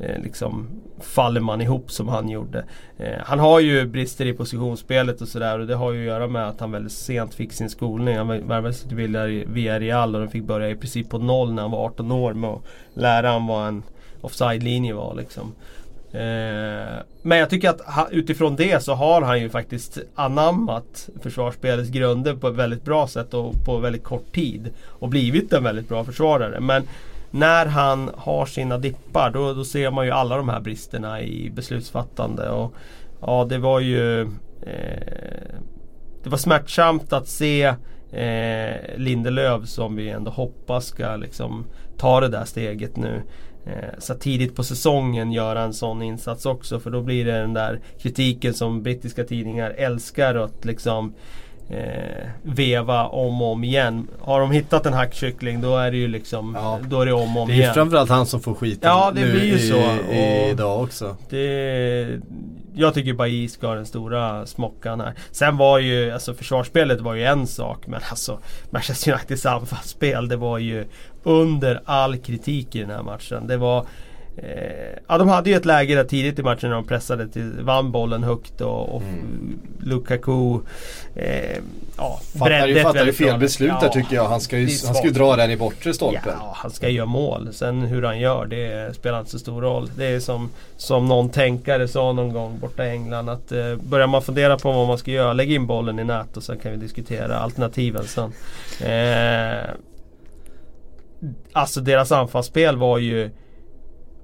Eh, 0.00 0.22
liksom 0.22 0.68
faller 1.00 1.40
man 1.40 1.60
ihop 1.60 1.90
som 1.90 2.08
han 2.08 2.28
gjorde. 2.28 2.64
Eh, 2.98 3.18
han 3.24 3.38
har 3.38 3.60
ju 3.60 3.86
brister 3.86 4.26
i 4.26 4.32
positionsspelet 4.32 5.20
och 5.20 5.28
sådär 5.28 5.58
och 5.58 5.66
det 5.66 5.74
har 5.74 5.92
ju 5.92 6.00
att 6.00 6.06
göra 6.06 6.28
med 6.28 6.48
att 6.48 6.60
han 6.60 6.72
väldigt 6.72 6.92
sent 6.92 7.34
fick 7.34 7.52
sin 7.52 7.70
skolning. 7.70 8.16
Han 8.16 8.28
värvades 8.28 8.82
till 8.82 8.96
Villarreal 9.46 10.14
och 10.14 10.20
de 10.20 10.28
fick 10.28 10.44
börja 10.44 10.70
i 10.70 10.76
princip 10.76 11.10
på 11.10 11.18
noll 11.18 11.52
när 11.52 11.62
han 11.62 11.70
var 11.70 11.84
18 11.84 12.12
år 12.12 12.34
med 12.34 12.50
att 12.50 12.62
lära 12.94 13.30
honom 13.30 13.46
vad 13.46 13.68
en 13.68 13.82
offside-linje 14.20 14.94
var. 14.94 15.14
Liksom. 15.14 15.52
Eh, 16.12 17.02
men 17.22 17.38
jag 17.38 17.50
tycker 17.50 17.70
att 17.70 18.08
utifrån 18.10 18.56
det 18.56 18.82
så 18.82 18.94
har 18.94 19.22
han 19.22 19.40
ju 19.40 19.48
faktiskt 19.50 19.98
anammat 20.14 21.08
försvarsspelets 21.22 21.90
grunder 21.90 22.34
på 22.34 22.48
ett 22.48 22.54
väldigt 22.54 22.84
bra 22.84 23.06
sätt 23.06 23.34
och 23.34 23.54
på 23.64 23.78
väldigt 23.78 24.04
kort 24.04 24.34
tid. 24.34 24.70
Och 24.86 25.08
blivit 25.08 25.52
en 25.52 25.64
väldigt 25.64 25.88
bra 25.88 26.04
försvarare. 26.04 26.60
Men 26.60 26.82
när 27.30 27.66
han 27.66 28.10
har 28.16 28.46
sina 28.46 28.78
dippar 28.78 29.30
då, 29.30 29.52
då 29.52 29.64
ser 29.64 29.90
man 29.90 30.06
ju 30.06 30.12
alla 30.12 30.36
de 30.36 30.48
här 30.48 30.60
bristerna 30.60 31.20
i 31.20 31.50
beslutsfattande. 31.50 32.50
Och 32.50 32.74
ja, 33.20 33.46
det 33.48 33.58
var 33.58 33.80
ju 33.80 34.20
eh, 34.62 35.58
Det 36.22 36.30
var 36.30 36.38
smärtsamt 36.38 37.12
att 37.12 37.28
se 37.28 37.64
eh, 38.12 38.76
Lindelöf 38.96 39.68
som 39.68 39.96
vi 39.96 40.08
ändå 40.10 40.30
hoppas 40.30 40.86
ska 40.86 41.16
liksom 41.16 41.66
ta 41.96 42.20
det 42.20 42.28
där 42.28 42.44
steget 42.44 42.96
nu. 42.96 43.22
Eh, 43.66 43.98
så 43.98 44.14
tidigt 44.14 44.56
på 44.56 44.64
säsongen 44.64 45.32
göra 45.32 45.62
en 45.62 45.72
sån 45.72 46.02
insats 46.02 46.46
också 46.46 46.80
för 46.80 46.90
då 46.90 47.02
blir 47.02 47.24
det 47.24 47.40
den 47.40 47.54
där 47.54 47.80
kritiken 47.98 48.54
som 48.54 48.82
brittiska 48.82 49.24
tidningar 49.24 49.70
älskar 49.70 50.34
att 50.34 50.64
liksom 50.64 51.06
eh, 51.06 51.12
veva 52.42 53.06
om 53.06 53.42
och 53.42 53.52
om 53.52 53.64
igen. 53.64 54.08
Har 54.20 54.40
de 54.40 54.50
hittat 54.50 54.86
en 54.86 54.92
hackkyckling 54.92 55.60
då 55.60 55.76
är 55.76 55.90
det 55.90 55.96
ju 55.96 56.08
liksom 56.08 56.56
ja. 56.60 56.78
Då 56.88 57.00
är 57.00 57.06
det 57.06 57.12
om 57.12 57.36
och 57.36 57.42
om 57.42 57.50
igen. 57.50 57.60
Det 57.60 57.64
är 57.64 57.68
ju 57.68 57.74
framförallt 57.74 58.10
han 58.10 58.26
som 58.26 58.40
får 58.40 58.54
skiten 58.54 58.90
ja, 58.90 59.12
det 59.14 59.20
nu 59.20 59.32
blir 59.32 59.44
ju 59.44 59.54
i, 59.54 59.68
så. 59.68 60.12
i, 60.12 60.50
idag 60.50 60.82
också. 60.82 61.16
Det, 61.30 62.20
jag 62.74 62.94
tycker 62.94 63.12
Bailly 63.12 63.48
ska 63.48 63.66
ha 63.66 63.74
den 63.74 63.86
stora 63.86 64.46
smockan 64.46 65.00
här. 65.00 65.14
Sen 65.30 65.56
var 65.56 65.78
ju, 65.78 66.10
alltså 66.10 66.34
försvarsspelet 66.34 67.00
var 67.00 67.14
ju 67.14 67.24
en 67.24 67.46
sak 67.46 67.86
men 67.86 68.00
alltså 68.10 68.38
Manchester 68.70 69.12
Uniteds 69.12 69.46
anfallsspel 69.46 70.28
det 70.28 70.36
var 70.36 70.58
ju 70.58 70.84
under 71.22 71.82
all 71.84 72.16
kritik 72.16 72.76
i 72.76 72.80
den 72.80 72.90
här 72.90 73.02
matchen. 73.02 73.46
Det 73.46 73.56
var 73.56 73.86
Eh, 74.42 74.98
ja 75.08 75.18
de 75.18 75.28
hade 75.28 75.50
ju 75.50 75.56
ett 75.56 75.64
läge 75.64 75.94
där 75.94 76.04
tidigt 76.04 76.38
i 76.38 76.42
matchen 76.42 76.68
när 76.68 76.76
de 76.76 76.86
pressade 76.86 77.28
till, 77.28 77.52
vann 77.60 77.92
bollen 77.92 78.22
högt 78.22 78.60
och, 78.60 78.94
och 78.94 79.02
mm. 79.02 79.58
Lukaku 79.80 80.58
eh, 81.14 81.56
ja, 81.96 82.20
ju, 82.66 82.82
fattar 82.82 83.04
ju 83.04 83.12
fel 83.12 83.38
beslut 83.38 83.72
där 83.80 83.86
ja, 83.86 83.92
tycker 83.92 84.16
jag. 84.16 84.28
Han 84.28 84.40
ska 84.40 84.58
ju, 84.58 84.68
han 84.86 84.94
ska 84.94 85.04
ju 85.04 85.12
dra 85.12 85.36
den 85.36 85.50
i 85.50 85.56
bortre 85.56 85.94
stolpen. 85.94 86.32
Ja, 86.38 86.52
han 86.56 86.70
ska 86.70 86.88
göra 86.88 87.06
mål. 87.06 87.48
Sen 87.52 87.80
hur 87.80 88.02
han 88.02 88.18
gör 88.18 88.46
det 88.46 88.96
spelar 88.96 89.18
inte 89.18 89.30
så 89.30 89.38
stor 89.38 89.62
roll. 89.62 89.90
Det 89.96 90.06
är 90.06 90.20
som, 90.20 90.50
som 90.76 91.06
någon 91.06 91.28
tänkare 91.28 91.88
sa 91.88 92.12
någon 92.12 92.32
gång 92.32 92.58
borta 92.58 92.86
i 92.86 92.90
England 92.90 93.28
att 93.28 93.52
eh, 93.52 93.76
börjar 93.76 94.06
man 94.06 94.22
fundera 94.22 94.58
på 94.58 94.72
vad 94.72 94.86
man 94.86 94.98
ska 94.98 95.10
göra, 95.10 95.32
lägg 95.32 95.52
in 95.52 95.66
bollen 95.66 95.98
i 95.98 96.04
nät 96.04 96.36
och 96.36 96.42
sen 96.42 96.58
kan 96.58 96.72
vi 96.72 96.78
diskutera 96.78 97.38
alternativen 97.38 98.04
sen. 98.04 98.32
Eh, 98.80 99.70
alltså 101.52 101.80
deras 101.80 102.12
anfallsspel 102.12 102.76
var 102.76 102.98
ju 102.98 103.30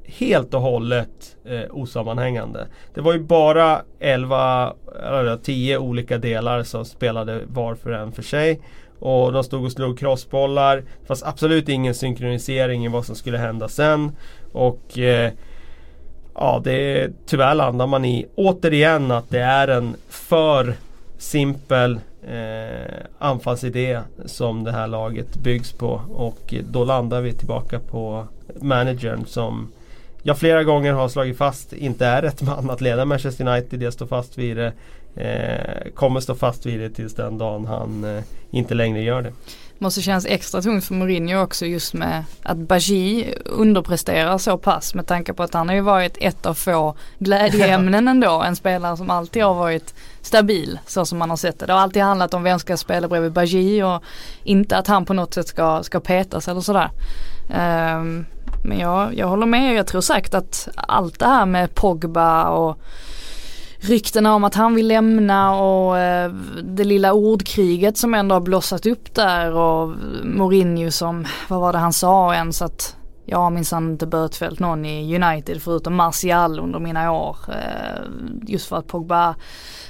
helt 0.06 0.54
och 0.54 0.60
hållet 0.60 1.36
eh, 1.44 1.62
osammanhängande. 1.70 2.66
Det 2.94 3.00
var 3.00 3.12
ju 3.12 3.18
bara 3.18 3.82
11, 4.00 4.74
eller 5.06 5.36
10 5.36 5.78
olika 5.78 6.18
delar 6.18 6.62
som 6.62 6.84
spelade 6.84 7.40
var 7.46 7.74
för 7.74 7.90
en 7.90 8.12
för 8.12 8.22
sig. 8.22 8.60
Och 8.98 9.32
de 9.32 9.44
stod 9.44 9.64
och 9.64 9.72
slog 9.72 9.98
crossbollar. 9.98 10.76
Det 10.76 11.06
fanns 11.06 11.22
absolut 11.22 11.68
ingen 11.68 11.94
synkronisering 11.94 12.84
i 12.84 12.88
vad 12.88 13.06
som 13.06 13.16
skulle 13.16 13.38
hända 13.38 13.68
sen. 13.68 14.12
Och 14.52 14.98
eh, 14.98 15.32
ja, 16.34 16.60
det 16.64 17.10
tyvärr 17.26 17.54
landar 17.54 17.86
man 17.86 18.04
i 18.04 18.26
återigen 18.34 19.10
att 19.10 19.30
det 19.30 19.40
är 19.40 19.68
en 19.68 19.96
för 20.08 20.74
simpel 21.18 22.00
eh, 22.28 22.92
anfallsidé 23.18 24.00
som 24.26 24.64
det 24.64 24.72
här 24.72 24.86
laget 24.86 25.36
byggs 25.36 25.72
på. 25.72 26.00
Och 26.14 26.54
då 26.70 26.84
landar 26.84 27.20
vi 27.20 27.32
tillbaka 27.32 27.78
på 27.78 28.26
managern 28.60 29.26
som 29.26 29.72
jag 30.26 30.38
flera 30.38 30.64
gånger 30.64 30.92
har 30.92 31.08
slagit 31.08 31.38
fast 31.38 31.72
inte 31.72 32.06
är 32.06 32.22
rätt 32.22 32.42
man 32.42 32.70
att 32.70 32.80
leda 32.80 33.04
Manchester 33.04 33.48
United. 33.48 33.82
Jag 33.82 33.92
står 33.92 34.06
fast 34.06 34.38
vid 34.38 34.56
det. 34.56 34.72
Eh, 35.16 35.92
kommer 35.94 36.20
stå 36.20 36.34
fast 36.34 36.66
vid 36.66 36.80
det 36.80 36.90
tills 36.90 37.14
den 37.14 37.38
dagen 37.38 37.66
han 37.66 38.04
eh, 38.04 38.22
inte 38.50 38.74
längre 38.74 39.02
gör 39.02 39.22
det. 39.22 39.32
Måste 39.78 40.02
kännas 40.02 40.26
extra 40.26 40.62
tungt 40.62 40.84
för 40.84 40.94
Mourinho 40.94 41.42
också 41.42 41.66
just 41.66 41.94
med 41.94 42.24
att 42.42 42.56
Bagi 42.56 43.34
underpresterar 43.44 44.38
så 44.38 44.58
pass 44.58 44.94
med 44.94 45.06
tanke 45.06 45.32
på 45.32 45.42
att 45.42 45.54
han 45.54 45.68
har 45.68 45.74
ju 45.74 45.80
varit 45.80 46.16
ett 46.20 46.46
av 46.46 46.54
få 46.54 46.96
glädjeämnen 47.18 48.08
ändå. 48.08 48.42
En 48.42 48.56
spelare 48.56 48.96
som 48.96 49.10
alltid 49.10 49.42
har 49.42 49.54
varit 49.54 49.94
stabil 50.20 50.78
så 50.87 51.04
som 51.06 51.18
man 51.18 51.30
har 51.30 51.37
sett 51.37 51.58
det. 51.58 51.66
Det 51.66 51.72
har 51.72 51.80
alltid 51.80 52.02
handlat 52.02 52.34
om 52.34 52.42
vem 52.42 52.58
ska 52.58 52.76
spela 52.76 53.08
bredvid 53.08 53.32
Bagi 53.32 53.82
och 53.82 54.02
inte 54.44 54.76
att 54.76 54.87
han 54.87 55.04
på 55.04 55.14
något 55.14 55.34
sätt 55.34 55.48
ska, 55.48 55.82
ska 55.82 56.00
petas 56.00 56.48
eller 56.48 56.60
sådär. 56.60 56.90
Um, 57.96 58.26
men 58.64 58.79
jag, 58.79 59.14
jag 59.14 59.29
håller 59.29 59.46
med, 59.46 59.74
jag 59.74 59.87
tror 59.87 60.00
säkert 60.00 60.35
att 60.35 60.68
allt 60.77 61.18
det 61.18 61.27
här 61.27 61.46
med 61.46 61.74
Pogba 61.74 62.48
och 62.48 62.79
ryktena 63.79 64.35
om 64.35 64.44
att 64.44 64.55
han 64.55 64.74
vill 64.74 64.88
lämna 64.88 65.55
och 65.55 65.98
eh, 65.98 66.33
det 66.62 66.85
lilla 66.85 67.12
ordkriget 67.12 67.96
som 67.98 68.14
ändå 68.14 68.35
har 68.35 68.40
blossat 68.40 68.87
upp 68.87 69.14
där 69.14 69.53
och 69.53 69.94
Mourinho 70.24 70.90
som, 70.90 71.27
vad 71.48 71.61
var 71.61 71.72
det 71.72 71.79
han 71.79 71.92
sa 71.92 72.35
ens 72.35 72.62
att 72.62 72.96
jag 73.26 73.38
har 73.38 73.50
minsann 73.50 73.90
inte 73.90 74.06
bötfällt 74.06 74.58
någon 74.58 74.84
i 74.84 75.22
United 75.22 75.62
förutom 75.62 75.94
Martial 75.94 76.58
under 76.58 76.78
mina 76.78 77.12
år. 77.12 77.37
Eh, 77.48 78.02
just 78.46 78.66
för 78.66 78.76
att 78.76 78.87
Pogba 78.87 79.34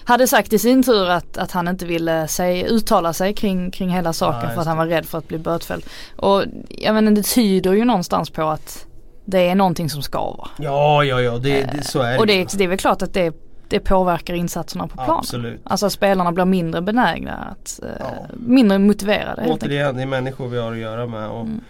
hade 0.05 0.27
sagt 0.27 0.53
i 0.53 0.59
sin 0.59 0.83
tur 0.83 1.09
att, 1.09 1.39
att 1.39 1.53
han 1.53 1.69
inte 1.69 1.87
ville 1.87 2.29
säg, 2.29 2.65
uttala 2.65 3.13
sig 3.13 3.35
kring, 3.35 3.71
kring 3.71 3.91
hela 3.91 4.13
saken 4.13 4.49
ja, 4.49 4.55
för 4.55 4.61
att 4.61 4.67
han 4.67 4.77
var 4.77 4.87
rädd 4.87 5.07
för 5.07 5.19
att 5.19 5.29
bli 5.29 5.39
bötfälld. 5.39 5.85
Och 6.17 6.45
jag 6.69 6.95
menar 6.95 7.13
det 7.13 7.23
tyder 7.23 7.73
ju 7.73 7.85
någonstans 7.85 8.31
på 8.31 8.43
att 8.43 8.87
det 9.25 9.49
är 9.49 9.55
någonting 9.55 9.91
som 9.91 10.03
skaver. 10.03 10.49
Ja, 10.59 11.05
ja, 11.05 11.21
ja, 11.21 11.39
det, 11.39 11.63
det, 11.73 11.85
så 11.85 12.01
är 12.01 12.13
det. 12.13 12.19
Och 12.19 12.27
det, 12.27 12.59
det 12.59 12.65
är 12.65 12.69
väl 12.69 12.79
klart 12.79 13.03
att 13.03 13.15
det 13.15 13.35
det 13.69 13.81
påverkar 13.81 14.35
insatserna 14.35 14.87
på 14.87 14.95
planen. 14.95 15.19
Absolut. 15.19 15.61
Alltså 15.65 15.91
spelarna 15.91 16.33
blir 16.33 16.45
mindre 16.45 16.83
benägna 16.83 17.33
att, 17.33 17.81
eh, 17.83 17.89
ja. 17.99 18.07
mindre 18.35 18.79
motiverade. 18.79 19.45
Återigen, 19.47 19.97
det 19.97 20.03
är 20.03 20.07
människor 20.07 20.49
vi 20.49 20.59
har 20.59 20.73
att 20.73 20.79
göra 20.79 21.07
med. 21.07 21.29
Och 21.29 21.41
mm. 21.41 21.61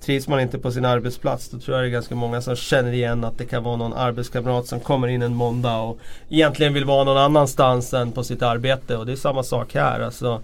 Trivs 0.00 0.28
man 0.28 0.40
inte 0.40 0.58
på 0.58 0.70
sin 0.70 0.84
arbetsplats 0.84 1.48
då 1.48 1.58
tror 1.58 1.76
jag 1.76 1.84
det 1.84 1.88
är 1.88 1.92
ganska 1.92 2.14
många 2.14 2.40
som 2.40 2.56
känner 2.56 2.92
igen 2.92 3.24
att 3.24 3.38
det 3.38 3.44
kan 3.44 3.62
vara 3.62 3.76
någon 3.76 3.92
arbetskamrat 3.92 4.66
som 4.66 4.80
kommer 4.80 5.08
in 5.08 5.22
en 5.22 5.34
måndag 5.34 5.76
och 5.76 5.98
egentligen 6.28 6.74
vill 6.74 6.84
vara 6.84 7.04
någon 7.04 7.18
annanstans 7.18 7.94
än 7.94 8.12
på 8.12 8.24
sitt 8.24 8.42
arbete. 8.42 8.96
Och 8.96 9.06
det 9.06 9.12
är 9.12 9.16
samma 9.16 9.42
sak 9.42 9.74
här. 9.74 10.00
Alltså, 10.00 10.40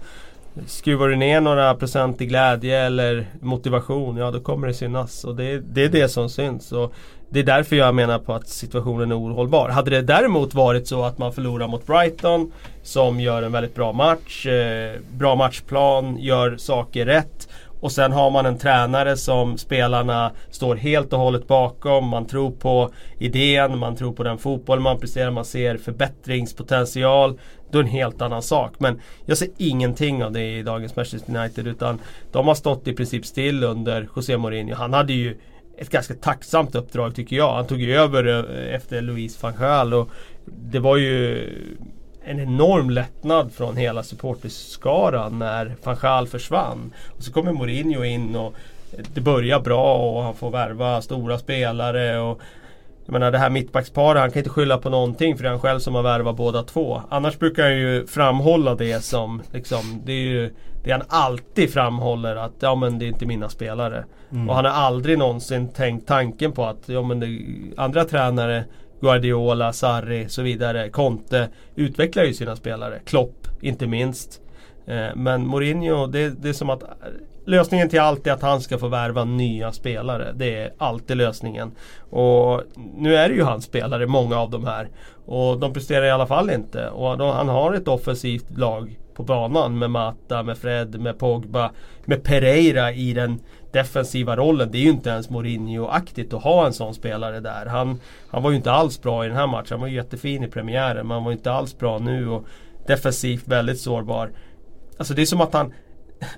Skruvar 0.65 1.07
du 1.07 1.15
ner 1.15 1.41
några 1.41 1.75
procent 1.75 2.21
i 2.21 2.25
glädje 2.25 2.79
eller 2.79 3.27
motivation, 3.41 4.17
ja 4.17 4.31
då 4.31 4.39
kommer 4.39 4.67
det 4.67 4.73
synas. 4.73 5.23
Och 5.23 5.35
det, 5.35 5.59
det 5.59 5.83
är 5.83 5.89
det 5.89 6.09
som 6.09 6.29
syns. 6.29 6.71
Och 6.71 6.93
det 7.29 7.39
är 7.39 7.43
därför 7.43 7.75
jag 7.75 7.95
menar 7.95 8.19
på 8.19 8.33
att 8.33 8.47
situationen 8.47 9.11
är 9.11 9.19
ohållbar. 9.19 9.69
Hade 9.69 9.91
det 9.91 10.01
däremot 10.01 10.53
varit 10.53 10.87
så 10.87 11.03
att 11.03 11.17
man 11.17 11.33
förlorar 11.33 11.67
mot 11.67 11.87
Brighton 11.87 12.51
som 12.83 13.19
gör 13.19 13.43
en 13.43 13.51
väldigt 13.51 13.75
bra 13.75 13.93
match, 13.93 14.45
eh, 14.45 14.99
bra 15.11 15.35
matchplan, 15.35 16.17
gör 16.17 16.57
saker 16.57 17.05
rätt 17.05 17.44
och 17.85 17.91
sen 17.91 18.11
har 18.11 18.31
man 18.31 18.45
en 18.45 18.57
tränare 18.57 19.17
som 19.17 19.57
spelarna 19.57 20.31
står 20.49 20.75
helt 20.75 21.13
och 21.13 21.19
hållet 21.19 21.47
bakom. 21.47 22.07
Man 22.07 22.25
tror 22.25 22.51
på 22.51 22.91
idén, 23.19 23.77
man 23.77 23.95
tror 23.95 24.13
på 24.13 24.23
den 24.23 24.37
fotboll 24.37 24.79
man 24.79 24.99
presterar, 24.99 25.31
man 25.31 25.45
ser 25.45 25.77
förbättringspotential. 25.77 27.39
Då 27.71 27.79
är 27.79 27.83
det 27.83 27.89
en 27.89 27.93
helt 27.93 28.21
annan 28.21 28.41
sak. 28.41 28.73
Men 28.77 29.01
jag 29.25 29.37
ser 29.37 29.47
ingenting 29.57 30.23
av 30.23 30.31
det 30.31 30.57
i 30.57 30.63
dagens 30.63 30.95
Manchester 30.95 31.37
United 31.37 31.67
utan 31.67 31.99
de 32.31 32.47
har 32.47 32.55
stått 32.55 32.87
i 32.87 32.93
princip 32.93 33.25
still 33.25 33.63
under 33.63 34.07
José 34.15 34.37
Mourinho. 34.37 34.75
Han 34.75 34.93
hade 34.93 35.13
ju 35.13 35.37
ett 35.77 35.89
ganska 35.89 36.13
tacksamt 36.13 36.75
uppdrag 36.75 37.15
tycker 37.15 37.35
jag. 37.35 37.53
Han 37.53 37.67
tog 37.67 37.81
ju 37.81 37.95
över 37.95 38.27
eh, 38.27 38.75
efter 38.75 39.01
Louise 39.01 39.37
van 39.41 39.53
Gaal 39.59 39.93
och 39.93 40.09
det 40.45 40.79
var 40.79 40.97
ju 40.97 41.49
en 42.25 42.39
enorm 42.39 42.89
lättnad 42.89 43.51
från 43.53 43.77
hela 43.77 44.03
supporterskaran 44.03 45.39
när 45.39 45.75
van 45.83 45.97
Gaal 46.01 46.27
försvann. 46.27 46.93
Och 47.17 47.23
så 47.23 47.31
kommer 47.31 47.51
Mourinho 47.51 48.03
in 48.03 48.35
och 48.35 48.53
det 49.13 49.21
börjar 49.21 49.59
bra 49.59 49.95
och 49.97 50.23
han 50.23 50.35
får 50.35 50.51
värva 50.51 51.01
stora 51.01 51.37
spelare. 51.37 52.19
Och 52.19 52.41
jag 53.05 53.13
menar 53.13 53.31
det 53.31 53.37
här 53.37 53.49
mittbacksparet, 53.49 54.21
han 54.21 54.31
kan 54.31 54.39
inte 54.39 54.49
skylla 54.49 54.77
på 54.77 54.89
någonting 54.89 55.37
för 55.37 55.43
det 55.43 55.49
är 55.49 55.51
han 55.51 55.59
själv 55.59 55.79
som 55.79 55.95
har 55.95 56.03
värvat 56.03 56.35
båda 56.35 56.63
två. 56.63 57.01
Annars 57.09 57.39
brukar 57.39 57.63
han 57.63 57.77
ju 57.77 58.07
framhålla 58.07 58.75
det 58.75 59.03
som, 59.03 59.41
liksom, 59.51 60.01
det 60.05 60.11
är 60.11 60.25
ju 60.27 60.53
det 60.83 60.91
han 60.91 61.03
alltid 61.07 61.73
framhåller 61.73 62.35
att 62.35 62.53
ja 62.59 62.75
men 62.75 62.99
det 62.99 63.05
är 63.05 63.07
inte 63.07 63.25
mina 63.25 63.49
spelare. 63.49 64.05
Mm. 64.31 64.49
Och 64.49 64.55
han 64.55 64.65
har 64.65 64.71
aldrig 64.71 65.17
någonsin 65.17 65.67
tänkt 65.67 66.07
tanken 66.07 66.51
på 66.51 66.65
att 66.65 66.83
ja 66.85 67.01
men 67.01 67.19
det, 67.19 67.39
andra 67.77 68.05
tränare 68.05 68.63
Guardiola, 69.01 69.73
Sarri 69.73 70.25
och 70.25 70.31
så 70.31 70.41
vidare. 70.41 70.89
Conte 70.89 71.49
utvecklar 71.75 72.23
ju 72.23 72.33
sina 72.33 72.55
spelare. 72.55 72.99
Klopp 73.05 73.47
inte 73.61 73.87
minst. 73.87 74.41
Eh, 74.87 75.15
men 75.15 75.47
Mourinho, 75.47 76.07
det, 76.07 76.29
det 76.29 76.49
är 76.49 76.53
som 76.53 76.69
att 76.69 76.83
eh, 76.83 76.89
Lösningen 77.47 77.89
till 77.89 77.99
allt 77.99 78.27
är 78.27 78.31
att 78.31 78.41
han 78.41 78.61
ska 78.61 78.77
få 78.77 78.87
värva 78.87 79.23
nya 79.23 79.71
spelare. 79.71 80.33
Det 80.35 80.55
är 80.55 80.73
alltid 80.77 81.17
lösningen. 81.17 81.71
Och 82.09 82.61
nu 82.95 83.15
är 83.15 83.29
det 83.29 83.35
ju 83.35 83.43
hans 83.43 83.65
spelare, 83.65 84.07
många 84.07 84.39
av 84.39 84.49
de 84.49 84.65
här. 84.65 84.89
Och 85.25 85.59
de 85.59 85.73
presterar 85.73 86.05
i 86.05 86.11
alla 86.11 86.27
fall 86.27 86.49
inte. 86.49 86.89
Och 86.89 87.17
de, 87.17 87.29
han 87.29 87.49
har 87.49 87.73
ett 87.73 87.87
offensivt 87.87 88.57
lag 88.57 88.99
på 89.13 89.23
banan 89.23 89.77
med 89.77 89.91
Mata, 89.91 90.43
med 90.43 90.57
Fred, 90.57 90.99
med 90.99 91.19
Pogba, 91.19 91.71
med 92.05 92.23
Pereira 92.23 92.91
i 92.91 93.13
den 93.13 93.39
defensiva 93.75 94.35
rollen. 94.35 94.71
Det 94.71 94.77
är 94.77 94.81
ju 94.81 94.89
inte 94.89 95.09
ens 95.09 95.29
Mourinho-aktigt 95.29 96.33
att 96.33 96.43
ha 96.43 96.65
en 96.65 96.73
sån 96.73 96.93
spelare 96.93 97.39
där. 97.39 97.65
Han, 97.65 97.99
han 98.29 98.43
var 98.43 98.49
ju 98.49 98.57
inte 98.57 98.71
alls 98.71 99.01
bra 99.01 99.25
i 99.25 99.27
den 99.27 99.37
här 99.37 99.47
matchen. 99.47 99.67
Han 99.69 99.79
var 99.79 99.87
ju 99.87 99.95
jättefin 99.95 100.43
i 100.43 100.47
premiären 100.47 101.07
men 101.07 101.15
han 101.15 101.23
var 101.23 101.31
inte 101.31 101.51
alls 101.51 101.77
bra 101.77 101.99
nu 101.99 102.29
och 102.29 102.45
defensivt 102.87 103.47
väldigt 103.47 103.79
sårbar. 103.79 104.31
Alltså 104.97 105.13
det 105.13 105.21
är 105.21 105.25
som 105.25 105.41
att 105.41 105.53
han 105.53 105.73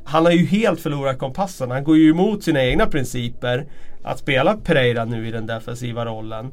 han 0.03 0.25
har 0.25 0.31
ju 0.31 0.45
helt 0.45 0.79
förlorat 0.79 1.19
kompassen. 1.19 1.71
Han 1.71 1.83
går 1.83 1.97
ju 1.97 2.09
emot 2.09 2.43
sina 2.43 2.63
egna 2.63 2.85
principer. 2.85 3.65
Att 4.03 4.19
spela 4.19 4.57
Pereira 4.57 5.05
nu 5.05 5.27
i 5.27 5.31
den 5.31 5.45
defensiva 5.45 6.05
rollen. 6.05 6.51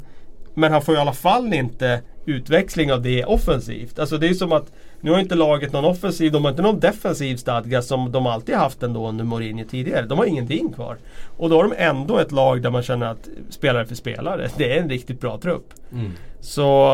Men 0.55 0.73
han 0.73 0.83
får 0.83 0.94
i 0.94 0.99
alla 0.99 1.12
fall 1.12 1.55
inte 1.55 2.03
utväxling 2.27 2.92
av 2.92 3.03
det 3.03 3.25
offensivt. 3.25 3.99
Alltså 3.99 4.18
det 4.18 4.29
är 4.29 4.35
som 4.35 4.53
att 4.53 4.73
nu 5.05 5.11
har 5.11 5.21
inte 5.21 5.35
laget 5.35 5.73
någon 5.73 5.85
offensiv, 5.85 6.33
de 6.33 6.45
har 6.45 6.51
inte 6.51 6.62
någon 6.62 6.81
defensiv 6.81 7.37
stadga 7.37 7.83
som 7.83 8.12
de 8.12 8.27
alltid 8.27 8.55
haft 8.55 8.83
ändå 8.83 9.09
under 9.09 9.25
Mourinho 9.25 9.64
tidigare. 9.64 10.07
De 10.07 10.19
har 10.19 10.25
ingenting 10.25 10.73
kvar. 10.73 10.97
Och 11.37 11.51
då 11.51 11.57
har 11.57 11.69
de 11.69 11.75
ändå 11.79 12.19
ett 12.19 12.33
lag 12.33 12.62
där 12.62 12.71
man 12.71 12.83
känner 12.83 13.07
att 13.07 13.29
spelare 13.51 13.87
för 13.87 13.95
spelare, 13.95 14.49
det 14.57 14.77
är 14.77 14.83
en 14.83 14.88
riktigt 14.88 15.21
bra 15.21 15.38
trupp. 15.38 15.75
Mm. 15.93 16.12
Så 16.40 16.93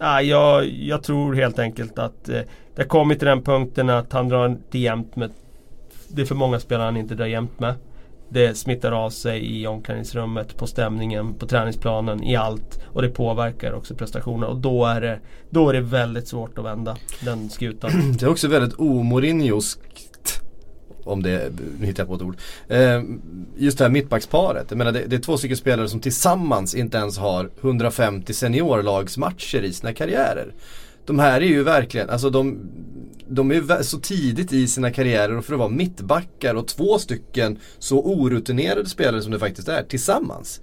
äh, 0.00 0.20
jag, 0.20 0.68
jag 0.68 1.02
tror 1.02 1.34
helt 1.34 1.58
enkelt 1.58 1.98
att 1.98 2.28
eh, 2.28 2.40
det 2.74 2.82
har 2.82 2.84
kommit 2.84 3.18
till 3.18 3.28
den 3.28 3.42
punkten 3.42 3.90
att 3.90 4.12
han 4.12 4.28
drar 4.28 4.46
inte 4.46 4.78
jämnt 4.78 5.16
med 5.16 5.30
Det 6.08 6.22
är 6.22 6.26
för 6.26 6.34
många 6.34 6.60
spelare 6.60 6.84
han 6.84 6.96
inte 6.96 7.14
drar 7.14 7.26
jämnt 7.26 7.60
med 7.60 7.74
det 8.32 8.54
smittar 8.54 8.92
av 8.92 9.10
sig 9.10 9.60
i 9.60 9.66
omklädningsrummet, 9.66 10.56
på 10.56 10.66
stämningen, 10.66 11.34
på 11.34 11.46
träningsplanen, 11.46 12.22
i 12.24 12.36
allt. 12.36 12.80
Och 12.86 13.02
det 13.02 13.08
påverkar 13.08 13.72
också 13.72 13.94
prestationerna 13.94 14.46
och 14.46 14.56
då 14.56 14.86
är 14.86 15.00
det, 15.00 15.20
då 15.50 15.68
är 15.68 15.72
det 15.72 15.80
väldigt 15.80 16.28
svårt 16.28 16.58
att 16.58 16.64
vända 16.64 16.96
den 17.20 17.50
skutan. 17.50 17.90
Det 18.18 18.22
är 18.22 18.30
också 18.30 18.48
väldigt 18.48 18.78
omorinjoskt 18.78 19.80
om 21.04 21.22
det, 21.22 21.52
nu 21.80 21.86
hittar 21.86 22.02
jag 22.02 22.08
på 22.08 22.14
ett 22.14 22.22
ord. 22.22 22.36
Eh, 22.68 23.02
just 23.56 23.78
det 23.78 23.84
här 23.84 23.90
mittbacksparet. 23.90 24.66
Jag 24.68 24.78
menar 24.78 24.92
det, 24.92 25.04
det, 25.06 25.16
är 25.16 25.20
två 25.20 25.36
stycken 25.36 25.56
spelare 25.56 25.88
som 25.88 26.00
tillsammans 26.00 26.74
inte 26.74 26.98
ens 26.98 27.18
har 27.18 27.50
150 27.60 28.34
seniorlagsmatcher 28.34 29.62
i 29.62 29.72
sina 29.72 29.92
karriärer. 29.94 30.54
De 31.04 31.18
här 31.18 31.40
är 31.40 31.46
ju 31.46 31.62
verkligen, 31.62 32.10
alltså 32.10 32.30
de, 32.30 32.58
de 33.28 33.50
är 33.50 33.82
så 33.82 33.98
tidigt 33.98 34.52
i 34.52 34.66
sina 34.66 34.90
karriärer 34.90 35.38
och 35.38 35.44
för 35.44 35.52
att 35.52 35.58
vara 35.58 35.68
mittbackar 35.68 36.54
och 36.54 36.68
två 36.68 36.98
stycken 36.98 37.58
så 37.78 37.98
orutinerade 38.02 38.88
spelare 38.88 39.22
som 39.22 39.32
det 39.32 39.38
faktiskt 39.38 39.68
är 39.68 39.82
tillsammans. 39.82 40.60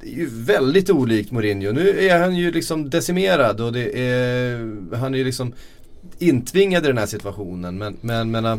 Det 0.00 0.08
är 0.08 0.16
ju 0.16 0.28
väldigt 0.30 0.90
olikt 0.90 1.30
Mourinho. 1.30 1.72
Nu 1.72 2.06
är 2.06 2.18
han 2.18 2.36
ju 2.36 2.52
liksom 2.52 2.90
decimerad 2.90 3.60
och 3.60 3.72
det 3.72 4.00
är, 4.00 4.96
han 4.96 5.14
är 5.14 5.18
ju 5.18 5.24
liksom 5.24 5.52
intvingad 6.18 6.84
i 6.84 6.86
den 6.86 6.98
här 6.98 7.06
situationen. 7.06 7.78
Men, 7.78 7.96
men, 8.00 8.30
men 8.30 8.44
äh, 8.44 8.56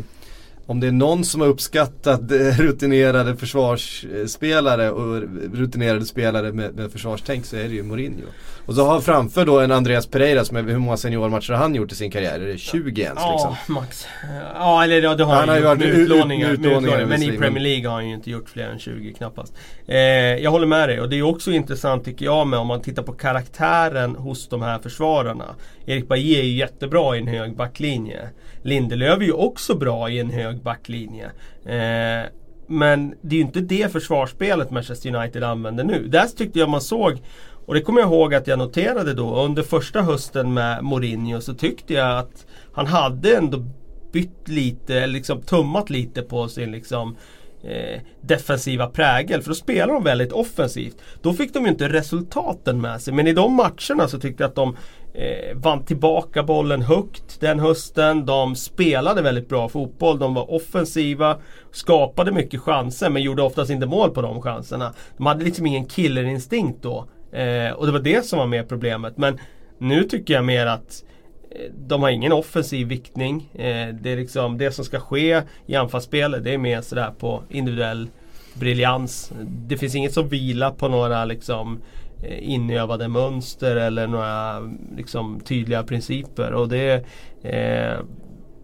om 0.66 0.80
det 0.80 0.86
är 0.86 0.92
någon 0.92 1.24
som 1.24 1.40
har 1.40 1.48
uppskattat 1.48 2.20
rutinerade 2.58 3.36
försvarsspelare 3.36 4.90
och 4.90 5.22
rutinerade 5.52 6.04
spelare 6.04 6.52
med, 6.52 6.74
med 6.74 6.92
försvarstänk 6.92 7.46
så 7.46 7.56
är 7.56 7.62
det 7.62 7.74
ju 7.74 7.82
Mourinho. 7.82 8.26
Och 8.66 8.74
så 8.74 8.84
har 8.84 9.00
framför 9.00 9.46
då 9.46 9.60
en 9.60 9.72
Andreas 9.72 10.06
Pereira 10.06 10.44
som 10.44 10.56
är, 10.56 10.62
hur 10.62 10.78
många 10.78 10.96
seniormatcher 10.96 11.52
har 11.52 11.60
han 11.60 11.74
gjort 11.74 11.92
i 11.92 11.94
sin 11.94 12.10
karriär? 12.10 12.40
Är 12.40 12.46
det 12.46 12.58
20 12.58 13.02
ens 13.02 13.20
liksom? 13.32 13.56
Ja, 13.68 13.74
max. 13.74 14.06
Ja, 14.54 14.84
eller 14.84 15.02
ja, 15.02 15.14
det 15.14 15.24
har 15.24 15.34
han, 15.34 15.48
han 15.48 15.58
ju 15.58 15.64
gjort 15.64 15.78
med 15.78 15.88
utlåningar, 15.88 16.50
ut, 16.50 16.60
utlåningar, 16.60 17.06
Men 17.06 17.22
i 17.22 17.38
Premier 17.38 17.62
League 17.62 17.88
har 17.88 17.94
han 17.94 18.08
ju 18.08 18.14
inte 18.14 18.30
gjort 18.30 18.48
fler 18.48 18.68
än 18.68 18.78
20 18.78 19.12
knappast. 19.12 19.54
Eh, 19.86 19.98
jag 19.98 20.50
håller 20.50 20.66
med 20.66 20.88
dig 20.88 21.00
och 21.00 21.08
det 21.08 21.18
är 21.18 21.22
också 21.22 21.50
intressant 21.50 22.04
tycker 22.04 22.24
jag 22.24 22.46
med 22.46 22.58
om 22.58 22.66
man 22.66 22.82
tittar 22.82 23.02
på 23.02 23.12
karaktären 23.12 24.16
hos 24.16 24.48
de 24.48 24.62
här 24.62 24.78
försvararna. 24.78 25.54
Erik 25.86 26.08
Bailly 26.08 26.38
är 26.38 26.42
ju 26.42 26.56
jättebra 26.56 27.16
i 27.16 27.18
en 27.18 27.28
hög 27.28 27.56
backlinje. 27.56 28.28
Lindelöf 28.62 29.18
är 29.18 29.24
ju 29.24 29.32
också 29.32 29.74
bra 29.74 30.10
i 30.10 30.18
en 30.18 30.30
hög 30.30 30.53
backlinje. 30.62 31.26
Eh, 31.64 32.30
men 32.66 33.14
det 33.20 33.36
är 33.36 33.38
ju 33.38 33.44
inte 33.44 33.60
det 33.60 33.92
försvarsspelet 33.92 34.70
Manchester 34.70 35.14
United 35.14 35.42
använder 35.42 35.84
nu. 35.84 36.08
Där 36.08 36.26
tyckte 36.26 36.58
jag 36.58 36.68
man 36.68 36.80
såg 36.80 37.22
och 37.66 37.74
det 37.74 37.80
kommer 37.80 38.00
jag 38.00 38.12
ihåg 38.12 38.34
att 38.34 38.46
jag 38.46 38.58
noterade 38.58 39.14
då 39.14 39.44
under 39.44 39.62
första 39.62 40.02
hösten 40.02 40.54
med 40.54 40.84
Mourinho 40.84 41.40
så 41.40 41.54
tyckte 41.54 41.94
jag 41.94 42.18
att 42.18 42.46
han 42.72 42.86
hade 42.86 43.36
ändå 43.36 43.64
bytt 44.12 44.48
lite, 44.48 44.94
eller 44.94 45.14
liksom 45.14 45.42
tummat 45.42 45.90
lite 45.90 46.22
på 46.22 46.48
sin 46.48 46.72
liksom 46.72 47.16
eh, 47.62 48.00
defensiva 48.20 48.86
prägel. 48.86 49.42
För 49.42 49.48
då 49.48 49.54
spelar 49.54 49.94
de 49.94 50.04
väldigt 50.04 50.32
offensivt. 50.32 50.96
Då 51.22 51.32
fick 51.32 51.54
de 51.54 51.64
ju 51.64 51.70
inte 51.70 51.88
resultaten 51.88 52.80
med 52.80 53.00
sig. 53.00 53.14
Men 53.14 53.26
i 53.26 53.32
de 53.32 53.54
matcherna 53.54 54.08
så 54.08 54.18
tyckte 54.18 54.42
jag 54.42 54.48
att 54.48 54.56
de 54.56 54.76
eh, 55.14 55.56
vann 55.56 55.84
tillbaka 55.84 56.42
bollen 56.42 56.82
högt 56.82 57.40
den 57.40 57.60
hösten. 57.60 58.26
De 58.26 58.56
spelade 58.56 59.22
väldigt 59.22 59.48
bra 59.48 59.68
fotboll. 59.68 60.18
De 60.18 60.34
var 60.34 60.54
offensiva. 60.54 61.36
Skapade 61.72 62.32
mycket 62.32 62.60
chanser 62.60 63.10
men 63.10 63.22
gjorde 63.22 63.42
oftast 63.42 63.70
inte 63.70 63.86
mål 63.86 64.10
på 64.10 64.22
de 64.22 64.42
chanserna. 64.42 64.94
De 65.16 65.26
hade 65.26 65.44
liksom 65.44 65.66
ingen 65.66 65.86
killerinstinkt 65.86 66.82
då. 66.82 67.08
Eh, 67.32 67.72
och 67.72 67.86
det 67.86 67.92
var 67.92 68.00
det 68.00 68.26
som 68.26 68.38
var 68.38 68.46
mer 68.46 68.62
problemet. 68.62 69.18
Men 69.18 69.38
nu 69.78 70.04
tycker 70.04 70.34
jag 70.34 70.44
mer 70.44 70.66
att 70.66 71.04
eh, 71.50 71.72
de 71.86 72.02
har 72.02 72.10
ingen 72.10 72.32
offensiv 72.32 72.86
viktning. 72.88 73.50
Eh, 73.54 73.88
det 74.00 74.12
är 74.12 74.16
liksom 74.16 74.58
det 74.58 74.70
som 74.70 74.84
ska 74.84 75.00
ske 75.00 75.42
i 75.66 75.74
anfallsspelet. 75.74 76.44
Det 76.44 76.54
är 76.54 76.58
mer 76.58 76.80
sådär 76.80 77.10
på 77.18 77.42
individuell 77.48 78.08
briljans. 78.54 79.32
Det 79.46 79.76
finns 79.76 79.94
inget 79.94 80.12
som 80.12 80.28
vilar 80.28 80.70
på 80.70 80.88
några 80.88 81.24
liksom 81.24 81.72
eh, 81.76 82.03
inövade 82.40 83.08
mönster 83.08 83.76
eller 83.76 84.06
några 84.06 84.60
liksom, 84.96 85.40
tydliga 85.40 85.82
principer. 85.82 86.52
Och 86.52 86.68
det, 86.68 86.94
eh, 87.42 87.98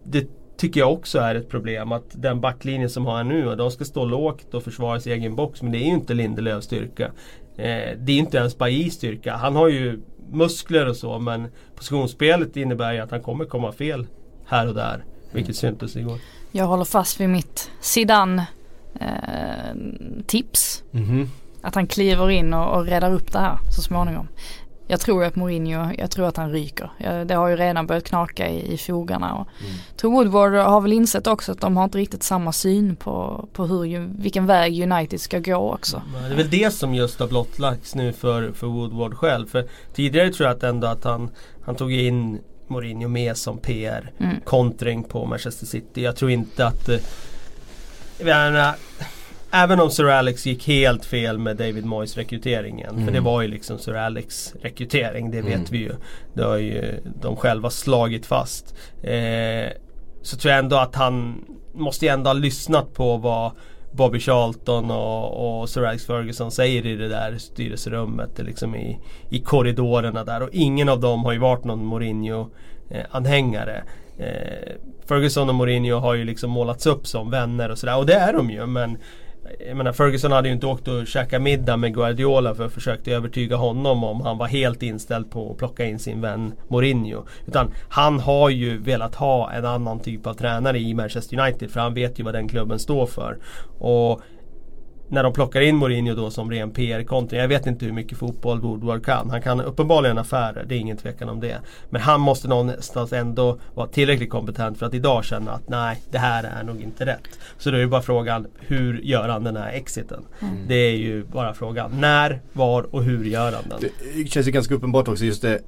det 0.03 0.27
tycker 0.57 0.79
jag 0.79 0.93
också 0.93 1.19
är 1.19 1.35
ett 1.35 1.49
problem. 1.49 1.91
Att 1.91 2.05
den 2.11 2.41
backlinjen 2.41 2.89
som 2.89 3.05
har 3.05 3.23
nu, 3.23 3.55
de 3.55 3.71
ska 3.71 3.85
stå 3.85 4.05
lågt 4.05 4.53
och 4.53 4.63
försvara 4.63 4.99
sin 4.99 5.13
egen 5.13 5.35
box. 5.35 5.61
Men 5.61 5.71
det 5.71 5.77
är 5.77 5.85
ju 5.85 5.93
inte 5.93 6.13
Lindelöfs 6.13 6.65
styrka. 6.65 7.05
Eh, 7.57 7.97
det 7.97 8.11
är 8.11 8.17
inte 8.17 8.37
ens 8.37 8.57
Bajis 8.57 8.93
styrka. 8.93 9.35
Han 9.35 9.55
har 9.55 9.67
ju 9.67 9.99
muskler 10.31 10.89
och 10.89 10.95
så 10.95 11.19
men 11.19 11.47
positionsspelet 11.75 12.57
innebär 12.57 12.93
ju 12.93 12.99
att 12.99 13.11
han 13.11 13.21
kommer 13.21 13.45
komma 13.45 13.71
fel 13.71 14.07
här 14.45 14.67
och 14.67 14.75
där. 14.75 15.03
Vilket 15.31 15.55
syntes 15.55 15.95
igår. 15.95 16.17
Jag 16.51 16.65
håller 16.65 16.85
fast 16.85 17.19
vid 17.19 17.29
mitt 17.29 17.71
Zidane 17.81 18.47
eh, 18.99 19.75
tips. 20.25 20.83
Mm 20.93 21.05
-hmm. 21.05 21.27
Att 21.61 21.75
han 21.75 21.87
kliver 21.87 22.29
in 22.29 22.53
och, 22.53 22.77
och 22.77 22.85
räddar 22.85 23.13
upp 23.13 23.31
det 23.31 23.39
här 23.39 23.57
så 23.75 23.81
småningom. 23.81 24.27
Jag 24.91 24.99
tror 24.99 25.23
att 25.23 25.35
Mourinho, 25.35 25.93
jag 25.97 26.11
tror 26.11 26.27
att 26.27 26.37
han 26.37 26.51
ryker. 26.51 26.89
Det 27.25 27.33
har 27.33 27.47
ju 27.47 27.55
redan 27.55 27.87
börjat 27.87 28.03
knaka 28.03 28.49
i, 28.49 28.73
i 28.73 28.77
fogarna. 28.77 29.33
Och 29.33 29.47
mm. 29.59 29.73
tror 29.97 30.11
Woodward 30.11 30.53
har 30.53 30.81
väl 30.81 30.93
insett 30.93 31.27
också 31.27 31.51
att 31.51 31.61
de 31.61 31.77
har 31.77 31.83
inte 31.83 31.97
riktigt 31.97 32.23
samma 32.23 32.51
syn 32.51 32.95
på, 32.95 33.47
på 33.53 33.65
hur, 33.65 34.09
vilken 34.21 34.45
väg 34.45 34.91
United 34.91 35.21
ska 35.21 35.39
gå 35.39 35.73
också. 35.73 36.01
Det 36.27 36.33
är 36.33 36.37
väl 36.37 36.49
det 36.49 36.73
som 36.73 36.93
just 36.93 37.19
har 37.19 37.27
blottlagts 37.27 37.95
nu 37.95 38.13
för, 38.13 38.51
för 38.51 38.67
Woodward 38.67 39.13
själv. 39.13 39.47
För 39.47 39.67
tidigare 39.93 40.29
tror 40.29 40.47
jag 40.47 40.57
att 40.57 40.63
ändå 40.63 40.87
att 40.87 41.03
han, 41.03 41.29
han 41.65 41.75
tog 41.75 41.93
in 41.93 42.39
Mourinho 42.67 43.07
med 43.07 43.37
som 43.37 43.57
PR-kontring 43.57 44.97
mm. 44.97 45.09
på 45.09 45.25
Manchester 45.25 45.65
City. 45.65 46.03
Jag 46.03 46.15
tror 46.15 46.31
inte 46.31 46.67
att 46.67 46.89
eh, 46.89 46.99
jag 48.17 48.25
menar, 48.25 48.75
Även 49.53 49.79
om 49.79 49.91
Sir 49.91 50.07
Alex 50.07 50.45
gick 50.45 50.67
helt 50.67 51.05
fel 51.05 51.37
med 51.37 51.57
David 51.57 51.85
Moyes 51.85 52.17
rekryteringen. 52.17 52.89
Mm. 52.89 53.05
För 53.05 53.13
det 53.13 53.19
var 53.19 53.41
ju 53.41 53.47
liksom 53.47 53.77
Sir 53.79 53.95
Alex 53.95 54.53
rekrytering, 54.61 55.31
det 55.31 55.41
vet 55.41 55.53
mm. 55.53 55.65
vi 55.69 55.77
ju. 55.77 55.91
Det 56.33 56.43
har 56.43 56.57
ju 56.57 56.99
de 57.21 57.35
själva 57.35 57.69
slagit 57.69 58.25
fast. 58.25 58.75
Eh, 59.03 59.69
så 60.21 60.37
tror 60.37 60.51
jag 60.51 60.59
ändå 60.59 60.75
att 60.75 60.95
han 60.95 61.45
måste 61.73 62.05
ju 62.05 62.11
ändå 62.11 62.29
ha 62.29 62.33
lyssnat 62.33 62.93
på 62.93 63.17
vad 63.17 63.51
Bobby 63.91 64.19
Charlton 64.19 64.91
och, 64.91 65.61
och 65.61 65.69
Sir 65.69 65.83
Alex 65.83 66.05
Ferguson 66.05 66.51
säger 66.51 66.85
i 66.85 66.95
det 66.95 67.07
där 67.07 67.37
styrelserummet. 67.37 68.39
Liksom 68.39 68.75
i, 68.75 68.99
i 69.29 69.39
korridorerna 69.39 70.23
där. 70.23 70.43
Och 70.43 70.49
ingen 70.51 70.89
av 70.89 70.99
dem 70.99 71.23
har 71.23 71.31
ju 71.33 71.39
varit 71.39 71.63
någon 71.63 71.85
Mourinho-anhängare. 71.85 73.83
Eh, 74.17 74.71
Ferguson 75.07 75.49
och 75.49 75.55
Mourinho 75.55 75.95
har 75.95 76.13
ju 76.13 76.23
liksom 76.23 76.51
målats 76.51 76.85
upp 76.85 77.07
som 77.07 77.29
vänner 77.29 77.71
och 77.71 77.77
sådär. 77.77 77.97
Och 77.97 78.05
det 78.05 78.13
är 78.13 78.33
de 78.33 78.49
ju. 78.49 78.65
Men 78.65 78.97
jag 79.67 79.77
menar 79.77 79.91
Ferguson 79.91 80.31
hade 80.31 80.47
ju 80.47 80.53
inte 80.53 80.67
åkt 80.67 80.87
och 80.87 81.07
käkat 81.07 81.41
middag 81.41 81.77
med 81.77 81.93
Guardiola 81.93 82.55
för 82.55 82.65
att 82.65 82.73
försöka 82.73 83.11
övertyga 83.11 83.55
honom 83.55 84.03
om 84.03 84.21
han 84.21 84.37
var 84.37 84.47
helt 84.47 84.83
inställd 84.83 85.31
på 85.31 85.51
att 85.51 85.57
plocka 85.57 85.85
in 85.85 85.99
sin 85.99 86.21
vän 86.21 86.53
Mourinho. 86.67 87.23
Utan 87.45 87.71
han 87.89 88.19
har 88.19 88.49
ju 88.49 88.77
velat 88.77 89.15
ha 89.15 89.51
en 89.51 89.65
annan 89.65 89.99
typ 89.99 90.27
av 90.27 90.33
tränare 90.33 90.79
i 90.79 90.93
Manchester 90.93 91.39
United 91.39 91.71
för 91.71 91.79
han 91.79 91.93
vet 91.93 92.19
ju 92.19 92.23
vad 92.23 92.33
den 92.33 92.47
klubben 92.47 92.79
står 92.79 93.05
för. 93.05 93.37
Och 93.79 94.21
när 95.11 95.23
de 95.23 95.33
plockar 95.33 95.61
in 95.61 95.75
Mourinho 95.75 96.15
då 96.15 96.29
som 96.29 96.51
ren 96.51 96.71
PR-konto. 96.71 97.35
Jag 97.35 97.47
vet 97.47 97.67
inte 97.67 97.85
hur 97.85 97.91
mycket 97.91 98.17
fotboll 98.17 98.59
Woodward 98.59 99.05
kan. 99.05 99.29
Han 99.29 99.41
kan 99.41 99.61
uppenbarligen 99.61 100.17
affärer, 100.17 100.65
det 100.67 100.75
är 100.75 100.79
ingen 100.79 100.97
tvekan 100.97 101.29
om 101.29 101.39
det. 101.39 101.57
Men 101.89 102.01
han 102.01 102.21
måste 102.21 102.47
någonstans 102.47 103.13
ändå 103.13 103.59
vara 103.73 103.87
tillräckligt 103.87 104.29
kompetent 104.29 104.79
för 104.79 104.85
att 104.85 104.93
idag 104.93 105.25
känna 105.25 105.51
att 105.51 105.69
nej, 105.69 106.01
det 106.11 106.17
här 106.17 106.43
är 106.43 106.63
nog 106.63 106.81
inte 106.81 107.05
rätt. 107.05 107.39
Så 107.57 107.71
då 107.71 107.77
är 107.77 107.81
det 107.81 107.87
bara 107.87 108.01
frågan, 108.01 108.47
hur 108.59 109.01
gör 109.01 109.29
han 109.29 109.43
den 109.43 109.55
här 109.55 109.71
exiten? 109.71 110.25
Mm. 110.39 110.55
Det 110.67 110.75
är 110.75 110.95
ju 110.95 111.23
bara 111.23 111.53
frågan. 111.53 111.91
När, 111.99 112.41
var 112.53 112.95
och 112.95 113.03
hur 113.03 113.25
gör 113.25 113.51
han 113.51 113.63
den? 113.69 113.89
Det 114.15 114.29
känns 114.29 114.47
ju 114.47 114.51
ganska 114.51 114.75
uppenbart 114.75 115.07
också 115.07 115.25
just 115.25 115.41
det 115.41 115.59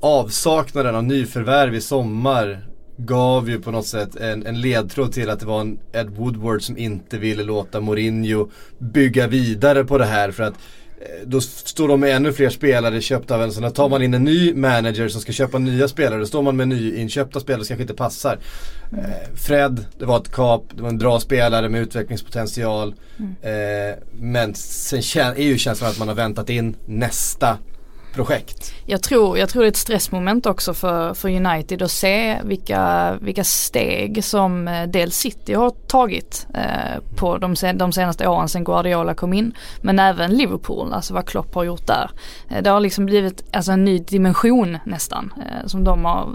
avsaknaden 0.00 0.94
av 0.94 1.04
nyförvärv 1.04 1.74
i 1.74 1.80
sommar 1.80 2.67
gav 2.98 3.50
ju 3.50 3.60
på 3.60 3.70
något 3.70 3.86
sätt 3.86 4.16
en, 4.16 4.46
en 4.46 4.60
ledtråd 4.60 5.12
till 5.12 5.30
att 5.30 5.40
det 5.40 5.46
var 5.46 5.60
en 5.60 5.78
Ed 5.92 6.10
Woodward 6.10 6.62
som 6.62 6.78
inte 6.78 7.18
ville 7.18 7.42
låta 7.42 7.80
Mourinho 7.80 8.50
bygga 8.78 9.26
vidare 9.26 9.84
på 9.84 9.98
det 9.98 10.04
här 10.04 10.30
för 10.30 10.42
att 10.42 10.54
eh, 11.00 11.26
då 11.26 11.40
står 11.40 11.88
de 11.88 12.00
med 12.00 12.16
ännu 12.16 12.32
fler 12.32 12.50
spelare 12.50 13.00
köpta 13.00 13.34
av 13.34 13.42
en 13.42 13.52
sån. 13.52 13.72
Tar 13.72 13.88
man 13.88 14.02
in 14.02 14.14
en 14.14 14.24
ny 14.24 14.54
manager 14.54 15.08
som 15.08 15.20
ska 15.20 15.32
köpa 15.32 15.58
nya 15.58 15.88
spelare, 15.88 16.20
då 16.20 16.26
står 16.26 16.42
man 16.42 16.56
med 16.56 16.68
nyinköpta 16.68 17.40
spelare 17.40 17.64
som 17.64 17.68
kanske 17.68 17.82
inte 17.82 17.94
passar. 17.94 18.38
Eh, 18.92 19.34
Fred, 19.34 19.84
det 19.98 20.04
var 20.04 20.16
ett 20.16 20.32
kap, 20.32 20.64
det 20.74 20.82
var 20.82 20.88
en 20.88 20.98
bra 20.98 21.20
spelare 21.20 21.68
med 21.68 21.80
utvecklingspotential. 21.80 22.94
Mm. 23.18 23.34
Eh, 23.42 23.96
men 24.12 24.54
sen 24.54 25.36
är 25.36 25.42
ju 25.42 25.58
känslan 25.58 25.90
att 25.90 25.98
man 25.98 26.08
har 26.08 26.14
väntat 26.14 26.50
in 26.50 26.76
nästa 26.86 27.58
projekt. 28.18 28.74
Jag 28.86 29.02
tror, 29.02 29.38
jag 29.38 29.48
tror 29.48 29.62
det 29.62 29.66
är 29.66 29.70
ett 29.70 29.76
stressmoment 29.76 30.46
också 30.46 30.74
för, 30.74 31.14
för 31.14 31.28
United 31.28 31.82
att 31.82 31.90
se 31.90 32.40
vilka, 32.44 33.14
vilka 33.20 33.44
steg 33.44 34.24
som 34.24 34.68
eh, 34.68 34.88
dels 34.88 35.16
City 35.16 35.54
har 35.54 35.70
tagit 35.70 36.46
eh, 36.54 37.02
på 37.16 37.38
de, 37.38 37.56
sen, 37.56 37.78
de 37.78 37.92
senaste 37.92 38.28
åren 38.28 38.48
sedan 38.48 38.64
Guardiola 38.64 39.14
kom 39.14 39.32
in. 39.32 39.54
Men 39.82 39.98
även 39.98 40.36
Liverpool, 40.36 40.92
alltså 40.92 41.14
vad 41.14 41.26
Klopp 41.26 41.54
har 41.54 41.64
gjort 41.64 41.86
där. 41.86 42.10
Eh, 42.50 42.62
det 42.62 42.70
har 42.70 42.80
liksom 42.80 43.06
blivit 43.06 43.44
alltså, 43.52 43.72
en 43.72 43.84
ny 43.84 43.98
dimension 43.98 44.78
nästan 44.86 45.32
eh, 45.36 45.66
som 45.66 45.84
de 45.84 46.04
har 46.04 46.28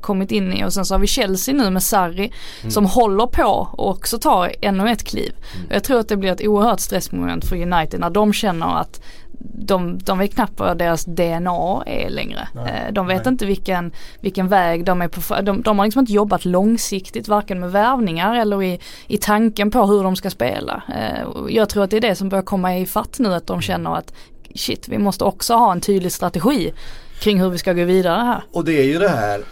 kommit 0.00 0.32
in 0.32 0.52
i. 0.52 0.64
Och 0.64 0.72
sen 0.72 0.84
så 0.84 0.94
har 0.94 0.98
vi 0.98 1.06
Chelsea 1.06 1.54
nu 1.54 1.70
med 1.70 1.82
Sarri 1.82 2.32
mm. 2.60 2.70
som 2.70 2.86
håller 2.86 3.26
på 3.26 3.68
och 3.72 3.90
också 3.90 4.18
tar 4.18 4.52
ännu 4.62 4.90
ett 4.90 5.04
kliv. 5.04 5.32
Mm. 5.54 5.66
Jag 5.70 5.84
tror 5.84 6.00
att 6.00 6.08
det 6.08 6.16
blir 6.16 6.32
ett 6.32 6.46
oerhört 6.46 6.80
stressmoment 6.80 7.44
för 7.44 7.56
United 7.56 8.00
när 8.00 8.10
de 8.10 8.32
känner 8.32 8.80
att 8.80 9.00
de, 9.42 9.98
de 9.98 10.18
vet 10.18 10.34
knappt 10.34 10.60
vad 10.60 10.78
deras 10.78 11.04
DNA 11.04 11.82
är 11.86 12.10
längre. 12.10 12.48
Nej, 12.54 12.84
eh, 12.86 12.92
de 12.92 13.06
vet 13.06 13.24
nej. 13.24 13.32
inte 13.32 13.46
vilken, 13.46 13.92
vilken 14.20 14.48
väg 14.48 14.84
de 14.84 15.02
är 15.02 15.08
på. 15.08 15.40
De, 15.42 15.62
de 15.62 15.78
har 15.78 15.86
liksom 15.86 16.00
inte 16.00 16.12
jobbat 16.12 16.44
långsiktigt 16.44 17.28
varken 17.28 17.60
med 17.60 17.72
värvningar 17.72 18.34
eller 18.34 18.62
i, 18.62 18.80
i 19.06 19.16
tanken 19.16 19.70
på 19.70 19.86
hur 19.86 20.02
de 20.02 20.16
ska 20.16 20.30
spela. 20.30 20.82
Eh, 20.88 21.26
jag 21.48 21.68
tror 21.68 21.84
att 21.84 21.90
det 21.90 21.96
är 21.96 22.00
det 22.00 22.14
som 22.14 22.28
börjar 22.28 22.42
komma 22.42 22.78
i 22.78 22.86
fatt 22.86 23.18
nu 23.18 23.34
att 23.34 23.46
de 23.46 23.60
känner 23.60 23.96
att 23.96 24.12
shit 24.54 24.88
vi 24.88 24.98
måste 24.98 25.24
också 25.24 25.54
ha 25.54 25.72
en 25.72 25.80
tydlig 25.80 26.12
strategi 26.12 26.72
kring 27.20 27.40
hur 27.40 27.50
vi 27.50 27.58
ska 27.58 27.72
gå 27.72 27.84
vidare 27.84 28.22
här. 28.22 28.44
Och 28.52 28.64
det 28.64 28.72
är 28.72 28.84
ju 28.84 28.98
det 28.98 29.08
här 29.08 29.42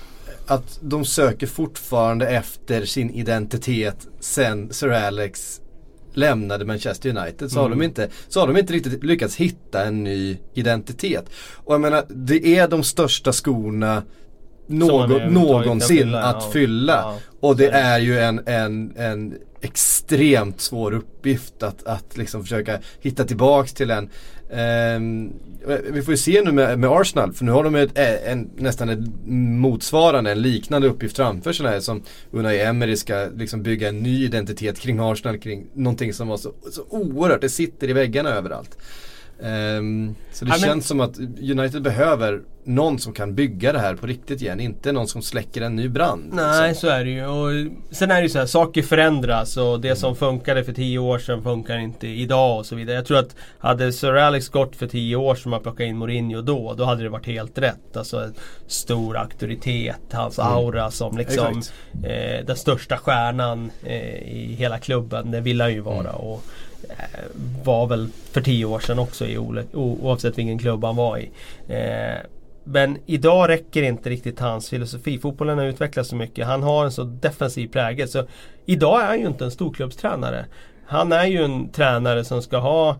att 0.46 0.78
de 0.82 1.04
söker 1.04 1.46
fortfarande 1.46 2.28
efter 2.28 2.84
sin 2.84 3.10
identitet 3.10 4.06
sen 4.20 4.72
Sir 4.72 4.92
Alex 4.92 5.60
lämnade 6.18 6.64
Manchester 6.64 7.16
United 7.16 7.50
så, 7.50 7.58
mm. 7.58 7.62
har 7.62 7.78
de 7.78 7.84
inte, 7.84 8.08
så 8.28 8.40
har 8.40 8.46
de 8.46 8.56
inte 8.56 8.72
riktigt 8.72 9.04
lyckats 9.04 9.36
hitta 9.36 9.84
en 9.84 10.04
ny 10.04 10.38
identitet. 10.54 11.24
Och 11.54 11.74
jag 11.74 11.80
menar, 11.80 12.04
det 12.08 12.56
är 12.56 12.68
de 12.68 12.82
största 12.82 13.32
skorna 13.32 14.02
någon, 14.66 15.32
någonsin 15.32 16.14
att 16.14 16.52
fylla. 16.52 16.92
Ja. 16.92 17.18
Och 17.40 17.56
det 17.56 17.68
är 17.68 17.98
ju 17.98 18.18
en, 18.18 18.40
en, 18.46 18.96
en 18.96 19.34
extremt 19.60 20.60
svår 20.60 20.94
uppgift 20.94 21.62
att, 21.62 21.86
att 21.86 22.16
liksom 22.16 22.42
försöka 22.42 22.78
hitta 23.00 23.24
tillbaks 23.24 23.72
till 23.72 23.90
en 23.90 24.10
Eh, 24.50 25.00
vi 25.90 26.02
får 26.02 26.14
ju 26.14 26.16
se 26.18 26.42
nu 26.42 26.52
med, 26.52 26.78
med 26.78 26.90
Arsenal 26.90 27.32
för 27.32 27.44
nu 27.44 27.52
har 27.52 27.64
de 27.64 27.74
ett, 27.74 27.98
eh, 27.98 28.32
en, 28.32 28.50
nästan 28.56 28.88
en 28.88 29.58
motsvarande, 29.58 30.32
en 30.32 30.42
liknande 30.42 30.88
uppgift 30.88 31.16
framför 31.16 31.52
sig 31.52 31.66
här 31.66 31.80
som 31.80 32.02
Unai 32.30 32.60
Emery 32.60 32.96
ska 32.96 33.28
liksom 33.36 33.62
bygga 33.62 33.88
en 33.88 33.98
ny 33.98 34.24
identitet 34.24 34.78
kring 34.78 34.98
Arsenal, 35.00 35.38
kring 35.38 35.66
någonting 35.74 36.12
som 36.12 36.28
var 36.28 36.36
så, 36.36 36.52
så 36.72 36.82
oerhört, 36.88 37.40
det 37.40 37.48
sitter 37.48 37.90
i 37.90 37.92
väggarna 37.92 38.30
överallt. 38.30 38.78
Um, 39.40 40.14
så 40.32 40.44
det 40.44 40.48
men- 40.50 40.58
känns 40.58 40.86
som 40.86 41.00
att 41.00 41.18
United 41.40 41.82
behöver 41.82 42.40
någon 42.64 42.98
som 42.98 43.12
kan 43.12 43.34
bygga 43.34 43.72
det 43.72 43.78
här 43.78 43.94
på 43.94 44.06
riktigt 44.06 44.42
igen. 44.42 44.60
Inte 44.60 44.92
någon 44.92 45.08
som 45.08 45.22
släcker 45.22 45.60
en 45.62 45.76
ny 45.76 45.88
brand. 45.88 46.30
Nej, 46.32 46.68
liksom. 46.68 46.88
så 46.88 46.94
är 46.94 47.04
det 47.04 47.10
ju. 47.10 47.26
Och 47.26 47.50
sen 47.90 48.10
är 48.10 48.14
det 48.16 48.22
ju 48.22 48.28
så 48.28 48.38
här, 48.38 48.46
saker 48.46 48.82
förändras 48.82 49.56
och 49.56 49.80
det 49.80 49.96
som 49.96 50.16
funkade 50.16 50.64
för 50.64 50.72
tio 50.72 50.98
år 50.98 51.18
sedan 51.18 51.42
funkar 51.42 51.78
inte 51.78 52.06
idag 52.08 52.58
och 52.58 52.66
så 52.66 52.76
vidare. 52.76 52.96
Jag 52.96 53.06
tror 53.06 53.18
att 53.18 53.36
hade 53.58 53.92
Sir 53.92 54.14
Alex 54.14 54.48
gått 54.48 54.76
för 54.76 54.86
tio 54.86 55.16
år 55.16 55.34
sedan 55.34 55.50
man 55.50 55.62
plockade 55.62 55.88
in 55.88 55.96
Mourinho 55.96 56.42
då, 56.42 56.74
då 56.74 56.84
hade 56.84 57.02
det 57.02 57.08
varit 57.08 57.26
helt 57.26 57.58
rätt. 57.58 57.96
Alltså 57.96 58.16
en 58.24 58.34
stor 58.66 59.16
auktoritet, 59.16 60.00
hans 60.12 60.38
Mm. 60.38 60.52
aura 60.52 60.90
som 60.90 61.18
liksom 61.18 61.62
eh, 62.04 62.44
den 62.46 62.56
största 62.56 62.96
stjärnan 62.96 63.70
eh, 63.84 64.22
i 64.32 64.54
hela 64.58 64.78
klubben. 64.78 65.30
Det 65.30 65.40
vill 65.40 65.60
han 65.60 65.72
ju 65.72 65.80
vara. 65.80 65.98
Mm. 66.00 66.14
Och, 66.14 66.42
Eh, 66.88 67.20
var 67.64 67.86
väl 67.86 68.08
för 68.32 68.40
tio 68.40 68.64
år 68.64 68.80
sedan 68.80 68.98
också 68.98 69.26
i 69.26 69.38
ole, 69.38 69.64
oavsett 69.72 70.38
vilken 70.38 70.58
klubb 70.58 70.84
han 70.84 70.96
var 70.96 71.18
i. 71.18 71.30
Eh, 71.68 72.18
men 72.64 72.98
idag 73.06 73.48
räcker 73.48 73.82
inte 73.82 74.10
riktigt 74.10 74.40
hans 74.40 74.70
filosofi. 74.70 75.18
Fotbollen 75.18 75.58
har 75.58 75.64
utvecklats 75.64 76.08
så 76.08 76.16
mycket. 76.16 76.46
Han 76.46 76.62
har 76.62 76.84
en 76.84 76.92
så 76.92 77.04
defensiv 77.04 77.68
prägel. 77.68 78.08
Så 78.08 78.26
idag 78.66 79.02
är 79.02 79.06
han 79.06 79.20
ju 79.20 79.26
inte 79.26 79.44
en 79.44 79.50
storklubbstränare. 79.50 80.46
Han 80.86 81.12
är 81.12 81.24
ju 81.24 81.44
en 81.44 81.68
tränare 81.68 82.24
som 82.24 82.42
ska 82.42 82.58
ha 82.58 82.90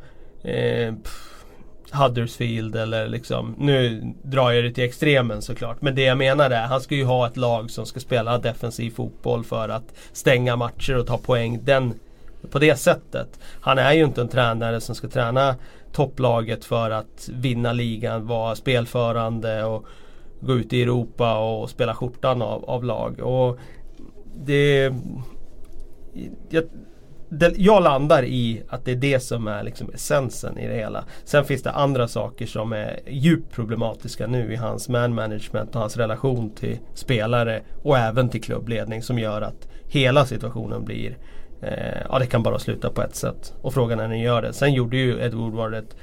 eh, 0.43 0.95
pff, 0.95 1.29
Huddersfield 1.93 2.77
eller 2.77 3.09
liksom 3.09 3.55
Nu 3.59 4.03
drar 4.23 4.51
jag 4.51 4.65
det 4.65 4.73
till 4.73 4.85
extremen 4.85 5.43
såklart. 5.43 5.83
Men 5.83 5.95
det 5.95 6.03
jag 6.03 6.19
menar 6.19 6.51
är 6.51 6.67
han 6.67 6.81
ska 6.81 6.95
ju 6.95 7.05
ha 7.05 7.27
ett 7.27 7.37
lag 7.37 7.71
som 7.71 7.87
ska 7.87 8.01
spela 8.01 8.39
defensiv 8.39 8.91
fotboll 8.91 9.45
för 9.45 9.69
att 9.69 9.95
stänga 10.13 10.57
matcher 10.57 10.97
och 10.97 11.07
ta 11.07 11.19
poäng 11.19 11.61
den, 11.65 11.95
på 12.51 12.59
det 12.59 12.77
sättet. 12.77 13.41
Han 13.61 13.79
är 13.79 13.93
ju 13.93 14.05
inte 14.05 14.21
en 14.21 14.29
tränare 14.29 14.81
som 14.81 14.95
ska 14.95 15.09
träna 15.09 15.57
topplaget 15.93 16.65
för 16.65 16.91
att 16.91 17.29
vinna 17.33 17.73
ligan, 17.73 18.27
vara 18.27 18.55
spelförande 18.55 19.65
och 19.65 19.87
gå 20.41 20.55
ut 20.55 20.73
i 20.73 20.83
Europa 20.83 21.39
och 21.39 21.71
spela 21.71 21.95
skjortan 21.95 22.43
av, 22.43 22.65
av 22.65 22.85
lag. 22.85 23.21
Och 23.21 23.59
det, 24.45 24.93
jag, 26.49 26.65
det, 27.29 27.53
jag 27.57 27.83
landar 27.83 28.25
i 28.25 28.63
att 28.69 28.85
det 28.85 28.93
är 28.93 28.97
det 28.97 29.21
som 29.21 29.49
är 29.49 29.63
liksom 29.63 29.91
essensen 29.95 30.59
i 30.59 30.69
det 30.69 30.75
hela. 30.75 31.05
Sen 31.25 31.45
finns 31.45 31.63
det 31.63 31.71
andra 31.71 32.09
saker 32.09 32.47
som 32.47 32.73
är 32.73 33.01
djupt 33.07 33.53
problematiska 33.53 34.27
nu 34.27 34.53
i 34.53 34.57
hans 34.57 34.89
man 34.89 35.15
management 35.15 35.75
och 35.75 35.81
hans 35.81 35.97
relation 35.97 36.51
till 36.51 36.79
spelare 36.95 37.63
och 37.83 37.99
även 37.99 38.29
till 38.29 38.43
klubbledning 38.43 39.03
som 39.03 39.19
gör 39.19 39.43
att 39.43 39.69
hela 39.87 40.27
situationen 40.27 40.85
blir 40.85 41.17
eh, 41.63 42.03
Ja 42.09 42.19
det 42.19 42.27
kan 42.27 42.43
bara 42.43 42.59
sluta 42.59 42.91
på 42.91 43.03
ett 43.03 43.17
sätt. 43.17 43.55
Och 43.63 43.75
frågan 43.75 44.01
är 44.01 44.09
när 44.09 44.17
ni 44.17 44.23
gör 44.23 44.43
det. 44.43 44.53
Sen 44.53 44.75
gjorde 44.75 44.97
ju 44.97 45.21
Ed 45.21 45.35
Woodward 45.35 45.75
ett 45.75 45.97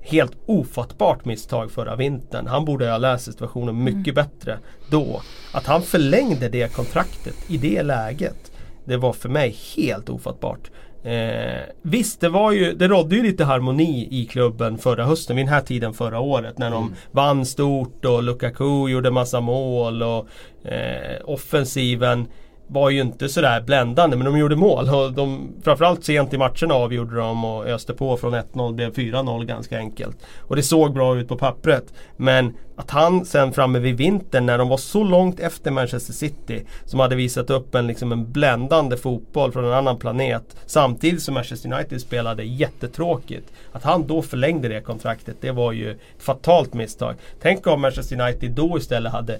helt 0.00 0.36
ofattbart 0.46 1.24
misstag 1.24 1.70
förra 1.70 1.96
vintern. 1.96 2.46
Han 2.46 2.64
borde 2.64 2.90
ha 2.90 2.98
läst 2.98 3.24
situationen 3.24 3.84
mycket 3.84 4.14
bättre 4.14 4.58
då. 4.90 5.22
Att 5.52 5.66
han 5.66 5.82
förlängde 5.82 6.48
det 6.48 6.74
kontraktet 6.74 7.50
i 7.50 7.56
det 7.56 7.82
läget. 7.82 8.52
Det 8.84 8.96
var 8.96 9.12
för 9.12 9.28
mig 9.28 9.56
helt 9.76 10.08
ofattbart. 10.08 10.70
Eh, 11.02 11.62
visst, 11.82 12.20
det 12.20 12.28
var 12.28 12.52
ju, 12.52 12.72
det 12.72 12.88
rådde 12.88 13.16
ju 13.16 13.22
lite 13.22 13.44
harmoni 13.44 14.08
i 14.10 14.26
klubben 14.26 14.78
förra 14.78 15.04
hösten, 15.04 15.36
vid 15.36 15.46
den 15.46 15.54
här 15.54 15.60
tiden 15.60 15.92
förra 15.92 16.20
året. 16.20 16.58
När 16.58 16.70
de 16.70 16.94
vann 17.10 17.46
stort 17.46 18.04
och 18.04 18.22
Lukaku 18.22 18.88
gjorde 18.88 19.10
massa 19.10 19.40
mål 19.40 20.02
och 20.02 20.28
eh, 20.70 21.20
offensiven 21.24 22.26
var 22.70 22.90
ju 22.90 23.00
inte 23.00 23.28
sådär 23.28 23.60
bländande 23.60 24.16
men 24.16 24.26
de 24.26 24.38
gjorde 24.38 24.56
mål. 24.56 24.88
Och 24.88 25.12
de, 25.12 25.52
framförallt 25.62 26.04
sent 26.04 26.34
i 26.34 26.38
matcherna 26.38 26.74
avgjorde 26.74 27.16
de 27.16 27.44
och 27.44 27.66
öste 27.66 27.94
på 27.94 28.16
från 28.16 28.34
1-0 28.34 28.74
blev 28.74 28.92
4-0 28.92 29.44
ganska 29.44 29.78
enkelt. 29.78 30.16
Och 30.38 30.56
det 30.56 30.62
såg 30.62 30.92
bra 30.94 31.16
ut 31.16 31.28
på 31.28 31.36
pappret. 31.36 31.94
Men 32.16 32.54
att 32.76 32.90
han 32.90 33.24
sen 33.24 33.52
framme 33.52 33.78
vid 33.78 33.96
vintern 33.96 34.46
när 34.46 34.58
de 34.58 34.68
var 34.68 34.76
så 34.76 35.04
långt 35.04 35.40
efter 35.40 35.70
Manchester 35.70 36.12
City 36.12 36.64
som 36.84 37.00
hade 37.00 37.16
visat 37.16 37.50
upp 37.50 37.74
en, 37.74 37.86
liksom 37.86 38.12
en 38.12 38.32
bländande 38.32 38.96
fotboll 38.96 39.52
från 39.52 39.64
en 39.64 39.72
annan 39.72 39.98
planet 39.98 40.56
samtidigt 40.66 41.22
som 41.22 41.34
Manchester 41.34 41.72
United 41.72 42.00
spelade 42.00 42.44
jättetråkigt. 42.44 43.52
Att 43.72 43.82
han 43.82 44.06
då 44.06 44.22
förlängde 44.22 44.68
det 44.68 44.80
kontraktet 44.80 45.36
det 45.40 45.50
var 45.50 45.72
ju 45.72 45.90
ett 45.90 45.98
fatalt 46.18 46.74
misstag. 46.74 47.14
Tänk 47.42 47.66
om 47.66 47.80
Manchester 47.80 48.20
United 48.20 48.50
då 48.50 48.78
istället 48.78 49.12
hade 49.12 49.38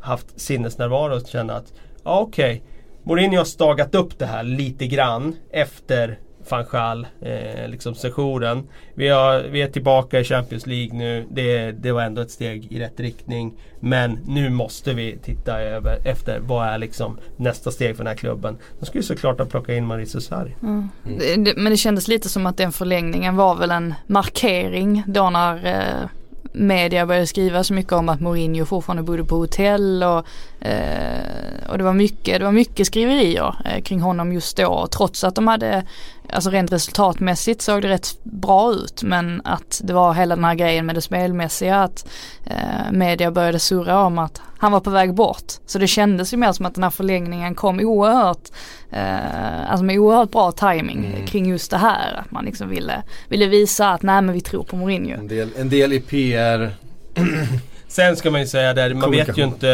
haft 0.00 0.40
sinnesnärvaro 0.40 1.16
och 1.16 1.26
känna 1.26 1.54
att 1.54 1.72
ja 2.04 2.20
okej 2.20 2.62
Mourinho 3.04 3.38
har 3.38 3.44
stagat 3.44 3.94
upp 3.94 4.18
det 4.18 4.26
här 4.26 4.42
lite 4.42 4.86
grann 4.86 5.36
efter 5.50 6.18
van 6.50 6.64
Gaal, 6.70 7.06
eh, 7.20 7.68
liksom 7.68 7.94
sessionen. 7.94 8.68
Vi, 8.94 9.08
har, 9.08 9.40
vi 9.42 9.62
är 9.62 9.68
tillbaka 9.68 10.20
i 10.20 10.24
Champions 10.24 10.66
League 10.66 10.98
nu. 10.98 11.26
Det, 11.30 11.72
det 11.72 11.92
var 11.92 12.02
ändå 12.02 12.22
ett 12.22 12.30
steg 12.30 12.72
i 12.72 12.80
rätt 12.80 13.00
riktning. 13.00 13.54
Men 13.80 14.18
nu 14.26 14.50
måste 14.50 14.94
vi 14.94 15.18
titta 15.22 15.60
över 15.60 15.98
efter 16.04 16.38
vad 16.38 16.66
är 16.68 16.78
liksom 16.78 17.18
nästa 17.36 17.70
steg 17.70 17.96
för 17.96 18.04
den 18.04 18.10
här 18.10 18.16
klubben. 18.16 18.58
De 18.78 18.86
skulle 18.86 19.04
såklart 19.04 19.38
ha 19.38 19.46
plockat 19.46 19.74
in 19.74 19.86
Mauricio 19.86 20.20
Sarri. 20.20 20.54
Mm. 20.62 20.88
Mm. 21.06 21.54
men 21.56 21.70
det 21.70 21.76
kändes 21.76 22.08
lite 22.08 22.28
som 22.28 22.46
att 22.46 22.56
den 22.56 22.72
förlängningen 22.72 23.36
var 23.36 23.54
väl 23.54 23.70
en 23.70 23.94
markering 24.06 25.02
då 25.06 25.30
när 25.30 25.66
eh, 25.66 26.08
media 26.52 27.06
började 27.06 27.26
skriva 27.26 27.64
så 27.64 27.74
mycket 27.74 27.92
om 27.92 28.08
att 28.08 28.20
Mourinho 28.20 28.64
fortfarande 28.64 29.02
bodde 29.02 29.24
på 29.24 29.36
hotell 29.36 30.02
och, 30.02 30.26
eh, 30.66 31.68
och 31.68 31.78
det 31.78 31.84
var 31.84 31.92
mycket, 31.92 32.38
det 32.38 32.44
var 32.44 32.52
mycket 32.52 32.86
skriverier 32.86 33.54
eh, 33.64 33.82
kring 33.82 34.00
honom 34.00 34.32
just 34.32 34.56
då 34.56 34.86
trots 34.86 35.24
att 35.24 35.34
de 35.34 35.46
hade, 35.46 35.86
alltså 36.30 36.50
rent 36.50 36.72
resultatmässigt 36.72 37.62
såg 37.62 37.82
det 37.82 37.88
rätt 37.88 38.08
bra 38.22 38.72
ut 38.72 39.02
men 39.02 39.42
att 39.44 39.80
det 39.84 39.92
var 39.92 40.14
hela 40.14 40.34
den 40.36 40.44
här 40.44 40.54
grejen 40.54 40.86
med 40.86 40.94
det 40.94 41.00
spelmässiga 41.00 41.76
att 41.82 42.06
eh, 42.46 42.92
media 42.92 43.30
började 43.30 43.58
surra 43.58 43.98
om 44.04 44.18
att 44.18 44.40
han 44.58 44.72
var 44.72 44.80
på 44.80 44.90
väg 44.90 45.14
bort. 45.14 45.52
Så 45.66 45.78
det 45.78 45.86
kändes 45.86 46.32
ju 46.32 46.36
mer 46.36 46.52
som 46.52 46.66
att 46.66 46.74
den 46.74 46.82
här 46.82 46.90
förlängningen 46.90 47.54
kom 47.54 47.80
oerhört, 47.80 48.48
eh, 48.90 49.70
alltså 49.70 49.84
med 49.84 49.98
oerhört 49.98 50.30
bra 50.30 50.52
timing 50.52 50.98
Mm. 51.14 51.26
kring 51.26 51.46
just 51.46 51.70
det 51.70 51.76
här. 51.78 52.14
Att 52.24 52.30
man 52.30 52.44
liksom 52.44 52.68
ville, 52.68 53.02
ville 53.28 53.46
visa 53.46 53.88
att 53.90 54.02
nej 54.02 54.22
men 54.22 54.34
vi 54.34 54.40
tror 54.40 54.64
på 54.64 54.76
Mourinho. 54.76 55.18
En 55.18 55.28
del, 55.28 55.48
en 55.58 55.68
del 55.68 55.92
i 55.92 56.00
PR. 56.00 56.74
Sen 57.88 58.16
ska 58.16 58.30
man 58.30 58.40
ju 58.40 58.46
säga 58.46 58.74
det, 58.74 58.94
man 58.94 59.10
vet 59.10 59.38
ju 59.38 59.44
inte 59.44 59.66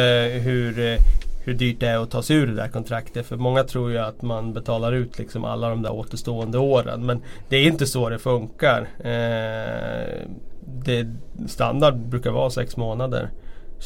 hur, 0.43 0.79
eh, 0.93 0.97
hur 1.49 1.55
dyrt 1.55 1.81
det 1.81 1.89
är 1.89 1.99
att 1.99 2.11
ta 2.11 2.23
sig 2.23 2.37
ur 2.37 2.47
det 2.47 2.55
där 2.55 2.69
kontraktet. 2.69 3.27
För 3.27 3.37
många 3.37 3.65
tror 3.65 3.91
ju 3.91 3.99
att 3.99 4.23
man 4.23 4.53
betalar 4.53 4.93
ut 4.93 5.19
liksom 5.19 5.45
alla 5.45 5.69
de 5.69 5.83
där 5.83 5.93
återstående 5.93 6.59
åren. 6.59 7.07
Men 7.07 7.23
det 7.49 7.57
är 7.57 7.67
inte 7.67 7.87
så 7.87 8.09
det 8.09 8.19
funkar. 8.19 8.89
Eh, 8.99 10.29
det, 10.85 11.07
standard 11.47 11.97
brukar 11.97 12.31
vara 12.31 12.51
sex 12.51 12.77
månader 12.77 13.31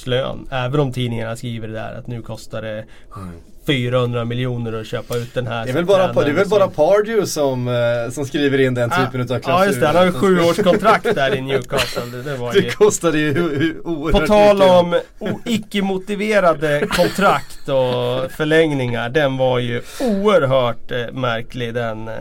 lön. 0.07 0.47
Även 0.51 0.81
om 0.81 0.93
tidningarna 0.93 1.37
skriver 1.37 1.69
det 1.69 1.75
där 1.75 1.99
att 1.99 2.07
nu 2.07 2.23
kostar 2.23 2.63
det 2.63 2.85
mm. 3.17 3.35
400 3.67 4.25
miljoner 4.25 4.73
att 4.81 4.87
köpa 4.87 5.17
ut 5.17 5.35
den 5.35 5.47
här. 5.47 5.65
Det 5.65 5.71
är 5.71 5.75
väl 5.75 5.85
bara, 5.85 6.13
det 6.13 6.31
är 6.31 6.33
väl 6.35 6.49
bara 6.49 6.69
Pardew 6.69 7.27
som, 7.27 7.69
eh, 7.69 8.13
som 8.13 8.25
skriver 8.27 8.61
in 8.61 8.75
den 8.75 8.91
typen 8.91 9.21
av 9.21 9.27
klausuler. 9.27 9.55
Ja 9.59 9.67
just 9.67 9.81
det, 9.81 9.87
han 9.87 9.97
har 9.97 10.05
ju 10.05 10.13
sju 10.13 10.41
års 10.41 10.57
kontrakt 10.57 11.15
där 11.15 11.35
i 11.35 11.41
Newcastle. 11.53 12.03
Det, 12.13 12.23
det 12.23 12.37
var 12.37 12.55
ju... 12.55 12.61
Det 12.61 12.71
kostade 12.71 13.19
ju 13.19 13.33
hu- 13.35 13.59
hu- 13.61 13.83
oerhört 13.85 14.21
På 14.21 14.27
tal 14.27 14.63
om 14.63 15.01
icke-motiverade 15.45 16.87
kontrakt 16.91 17.69
och 17.69 18.31
förlängningar. 18.33 19.09
Den 19.09 19.37
var 19.37 19.59
ju 19.59 19.83
oerhört 20.01 20.91
eh, 20.91 21.13
märklig 21.13 21.75
den 21.75 22.09
eh, 22.09 22.15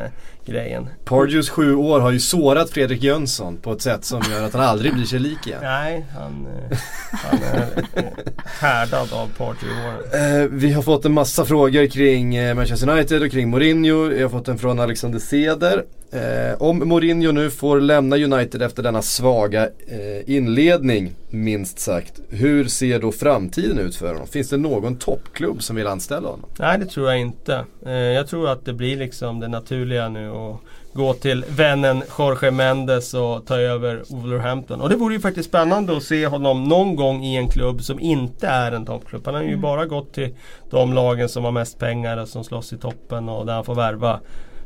grejen. 0.46 0.90
Pardews 1.06 1.50
sju 1.50 1.76
år 1.76 2.00
har 2.00 2.12
ju 2.12 2.20
sårat 2.20 2.70
Fredrik 2.70 3.04
Jönsson 3.04 3.58
på 3.58 3.72
ett 3.72 3.82
sätt 3.82 4.06
som 4.06 4.22
gör 4.32 4.44
att 4.44 4.54
han 4.54 4.62
aldrig 4.64 4.94
blir 4.94 5.06
sig 5.06 5.20
lik 5.20 5.48
igen. 5.48 5.60
Nej, 5.62 6.06
han, 6.16 6.48
han 7.12 7.40
är 7.54 7.68
härdad 8.60 9.14
av 9.14 9.28
partyåren. 9.38 10.42
Eh, 10.42 10.48
vi 10.52 10.72
har 10.72 10.82
fått 10.82 11.06
en 11.06 11.12
massa 11.14 11.31
massa 11.32 11.46
frågor 11.46 11.88
kring 11.88 12.36
eh, 12.36 12.56
Manchester 12.56 12.90
United 12.90 13.22
och 13.22 13.32
kring 13.32 13.50
Mourinho. 13.50 14.12
Jag 14.12 14.22
har 14.22 14.30
fått 14.30 14.48
en 14.48 14.58
från 14.58 14.80
Alexander 14.80 15.20
Ceder. 15.20 15.84
Eh, 16.12 16.62
om 16.62 16.78
Mourinho 16.78 17.32
nu 17.32 17.50
får 17.50 17.80
lämna 17.80 18.16
United 18.16 18.62
efter 18.62 18.84
denna 18.84 19.02
svaga 19.02 19.64
eh, 19.64 20.36
inledning, 20.36 21.16
minst 21.30 21.80
sagt. 21.80 22.20
Hur 22.30 22.66
ser 22.66 23.00
då 23.00 23.12
framtiden 23.12 23.80
ut 23.80 23.96
för 23.96 24.14
honom? 24.14 24.28
Finns 24.28 24.50
det 24.50 24.58
någon 24.58 24.98
toppklubb 24.98 25.64
som 25.64 25.76
vill 25.76 25.88
anställa 25.88 26.30
honom? 26.30 26.50
Nej 26.60 26.80
det 26.80 26.86
tror 26.86 27.10
jag 27.10 27.20
inte. 27.20 27.66
Eh, 27.86 27.92
jag 27.92 28.28
tror 28.28 28.50
att 28.50 28.66
det 28.66 28.74
blir 28.74 28.98
liksom 28.98 29.40
det 29.40 29.48
naturliga 29.48 30.10
nu 30.10 30.30
och 30.30 30.64
gå 30.94 31.14
till 31.14 31.46
vännen 31.50 32.04
Jorge 32.18 32.52
Mendes 32.52 33.14
och 33.14 33.46
ta 33.46 33.60
över 33.60 34.04
Wolverhampton. 34.10 34.82
Och 34.82 34.90
det 34.90 34.96
vore 34.96 35.14
ju 35.14 35.20
faktiskt 35.20 35.50
spännande 35.50 35.98
att 35.98 36.04
se 36.04 36.28
honom 36.28 36.64
någon 36.64 36.96
gång 36.96 37.24
i 37.24 37.36
en 37.36 37.48
klubb 37.48 37.84
som 37.84 38.00
inte 38.00 38.48
är 38.48 38.72
en 38.72 38.86
toppklubb. 38.86 39.22
Han 39.26 39.36
har 39.36 39.44
ju 39.44 39.58
bara 39.58 39.86
gått 39.86 40.14
till 40.14 40.36
de 40.70 40.94
lagen 40.94 41.30
som 41.30 41.44
har 41.44 41.52
mest 41.52 41.80
pengar 41.80 42.18
och 42.18 42.28
som 42.28 42.44
slåss 42.44 42.74
i 42.74 42.78
toppen 42.78 43.30
och 43.30 43.46
där 43.46 43.54
han 43.54 43.66
får 43.66 43.76
värva 43.76 44.20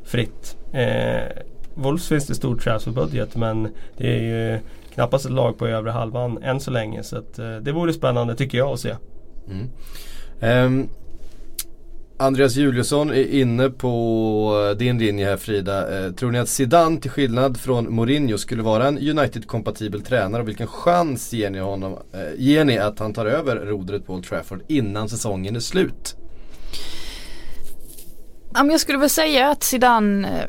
fritt. 0.03 0.57
Eh, 0.73 1.43
Wolves 1.73 2.07
finns 2.07 2.28
det 2.28 2.36
stor 2.36 2.57
transferbudget 2.57 3.36
men 3.36 3.67
det 3.97 4.15
är 4.15 4.21
ju 4.21 4.59
knappast 4.93 5.26
ett 5.26 5.32
lag 5.32 5.57
på 5.57 5.67
övre 5.67 5.91
halvan 5.91 6.43
än 6.43 6.59
så 6.59 6.71
länge. 6.71 7.03
Så 7.03 7.17
att, 7.17 7.39
eh, 7.39 7.55
det 7.55 7.71
vore 7.71 7.93
spännande 7.93 8.36
tycker 8.36 8.57
jag 8.57 8.69
att 8.69 8.80
se. 8.80 8.95
Mm. 9.51 9.69
Ehm, 10.39 10.89
Andreas 12.18 12.55
Juliusson 12.55 13.09
är 13.09 13.28
inne 13.28 13.70
på 13.70 14.68
eh, 14.72 14.78
din 14.78 14.97
linje 14.97 15.26
här 15.26 15.38
Frida. 15.38 16.05
Eh, 16.05 16.11
tror 16.11 16.32
ni 16.32 16.39
att 16.39 16.49
Zidane 16.49 16.99
till 16.99 17.11
skillnad 17.11 17.57
från 17.57 17.95
Mourinho 17.95 18.38
skulle 18.38 18.63
vara 18.63 18.88
en 18.88 18.97
United-kompatibel 18.97 20.01
tränare 20.01 20.41
och 20.41 20.47
vilken 20.47 20.68
chans 20.68 21.34
ger 21.34 21.49
ni, 21.49 21.59
honom, 21.59 21.93
eh, 21.93 22.20
ger 22.38 22.66
ni 22.66 22.78
att 22.78 22.99
han 22.99 23.13
tar 23.13 23.26
över 23.26 23.55
rodret 23.55 24.05
på 24.05 24.13
Old 24.13 24.26
Trafford 24.26 24.61
innan 24.68 25.09
säsongen 25.09 25.55
är 25.55 25.59
slut? 25.59 26.16
Jag 28.53 28.80
skulle 28.80 28.97
väl 28.97 29.09
säga 29.09 29.49
att 29.49 29.63
Zidane, 29.63 30.47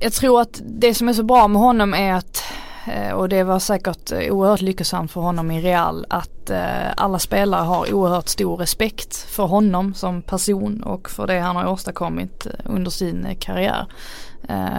jag 0.00 0.12
tror 0.12 0.40
att 0.40 0.62
det 0.64 0.94
som 0.94 1.08
är 1.08 1.12
så 1.12 1.22
bra 1.22 1.48
med 1.48 1.60
honom 1.60 1.94
är 1.94 2.12
att 2.12 2.42
Eh, 2.86 3.12
och 3.12 3.28
det 3.28 3.42
var 3.42 3.58
säkert 3.58 4.12
oerhört 4.12 4.60
lyckosamt 4.60 5.12
för 5.12 5.20
honom 5.20 5.50
i 5.50 5.60
Real 5.60 6.06
att 6.10 6.50
eh, 6.50 6.92
alla 6.96 7.18
spelare 7.18 7.64
har 7.64 7.94
oerhört 7.94 8.28
stor 8.28 8.56
respekt 8.56 9.16
för 9.16 9.44
honom 9.44 9.94
som 9.94 10.22
person 10.22 10.82
och 10.82 11.10
för 11.10 11.26
det 11.26 11.38
han 11.38 11.56
har 11.56 11.66
åstadkommit 11.66 12.46
eh, 12.46 12.52
under 12.64 12.90
sin 12.90 13.36
karriär. 13.40 13.86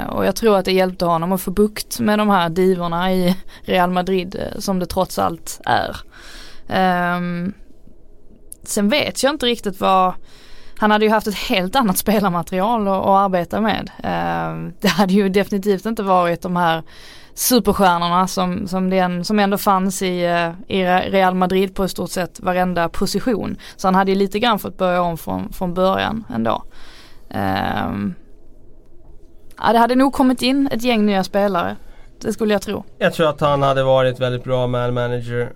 Och 0.10 0.26
jag 0.26 0.36
tror 0.36 0.58
att 0.58 0.66
det 0.66 0.72
hjälpte 0.72 1.05
honom 1.05 1.32
att 1.32 1.41
få 1.41 1.51
bukt 1.51 1.99
med 1.99 2.20
de 2.20 2.30
här 2.30 2.49
divorna 2.49 3.14
i 3.14 3.36
Real 3.62 3.89
Madrid 3.89 4.41
som 4.60 4.80
det 4.80 4.86
trots 4.86 5.20
allt 5.20 5.62
är. 5.66 5.97
Ehm, 6.68 7.53
sen 8.64 8.89
vet 8.89 9.24
jag 9.24 9.34
inte 9.34 9.45
riktigt 9.45 9.80
vad 9.80 10.14
han 10.80 10.91
hade 10.91 11.05
ju 11.05 11.11
haft 11.11 11.28
ett 11.28 11.36
helt 11.36 11.75
annat 11.75 11.97
spelarmaterial 11.97 12.88
att, 12.88 13.05
arbeta 13.05 13.61
med. 13.61 13.91
Ehm, 14.03 14.73
det 14.82 14.88
hade 14.88 15.13
ju 15.13 15.30
definitivt 15.30 15.86
inte 15.86 16.03
varit 16.03 16.41
de 16.41 16.55
här 16.55 16.84
superstjärnorna 17.34 18.28
som, 18.28 18.67
som, 18.67 18.89
den, 18.89 19.25
som 19.25 19.39
ändå 19.39 19.57
fanns 19.57 20.01
i, 20.01 20.25
eh, 20.25 20.78
i 20.78 20.86
Real 20.86 21.36
Madrid 21.36 21.75
på 21.75 21.86
i 21.86 21.89
stort 21.89 22.09
sett 22.09 22.39
varenda 22.39 22.89
position. 22.89 23.57
Så 23.75 23.88
han 23.88 23.95
hade 23.95 24.11
ju 24.11 24.17
lite 24.17 24.39
grann 24.39 24.59
fått 24.59 24.78
börja 24.78 25.01
om 25.01 25.17
från, 25.17 25.53
från 25.53 25.73
början 25.73 26.23
ändå. 26.30 26.63
Um, 27.30 28.15
ja, 29.57 29.73
det 29.73 29.80
hade 29.80 29.95
nog 29.95 30.13
kommit 30.13 30.41
in 30.41 30.69
ett 30.71 30.84
gäng 30.84 31.05
nya 31.05 31.23
spelare. 31.23 31.75
Det 32.22 32.34
skulle 32.34 32.53
jag 32.53 32.61
tro. 32.61 32.84
Jag 32.97 33.13
tror 33.13 33.30
att 33.30 33.41
han 33.41 33.61
hade 33.61 33.84
varit 33.84 34.20
väldigt 34.20 34.43
bra 34.43 34.68
man 34.68 34.93
manager. 34.93 35.53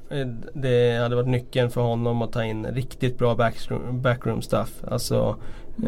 Det 0.54 0.98
hade 0.98 1.16
varit 1.16 1.28
nyckeln 1.28 1.70
för 1.70 1.82
honom 1.82 2.22
att 2.22 2.32
ta 2.32 2.44
in 2.44 2.66
riktigt 2.66 3.18
bra 3.18 3.36
backroom, 3.36 4.02
backroom 4.02 4.42
stuff. 4.42 4.70
Alltså 4.92 5.36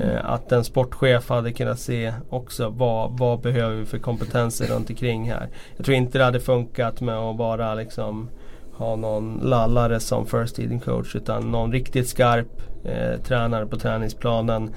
Eh, 0.02 0.30
att 0.32 0.52
en 0.52 0.64
sportchef 0.64 1.30
hade 1.30 1.52
kunnat 1.52 1.80
se 1.80 2.14
också 2.30 2.70
vad, 2.70 3.18
vad 3.18 3.42
behöver 3.42 3.76
vi 3.76 3.86
för 3.86 3.98
kompetenser 3.98 4.66
runt 4.66 4.90
omkring 4.90 5.32
här. 5.32 5.50
Jag 5.78 5.86
tror 5.86 5.98
inte 5.98 6.18
det 6.18 6.24
hade 6.24 6.40
funkat 6.40 7.02
med 7.02 7.18
att 7.18 7.38
bara 7.38 7.76
liksom 7.76 8.30
ha 8.74 8.96
någon 8.96 9.40
lallare 9.44 10.00
som 10.00 10.26
first 10.26 10.58
leading 10.58 10.80
coach 10.80 11.16
utan 11.16 11.52
någon 11.52 11.72
riktigt 11.72 12.08
skarp 12.08 12.62
eh, 12.84 13.22
tränare 13.22 13.66
på 13.66 13.78
träningsplanen. 13.78 14.74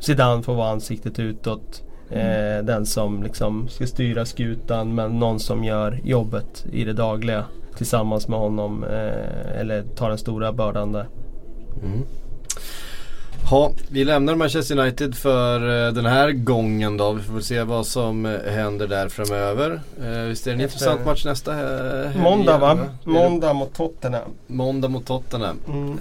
Zidane 0.00 0.42
får 0.42 0.54
vara 0.54 0.70
ansiktet 0.70 1.18
utåt. 1.18 1.82
Eh. 2.12 2.64
Den 2.64 2.86
som 2.86 3.22
liksom 3.22 3.68
ska 3.68 3.86
styra 3.86 4.24
skutan 4.24 4.94
men 4.94 5.18
någon 5.18 5.40
som 5.40 5.64
gör 5.64 6.00
jobbet 6.04 6.66
i 6.72 6.84
det 6.84 6.92
dagliga 6.92 7.44
tillsammans 7.76 8.28
med 8.28 8.38
honom. 8.38 8.84
Eh, 8.84 9.60
eller 9.60 9.82
tar 9.82 10.08
den 10.08 10.18
stora 10.18 10.52
bördan 10.52 10.92
där. 10.92 11.08
Mm. 11.82 12.02
Ja, 13.50 13.72
vi 13.88 14.04
lämnar 14.04 14.34
Manchester 14.34 14.78
United 14.78 15.14
för 15.14 15.86
eh, 15.86 15.92
den 15.92 16.06
här 16.06 16.32
gången 16.32 16.96
då. 16.96 17.12
Vi 17.12 17.22
får 17.22 17.32
väl 17.32 17.42
se 17.42 17.62
vad 17.62 17.86
som 17.86 18.26
eh, 18.26 18.52
händer 18.52 18.86
där 18.86 19.08
framöver. 19.08 19.80
Eh, 20.02 20.10
visst 20.10 20.46
är 20.46 20.50
det 20.50 20.54
en 20.54 20.60
Efter 20.60 20.76
intressant 20.76 21.06
match 21.06 21.24
nästa 21.24 21.52
helg? 21.52 22.18
Måndag 22.18 22.58
va? 22.58 22.78
Måndag 23.04 23.52
mot 23.52 23.74
Tottenham. 23.74 24.30
Måndag 24.46 24.88
mot 24.88 25.06
Tottenham. 25.06 25.56
Mm. 25.68 25.98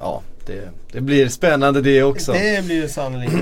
Ja, 0.00 0.22
det, 0.46 0.68
det, 0.92 1.00
blir 1.00 1.28
spännande 1.28 1.80
det 1.80 2.02
också. 2.02 2.32
Det 2.32 2.64
blir 2.64 2.82
det 2.82 2.88
sannolikt. 2.88 3.34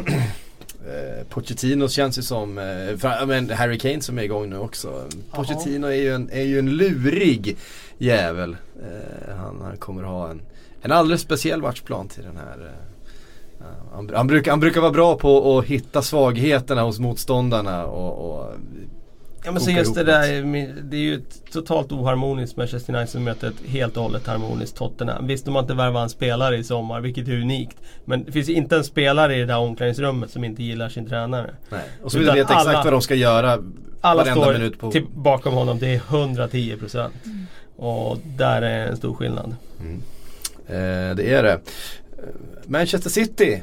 Uh, 0.87 1.25
Pochettino 1.29 1.89
känns 1.89 2.19
ju 2.19 2.23
som, 2.23 2.59
uh, 2.59 3.27
men 3.27 3.51
Harry 3.51 3.79
Kane 3.79 4.01
som 4.01 4.19
är 4.19 4.23
igång 4.23 4.51
nu 4.51 4.59
också. 4.59 5.05
Pochettino 5.31 5.87
är 5.87 5.97
ju, 5.97 6.15
en, 6.15 6.31
är 6.31 6.43
ju 6.43 6.59
en 6.59 6.71
lurig 6.71 7.57
jävel. 7.99 8.57
Uh, 8.83 9.35
han, 9.37 9.61
han 9.61 9.77
kommer 9.77 10.03
ha 10.03 10.31
en, 10.31 10.43
en 10.83 10.93
alldeles 10.93 11.21
speciell 11.21 11.63
matchplan 11.63 12.09
till 12.09 12.23
den 12.23 12.37
här 12.37 12.71
han, 13.93 14.11
han, 14.15 14.27
brukar, 14.27 14.51
han 14.51 14.61
brukar 14.61 14.81
vara 14.81 14.93
bra 14.93 15.17
på 15.17 15.59
att 15.59 15.65
hitta 15.65 16.03
svagheterna 16.03 16.83
hos 16.83 16.99
motståndarna 16.99 17.87
och, 17.87 18.31
och 18.31 18.55
Ja 19.45 19.53
men 19.53 19.61
så 19.61 19.71
just 19.71 19.95
det 19.95 20.05
där, 20.05 20.27
det 20.83 20.97
är 20.97 21.01
ju 21.01 21.15
ett 21.15 21.53
totalt 21.53 21.93
oharmoniskt 21.93 22.57
Manchester 22.57 22.95
United 22.95 23.09
som 23.09 23.25
möter 23.25 23.49
ett 23.49 23.67
helt 23.67 23.97
och 23.97 24.03
hållet 24.03 24.27
harmoniskt 24.27 24.77
Tottenham. 24.77 25.27
Visst 25.27 25.45
de 25.45 25.55
har 25.55 25.63
inte 25.63 25.75
värvat 25.75 26.03
en 26.03 26.09
spelare 26.09 26.57
i 26.57 26.65
sommar, 26.65 27.01
vilket 27.01 27.29
är 27.29 27.33
unikt. 27.33 27.77
Men 28.05 28.25
det 28.25 28.33
finns 28.33 28.49
inte 28.49 28.77
en 28.77 28.85
spelare 28.85 29.37
i 29.37 29.39
det 29.39 29.47
där 29.47 29.59
omklädningsrummet 29.59 30.31
som 30.31 30.45
inte 30.45 30.63
gillar 30.63 30.89
sin 30.89 31.09
tränare. 31.09 31.51
Nej, 31.69 31.81
och 32.03 32.13
så 32.13 32.19
vill 32.19 32.27
vet 32.27 32.37
exakt 32.37 32.67
alla, 32.67 32.85
vad 32.85 32.93
de 32.93 33.03
ska 33.03 33.15
göra 33.15 33.59
Alla 34.01 34.25
står 34.25 34.53
minut 34.53 34.79
på... 34.79 34.93
till, 34.93 35.07
bakom 35.15 35.55
honom, 35.55 35.79
det 35.79 35.95
är 35.95 35.99
110%. 35.99 37.11
Mm. 37.25 37.47
Och 37.77 38.19
där 38.37 38.63
är 38.63 38.87
en 38.87 38.97
stor 38.97 39.15
skillnad. 39.15 39.57
Mm. 39.81 40.03
Eh, 40.67 41.17
det 41.17 41.35
är 41.35 41.43
det. 41.43 41.61
Manchester 42.67 43.11
City 43.11 43.63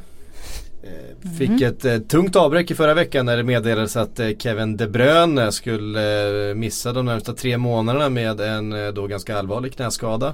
eh, 0.84 1.30
Fick 1.38 1.50
mm. 1.50 1.64
ett 1.64 1.86
eh, 1.86 1.98
tungt 1.98 2.36
avbräck 2.36 2.72
i 2.72 2.76
förra 2.76 2.94
veckan 2.94 3.26
när 3.26 3.38
det 3.38 3.44
meddelades 3.44 3.98
att 3.98 4.20
eh, 4.20 4.30
Kevin 4.38 4.78
De 4.78 4.88
Bruyne 4.88 5.52
skulle 5.52 6.50
eh, 6.50 6.56
missa 6.56 6.94
de 6.94 7.06
närmsta 7.06 7.34
tre 7.34 7.58
månaderna 7.58 8.10
med 8.10 8.42
en 8.42 8.74
eh, 8.74 8.88
då 8.88 9.08
ganska 9.08 9.38
allvarlig 9.38 9.74
knäskada. 9.74 10.34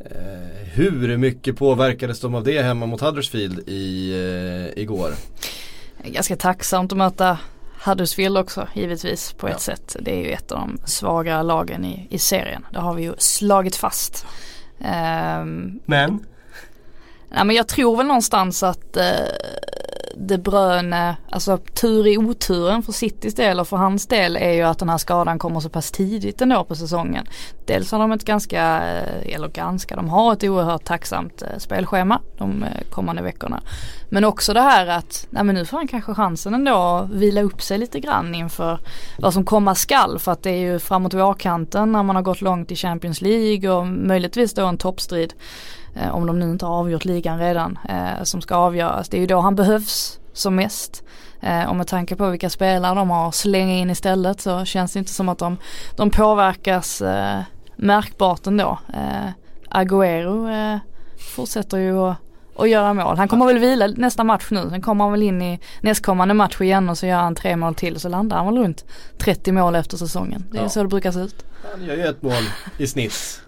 Eh, 0.00 0.68
hur 0.74 1.16
mycket 1.16 1.56
påverkades 1.56 2.20
de 2.20 2.34
av 2.34 2.44
det 2.44 2.62
hemma 2.62 2.86
mot 2.86 3.00
Huddersfield 3.00 3.68
i, 3.68 4.72
igår? 4.76 5.10
Ganska 6.04 6.36
tacksamt 6.36 6.92
att 6.92 6.98
möta 6.98 7.38
Huddersfield 7.84 8.38
också 8.38 8.68
givetvis 8.74 9.32
på 9.32 9.46
ett 9.46 9.52
ja. 9.52 9.58
sätt. 9.58 9.96
Det 10.00 10.10
är 10.10 10.24
ju 10.24 10.30
ett 10.30 10.52
av 10.52 10.58
de 10.58 10.78
svagare 10.84 11.42
lagen 11.42 11.84
i, 11.84 12.06
i 12.10 12.18
serien. 12.18 12.66
Det 12.72 12.78
har 12.78 12.94
vi 12.94 13.02
ju 13.02 13.14
slagit 13.18 13.76
fast. 13.76 14.26
Um, 14.78 15.80
Men? 15.84 16.26
Nej 17.30 17.44
men 17.44 17.56
jag 17.56 17.68
tror 17.68 17.96
väl 17.96 18.06
någonstans 18.06 18.62
att 18.62 18.96
eh, 18.96 19.04
De 20.16 20.38
Bruyne, 20.38 21.08
eh, 21.08 21.14
alltså 21.30 21.58
tur 21.58 22.06
i 22.06 22.18
oturen 22.18 22.82
för 22.82 22.92
Citys 22.92 23.34
del 23.34 23.60
och 23.60 23.68
för 23.68 23.76
hans 23.76 24.06
del 24.06 24.36
är 24.36 24.52
ju 24.52 24.62
att 24.62 24.78
den 24.78 24.88
här 24.88 24.98
skadan 24.98 25.38
kommer 25.38 25.60
så 25.60 25.68
pass 25.68 25.90
tidigt 25.90 26.40
ändå 26.40 26.64
på 26.64 26.74
säsongen. 26.74 27.26
Dels 27.66 27.92
har 27.92 27.98
de 27.98 28.12
ett 28.12 28.24
ganska, 28.24 28.62
eh, 28.62 29.34
eller 29.34 29.48
ganska, 29.48 29.96
de 29.96 30.08
har 30.08 30.32
ett 30.32 30.44
oerhört 30.44 30.84
tacksamt 30.84 31.42
eh, 31.42 31.58
spelschema 31.58 32.20
de 32.38 32.62
eh, 32.62 32.90
kommande 32.90 33.22
veckorna. 33.22 33.62
Men 34.10 34.24
också 34.24 34.54
det 34.54 34.60
här 34.60 34.86
att, 34.86 35.26
nej 35.30 35.44
men 35.44 35.54
nu 35.54 35.64
får 35.64 35.76
han 35.76 35.88
kanske 35.88 36.14
chansen 36.14 36.54
ändå 36.54 36.74
att 36.74 37.10
vila 37.10 37.42
upp 37.42 37.62
sig 37.62 37.78
lite 37.78 38.00
grann 38.00 38.34
inför 38.34 38.78
vad 39.18 39.32
som 39.32 39.44
komma 39.44 39.74
skall. 39.74 40.18
För 40.18 40.32
att 40.32 40.42
det 40.42 40.50
är 40.50 40.72
ju 40.72 40.78
framåt 40.78 41.14
vårkanten 41.14 41.92
när 41.92 42.02
man 42.02 42.16
har 42.16 42.22
gått 42.22 42.40
långt 42.40 42.70
i 42.70 42.76
Champions 42.76 43.20
League 43.20 43.70
och 43.70 43.86
möjligtvis 43.86 44.54
då 44.54 44.66
en 44.66 44.78
toppstrid 44.78 45.34
om 46.12 46.26
de 46.26 46.38
nu 46.38 46.50
inte 46.50 46.66
har 46.66 46.74
avgjort 46.74 47.04
ligan 47.04 47.38
redan, 47.38 47.78
eh, 47.88 48.22
som 48.22 48.40
ska 48.40 48.54
avgöras. 48.54 49.08
Det 49.08 49.16
är 49.16 49.20
ju 49.20 49.26
då 49.26 49.40
han 49.40 49.54
behövs 49.54 50.20
som 50.32 50.54
mest. 50.54 51.02
Eh, 51.40 51.68
och 51.68 51.76
med 51.76 51.86
tanke 51.86 52.16
på 52.16 52.30
vilka 52.30 52.50
spelare 52.50 52.94
de 52.94 53.10
har 53.10 53.30
slänga 53.30 53.74
in 53.74 53.90
istället 53.90 54.40
så 54.40 54.64
känns 54.64 54.92
det 54.92 54.98
inte 54.98 55.12
som 55.12 55.28
att 55.28 55.38
de, 55.38 55.56
de 55.96 56.10
påverkas 56.10 57.02
eh, 57.02 57.40
märkbart 57.76 58.46
ändå. 58.46 58.78
Eh, 58.94 59.30
Agüero 59.70 60.50
eh, 60.50 60.78
fortsätter 61.34 61.78
ju 61.78 61.98
att 61.98 62.16
och 62.56 62.68
göra 62.68 62.94
mål. 62.94 63.16
Han 63.16 63.28
kommer 63.28 63.46
väl 63.46 63.58
vila 63.58 63.86
nästa 63.86 64.24
match 64.24 64.46
nu. 64.50 64.70
Sen 64.70 64.82
kommer 64.82 65.04
han 65.04 65.12
väl 65.12 65.22
in 65.22 65.42
i 65.42 65.60
nästkommande 65.80 66.34
match 66.34 66.60
igen 66.60 66.88
och 66.88 66.98
så 66.98 67.06
gör 67.06 67.16
han 67.16 67.34
tre 67.34 67.56
mål 67.56 67.74
till. 67.74 68.00
Så 68.00 68.08
landar 68.08 68.36
han 68.36 68.46
väl 68.46 68.58
runt 68.58 68.84
30 69.18 69.52
mål 69.52 69.74
efter 69.74 69.96
säsongen. 69.96 70.44
Det 70.50 70.58
är 70.58 70.62
ja. 70.62 70.68
så 70.68 70.82
det 70.82 70.88
brukar 70.88 71.12
se 71.12 71.20
ut. 71.20 71.44
Han 71.72 71.84
gör 71.84 71.94
ju 71.96 72.02
ett 72.02 72.22
mål 72.22 72.44
i 72.78 72.86
snitt 72.86 73.42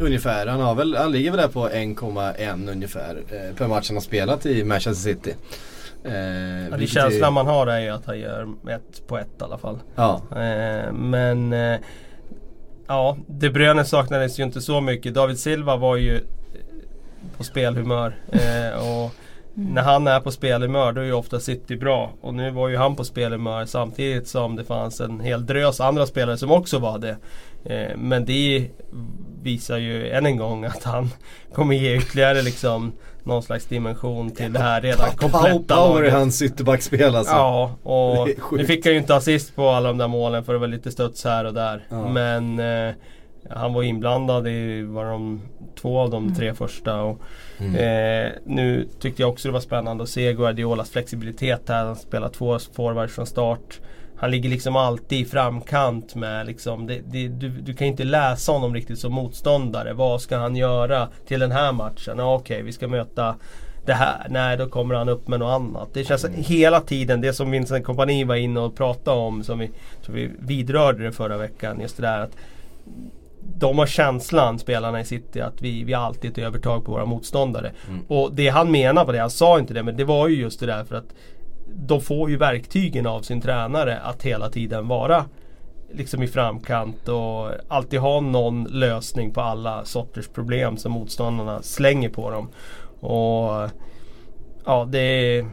Ungefär, 0.00 0.46
han, 0.46 0.60
har 0.60 0.74
väl, 0.74 0.96
han 0.96 1.12
ligger 1.12 1.30
väl 1.30 1.40
där 1.40 1.48
på 1.48 1.68
1,1 1.68 2.70
ungefär 2.70 3.22
eh, 3.28 3.56
per 3.56 3.68
match 3.68 3.88
han 3.88 3.96
har 3.96 4.02
spelat 4.02 4.46
i 4.46 4.64
Manchester 4.64 5.10
City. 5.10 5.34
Eh, 6.04 6.68
ja, 6.70 6.76
det 6.76 6.86
känslan 6.86 7.28
är... 7.28 7.30
man 7.30 7.46
har 7.46 7.66
är 7.66 7.80
ju 7.80 7.88
att 7.88 8.06
han 8.06 8.18
gör 8.18 8.48
ett 8.68 9.06
på 9.06 9.18
ett 9.18 9.40
i 9.40 9.44
alla 9.44 9.58
fall. 9.58 9.78
Ja. 9.94 10.22
Eh, 10.30 10.92
men 10.92 11.52
eh, 11.52 11.78
ja, 12.86 13.16
De 13.26 13.50
Bruyne 13.50 13.84
saknades 13.84 14.38
ju 14.38 14.42
inte 14.42 14.60
så 14.60 14.80
mycket. 14.80 15.14
David 15.14 15.38
Silva 15.38 15.76
var 15.76 15.96
ju 15.96 16.20
på 17.36 17.44
spelhumör. 17.44 18.16
Eh, 18.32 18.78
och 18.78 19.14
Mm. 19.56 19.74
När 19.74 19.82
han 19.82 20.06
är 20.06 20.20
på 20.20 20.30
spelhumör 20.30 20.92
då 20.92 21.00
är 21.00 21.04
ju 21.04 21.12
ofta 21.12 21.40
City 21.40 21.76
bra. 21.76 22.12
Och 22.20 22.34
nu 22.34 22.50
var 22.50 22.68
ju 22.68 22.76
han 22.76 22.96
på 22.96 23.04
spelhumör 23.04 23.64
samtidigt 23.64 24.28
som 24.28 24.56
det 24.56 24.64
fanns 24.64 25.00
en 25.00 25.20
hel 25.20 25.46
drös 25.46 25.80
andra 25.80 26.06
spelare 26.06 26.36
som 26.36 26.50
också 26.50 26.78
var 26.78 26.98
det. 26.98 27.16
Eh, 27.64 27.96
men 27.96 28.24
det 28.24 28.68
visar 29.44 29.78
ju 29.78 30.10
än 30.10 30.26
en 30.26 30.36
gång 30.36 30.64
att 30.64 30.84
han 30.84 31.10
kommer 31.52 31.74
ge 31.74 31.96
ytterligare 31.96 32.42
liksom 32.42 32.92
någon 33.22 33.42
slags 33.42 33.66
dimension 33.66 34.30
till 34.30 34.52
det 34.52 34.58
här 34.58 34.80
redan 34.80 35.10
kompletta 35.10 35.48
laget. 35.48 35.68
Power 35.68 36.04
i 36.04 36.10
hans 36.10 36.42
ytterbackspel 36.42 37.14
alltså. 37.16 37.32
Ja, 37.34 37.76
och 37.82 38.28
nu 38.52 38.64
fick 38.66 38.84
han 38.84 38.92
ju 38.92 38.98
inte 38.98 39.16
assist 39.16 39.56
på 39.56 39.68
alla 39.68 39.88
de 39.88 39.98
där 39.98 40.08
målen 40.08 40.44
för 40.44 40.52
det 40.52 40.58
var 40.58 40.66
lite 40.68 40.90
studs 40.90 41.24
här 41.24 41.44
och 41.44 41.54
där. 41.54 41.86
Ja. 41.88 42.08
Men 42.08 42.58
eh, 42.58 42.94
Han 43.50 43.72
var 43.72 43.82
inblandad 43.82 44.48
i 44.48 44.82
var 44.82 45.04
de 45.04 45.40
två 45.80 45.98
av 46.00 46.10
de 46.10 46.34
tre 46.34 46.54
första. 46.54 47.02
Och, 47.02 47.20
Mm. 47.58 47.74
eh, 47.74 48.32
nu 48.46 48.88
tyckte 49.00 49.22
jag 49.22 49.30
också 49.30 49.48
det 49.48 49.52
var 49.52 49.60
spännande 49.60 50.02
att 50.02 50.08
se 50.10 50.32
Guardiolas 50.32 50.90
flexibilitet 50.90 51.68
här. 51.68 51.84
Han 51.84 51.96
spelar 51.96 52.28
två 52.28 52.58
forwards 52.74 53.14
från 53.14 53.26
start. 53.26 53.80
Han 54.24 54.30
ligger 54.30 54.50
liksom 54.50 54.76
alltid 54.76 55.20
i 55.20 55.24
framkant 55.24 56.14
med 56.14 56.46
liksom, 56.46 56.86
det, 56.86 57.00
det, 57.06 57.28
du, 57.28 57.48
du 57.48 57.74
kan 57.74 57.86
inte 57.86 58.04
läsa 58.04 58.52
honom 58.52 58.74
riktigt 58.74 58.98
som 58.98 59.12
motståndare. 59.12 59.92
Vad 59.92 60.20
ska 60.20 60.36
han 60.36 60.56
göra 60.56 61.08
till 61.26 61.40
den 61.40 61.52
här 61.52 61.72
matchen? 61.72 62.18
Ja, 62.18 62.34
Okej, 62.34 62.62
vi 62.62 62.72
ska 62.72 62.88
möta 62.88 63.36
det 63.86 63.92
här. 63.92 64.26
Nej, 64.30 64.56
då 64.56 64.68
kommer 64.68 64.94
han 64.94 65.08
upp 65.08 65.28
med 65.28 65.38
något 65.38 65.60
annat. 65.60 65.88
Det 65.92 66.04
känns 66.04 66.24
hela 66.24 66.80
tiden, 66.80 67.20
det 67.20 67.32
som 67.32 67.50
Vincent 67.50 67.84
Kompani 67.84 68.24
var 68.24 68.34
inne 68.34 68.60
och 68.60 68.76
pratade 68.76 69.20
om, 69.20 69.44
som 69.44 69.58
vi, 69.58 69.70
som 70.02 70.14
vi 70.14 70.30
vidrörde 70.38 71.04
det 71.04 71.12
förra 71.12 71.36
veckan. 71.36 71.80
Just 71.80 71.96
det 71.96 72.02
där 72.02 72.20
att 72.20 72.36
de 73.56 73.78
har 73.78 73.86
känslan, 73.86 74.58
spelarna 74.58 75.00
i 75.00 75.04
City, 75.04 75.40
att 75.40 75.62
vi, 75.62 75.84
vi 75.84 75.94
alltid 75.94 76.30
ett 76.30 76.38
övertag 76.38 76.84
på 76.84 76.92
våra 76.92 77.04
motståndare. 77.04 77.72
Mm. 77.88 78.00
Och 78.08 78.34
det 78.34 78.48
han 78.48 78.70
menar 78.70 79.04
på 79.04 79.12
det, 79.12 79.18
han 79.18 79.30
sa 79.30 79.58
inte 79.58 79.74
det, 79.74 79.82
men 79.82 79.96
det 79.96 80.04
var 80.04 80.28
ju 80.28 80.36
just 80.40 80.60
det 80.60 80.66
där 80.66 80.84
för 80.84 80.96
att 80.96 81.14
de 81.66 82.00
får 82.00 82.30
ju 82.30 82.36
verktygen 82.36 83.06
av 83.06 83.22
sin 83.22 83.40
tränare 83.40 83.98
att 83.98 84.22
hela 84.22 84.48
tiden 84.48 84.88
vara 84.88 85.24
liksom 85.92 86.22
i 86.22 86.26
framkant 86.26 87.08
och 87.08 87.50
alltid 87.68 88.00
ha 88.00 88.20
någon 88.20 88.64
lösning 88.64 89.32
på 89.32 89.40
alla 89.40 89.84
sorters 89.84 90.28
problem 90.28 90.76
som 90.76 90.92
motståndarna 90.92 91.62
slänger 91.62 92.08
på 92.08 92.30
dem. 92.30 92.48
Och 93.00 93.70
ja, 94.64 94.88
det, 94.90 95.44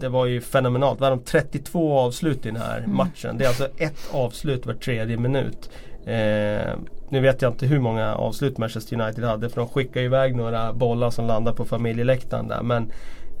det 0.00 0.08
var 0.08 0.26
ju 0.26 0.40
fenomenalt. 0.40 0.98
Det 0.98 1.02
var 1.02 1.10
de 1.10 1.22
32 1.24 1.98
avslut 1.98 2.46
i 2.46 2.48
den 2.48 2.60
här 2.60 2.86
matchen. 2.86 3.38
Det 3.38 3.44
är 3.44 3.48
alltså 3.48 3.68
ett 3.76 4.10
avslut 4.12 4.66
var 4.66 4.74
tredje 4.74 5.16
minut. 5.16 5.70
Eh, 6.06 6.74
nu 7.08 7.20
vet 7.20 7.42
jag 7.42 7.52
inte 7.52 7.66
hur 7.66 7.80
många 7.80 8.14
avslut 8.14 8.58
Manchester 8.58 9.00
United 9.00 9.24
hade 9.24 9.48
för 9.48 9.60
de 9.60 9.68
skickade 9.68 10.04
iväg 10.04 10.36
några 10.36 10.72
bollar 10.72 11.10
som 11.10 11.26
landade 11.26 11.56
på 11.56 11.64
familjeläktaren 11.64 12.48
där. 12.48 12.62
Men, 12.62 12.92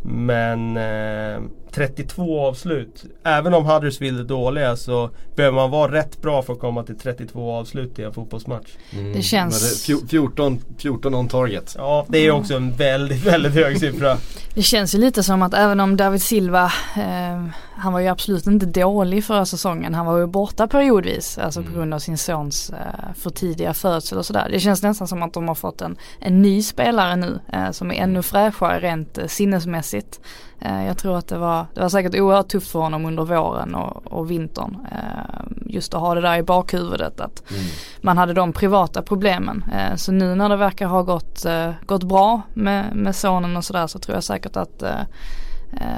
men 0.02 0.76
eh, 0.76 1.42
32 1.74 2.40
avslut. 2.46 3.04
Även 3.24 3.54
om 3.54 3.64
Huddersfield 3.64 4.20
är 4.20 4.24
dåliga 4.24 4.76
så 4.76 5.10
behöver 5.36 5.54
man 5.56 5.70
vara 5.70 5.92
rätt 5.92 6.22
bra 6.22 6.42
för 6.42 6.52
att 6.52 6.58
komma 6.58 6.82
till 6.82 6.98
32 6.98 7.52
avslut 7.52 7.98
i 7.98 8.02
en 8.02 8.12
fotbollsmatch. 8.12 8.68
Mm. 8.92 9.12
Det 9.12 9.22
känns- 9.22 9.86
det 9.86 9.92
är 9.92 9.96
fjo- 9.96 10.06
14, 10.08 10.58
14 10.78 11.14
on 11.14 11.28
target. 11.28 11.74
Ja, 11.78 12.06
det 12.08 12.18
är 12.18 12.30
också 12.30 12.54
en 12.54 12.72
väldigt, 12.72 13.26
väldigt 13.26 13.54
hög 13.54 13.78
siffra. 13.78 14.16
Det 14.54 14.62
känns 14.62 14.94
ju 14.94 14.98
lite 14.98 15.22
som 15.22 15.42
att 15.42 15.54
även 15.54 15.80
om 15.80 15.96
David 15.96 16.22
Silva, 16.22 16.64
eh, 16.96 17.44
han 17.80 17.92
var 17.92 18.00
ju 18.00 18.08
absolut 18.08 18.46
inte 18.46 18.66
dålig 18.66 19.24
förra 19.24 19.46
säsongen. 19.46 19.94
Han 19.94 20.06
var 20.06 20.18
ju 20.18 20.26
borta 20.26 20.66
periodvis, 20.66 21.38
alltså 21.38 21.62
på 21.62 21.72
grund 21.72 21.94
av 21.94 21.98
sin 21.98 22.18
sons 22.18 22.70
eh, 22.70 23.12
för 23.14 23.30
tidiga 23.30 23.74
födsel 23.74 24.18
och 24.18 24.26
sådär. 24.26 24.48
Det 24.50 24.60
känns 24.60 24.82
nästan 24.82 25.08
som 25.08 25.22
att 25.22 25.32
de 25.32 25.48
har 25.48 25.54
fått 25.54 25.80
en, 25.80 25.96
en 26.18 26.42
ny 26.42 26.62
spelare 26.62 27.16
nu 27.16 27.40
eh, 27.52 27.70
som 27.70 27.90
är 27.90 27.94
ännu 27.94 28.22
fräschare 28.22 28.80
rent 28.80 29.18
eh, 29.18 29.26
sinnesmässigt. 29.26 30.20
Eh, 30.60 30.86
jag 30.86 30.98
tror 30.98 31.18
att 31.18 31.28
det 31.28 31.38
var, 31.38 31.66
det 31.74 31.80
var 31.80 31.88
säkert 31.88 32.14
oerhört 32.14 32.48
tufft 32.48 32.70
för 32.70 32.78
honom 32.78 33.04
under 33.06 33.24
våren 33.24 33.74
och, 33.74 34.06
och 34.06 34.30
vintern. 34.30 34.76
Eh, 34.92 35.42
just 35.66 35.94
att 35.94 36.00
ha 36.00 36.14
det 36.14 36.20
där 36.20 36.36
i 36.36 36.42
bakhuvudet 36.42 37.20
att 37.20 37.42
Mm. 37.50 37.62
man 38.00 38.18
hade 38.18 38.32
de 38.34 38.52
privata 38.52 39.02
problemen. 39.02 39.64
Eh, 39.72 39.96
så 39.96 40.12
nu 40.12 40.34
när 40.34 40.48
det 40.48 40.56
verkar 40.56 40.86
ha 40.86 41.02
gått, 41.02 41.46
gått 41.86 42.02
bra 42.02 42.42
med, 42.54 42.96
med 42.96 43.16
sonen 43.16 43.56
och 43.56 43.64
sådär 43.64 43.86
så 43.86 43.98
tror 43.98 44.16
jag 44.16 44.24
säkert 44.24 44.56
att 44.56 44.82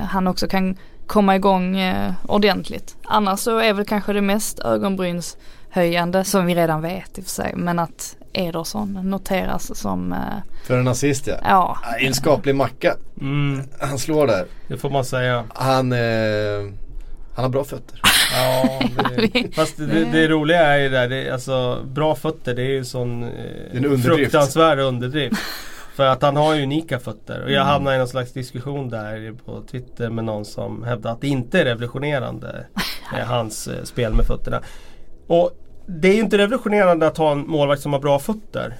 han 0.09 0.27
också 0.27 0.47
kan 0.49 0.77
komma 1.13 1.37
igång 1.37 1.79
eh, 1.79 2.13
ordentligt. 2.27 2.97
Annars 3.05 3.41
så 3.41 3.59
är 3.59 3.73
väl 3.73 3.85
kanske 3.85 4.13
det 4.13 4.21
mest 4.21 4.59
ögonbrynshöjande 4.59 6.25
som 6.25 6.47
vi 6.47 6.55
redan 6.55 6.83
vet 6.83 7.19
i 7.19 7.21
och 7.21 7.25
för 7.25 7.31
sig. 7.31 7.53
Men 7.57 7.79
att 7.79 8.17
Ederson 8.33 8.99
noteras 9.11 9.79
som, 9.79 10.13
eh, 10.13 10.19
För 10.67 10.79
en 10.79 10.89
assist 10.89 11.27
ja. 11.27 11.35
ja. 11.45 11.79
En 12.01 12.15
skaplig 12.15 12.55
macka. 12.55 12.97
Mm, 13.21 13.63
Han 13.81 13.99
slår 13.99 14.27
där. 14.27 14.45
det 14.69 14.77
får 14.77 14.91
man 14.91 15.05
säga. 15.05 15.45
Han, 15.55 15.93
eh, 15.93 15.99
han 17.35 17.45
har 17.45 17.49
bra 17.49 17.65
fötter. 17.65 18.01
Ja, 18.35 18.81
det, 19.17 19.55
fast 19.55 19.77
det, 19.77 20.05
det 20.05 20.29
roliga 20.29 20.61
är 20.61 20.79
ju 20.79 20.89
där, 20.89 21.09
det, 21.09 21.31
alltså 21.31 21.83
bra 21.85 22.15
fötter 22.15 22.55
det 22.55 22.63
är 22.63 22.71
ju 22.71 22.85
sån 22.85 23.23
är 23.23 23.27
eh, 23.27 23.77
en 23.79 23.85
underdrift. 23.85 24.05
fruktansvärd 24.07 24.79
underdrift. 24.79 25.37
För 25.95 26.07
att 26.07 26.23
han 26.23 26.37
har 26.37 26.55
ju 26.55 26.63
unika 26.63 26.99
fötter. 26.99 27.43
Och 27.45 27.51
jag 27.51 27.61
Mm. 27.61 27.67
hamnade 27.67 27.97
i 27.97 27.99
någon 27.99 28.09
slags 28.09 28.33
diskussion 28.33 28.89
där 28.89 29.33
på 29.45 29.63
Twitter 29.63 30.11
med 30.11 30.25
någon 30.25 30.45
som 30.45 30.83
hävdade 30.83 31.15
att 31.15 31.21
det 31.21 31.29
inte 31.29 31.61
är 31.61 31.65
revolutionerande. 31.65 32.67
hans 33.27 33.67
eh, 33.69 33.83
spel 33.85 34.15
med 34.15 34.27
fötterna. 34.27 34.61
Och 35.27 35.51
det 35.87 36.09
är 36.09 36.15
ju 36.15 36.21
inte 36.21 36.39
revolutionerande 36.39 37.07
att 37.07 37.17
ha 37.19 37.33
en 37.33 37.47
målvakt 37.47 37.83
som 37.83 37.93
har 37.93 38.01
bra 38.01 38.19
fötter. 38.19 38.75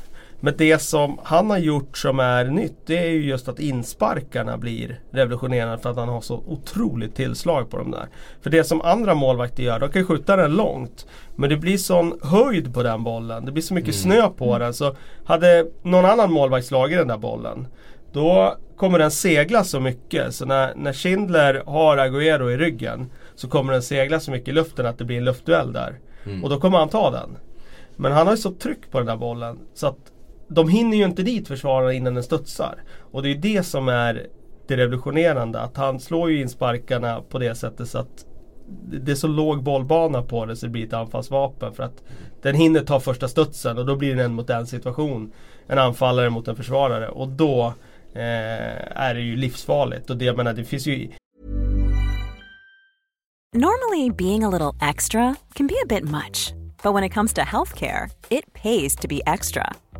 Men 0.45 0.55
det 0.59 0.79
som 0.79 1.19
han 1.23 1.51
har 1.51 1.59
gjort 1.59 1.99
som 1.99 2.21
är 2.21 2.45
nytt 2.45 2.87
det 2.87 2.99
är 2.99 3.11
ju 3.11 3.25
just 3.25 3.49
att 3.49 3.61
insparkarna 3.61 4.59
blir 4.59 5.01
revolutionerande 5.11 5.79
för 5.79 5.91
att 5.91 5.97
han 5.97 6.09
har 6.09 6.21
så 6.21 6.43
otroligt 6.47 7.15
tillslag 7.15 7.71
på 7.71 7.77
dem 7.77 7.91
där. 7.91 8.09
För 8.41 8.51
det 8.51 8.65
som 8.65 8.81
andra 8.81 9.15
målvakter 9.15 9.63
gör, 9.63 9.81
de 9.81 9.91
kan 9.91 10.03
ju 10.03 10.07
skjuta 10.07 10.37
den 10.37 10.55
långt. 10.55 11.07
Men 11.37 11.51
det 11.51 11.57
blir 11.57 11.79
sån 11.79 12.19
höjd 12.23 12.75
på 12.75 12.83
den 12.83 13.05
bollen. 13.05 13.45
Det 13.45 13.53
blir 13.53 13.63
så 13.63 13.75
mycket 13.75 13.95
snö 13.95 14.29
på 14.29 14.59
den. 14.59 14.75
Så 14.75 14.97
hade 15.25 15.67
någon 15.83 16.05
annan 16.05 16.33
målvakt 16.33 16.67
slagit 16.67 16.99
den 16.99 17.09
där 17.09 17.19
bollen 17.19 17.67
då 18.13 18.57
kommer 18.77 18.99
den 18.99 19.11
segla 19.11 19.65
så 19.65 19.81
mycket 19.81 20.35
så 20.35 20.45
när, 20.47 20.75
när 20.75 20.93
Schindler 20.93 21.63
har 21.67 21.97
Agüero 21.97 22.51
i 22.51 22.57
ryggen 22.57 23.11
så 23.35 23.49
kommer 23.49 23.73
den 23.73 23.83
segla 23.83 24.21
så 24.21 24.31
mycket 24.31 24.49
i 24.49 24.53
luften 24.53 24.87
att 24.87 24.99
det 24.99 25.05
blir 25.05 25.17
en 25.19 25.25
luftduell 25.25 25.73
där. 25.73 25.99
Mm. 26.25 26.45
Och 26.45 26.51
då 26.51 26.61
kommer 26.61 26.79
han 26.79 26.89
ta 26.89 27.11
den. 27.11 27.37
Men 27.97 28.13
han 28.13 28.27
har 28.27 28.35
ju 28.35 28.41
så 28.41 28.51
tryck 28.51 28.91
på 28.91 28.99
den 28.99 29.07
där 29.07 29.17
bollen 29.17 29.59
så 29.75 29.87
att 29.87 30.12
de 30.49 30.69
hinner 30.69 30.97
ju 30.97 31.05
inte 31.05 31.23
dit 31.23 31.49
försvararna 31.49 31.93
innan 31.93 32.15
den 32.15 32.23
studsar. 32.23 32.83
Och 33.13 33.23
det 33.23 33.31
är 33.31 33.35
det 33.35 33.63
som 33.63 33.89
är 33.89 34.27
det 34.69 34.77
revolutionerande. 34.77 35.61
Att 35.61 35.77
han 35.77 36.01
slår 36.01 36.31
ju 36.31 36.41
in 36.41 36.49
sparkarna 36.49 37.21
på 37.29 37.39
det 37.39 37.55
sättet 37.55 37.89
så 37.89 37.99
att 37.99 38.27
det 38.91 38.99
det 38.99 39.13
är 39.13 39.17
så 39.17 39.29
låg 39.29 39.63
bollbana 39.63 40.23
på 40.23 40.47
det 40.47 40.57
så 40.57 40.67
det 40.67 40.73
blir 40.73 40.87
ett 40.87 40.93
anfallsvapen. 40.93 41.75
För 41.75 41.83
att 41.83 42.03
den 42.43 42.55
hinner 42.55 42.81
ta 42.81 43.01
första 43.01 43.29
studsen 43.29 43.79
och 43.79 43.87
då 43.87 43.97
blir 43.97 44.17
det 44.17 44.25
en 44.25 44.35
mot 44.35 44.51
en 44.51 44.67
situation. 44.67 45.33
En 45.67 45.79
anfallare 45.79 46.31
mot 46.31 46.49
en 46.49 46.57
försvarare. 46.57 47.09
Och 47.09 47.29
då 47.29 47.75
eh, 48.15 49.01
är 49.01 49.15
det 49.15 49.21
ju 49.21 49.37
livsfarligt. 49.37 50.11
Och 50.11 50.17
det, 50.17 50.25
jag 50.25 50.37
menar, 50.37 50.53
det 50.53 50.65
finns 50.65 50.87
ju 50.87 51.09
Normally, 53.55 54.09
being 54.09 54.45
a 54.45 54.49
little 54.49 54.73
extra 54.81 55.37
can 55.55 55.67
be 55.67 55.75
a 55.83 55.87
bit 55.87 56.05
much, 56.05 56.55
but 56.83 56.95
when 56.95 57.05
it 57.05 57.13
comes 57.13 57.35
to 57.35 57.43
healthcare, 57.43 58.09
it 58.31 58.51
pays 58.55 58.97
to 58.97 59.09
be 59.09 59.21
extra. 59.27 59.75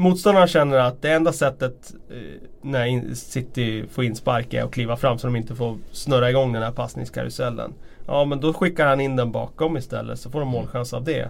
Motståndarna 0.00 0.46
känner 0.46 0.76
att 0.76 1.02
det 1.02 1.12
enda 1.12 1.32
sättet 1.32 1.94
eh, 2.10 2.16
när 2.62 3.14
City 3.14 3.84
får 3.90 4.04
inspark 4.04 4.54
är 4.54 4.62
att 4.62 4.70
kliva 4.70 4.96
fram 4.96 5.18
så 5.18 5.26
de 5.26 5.36
inte 5.36 5.54
får 5.54 5.78
snurra 5.92 6.30
igång 6.30 6.52
den 6.52 6.62
här 6.62 6.72
passningskarusellen. 6.72 7.74
Ja 8.06 8.24
men 8.24 8.40
då 8.40 8.52
skickar 8.52 8.86
han 8.86 9.00
in 9.00 9.16
den 9.16 9.32
bakom 9.32 9.76
istället 9.76 10.20
så 10.20 10.30
får 10.30 10.40
de 10.40 10.48
målchans 10.48 10.92
av 10.92 11.04
det. 11.04 11.28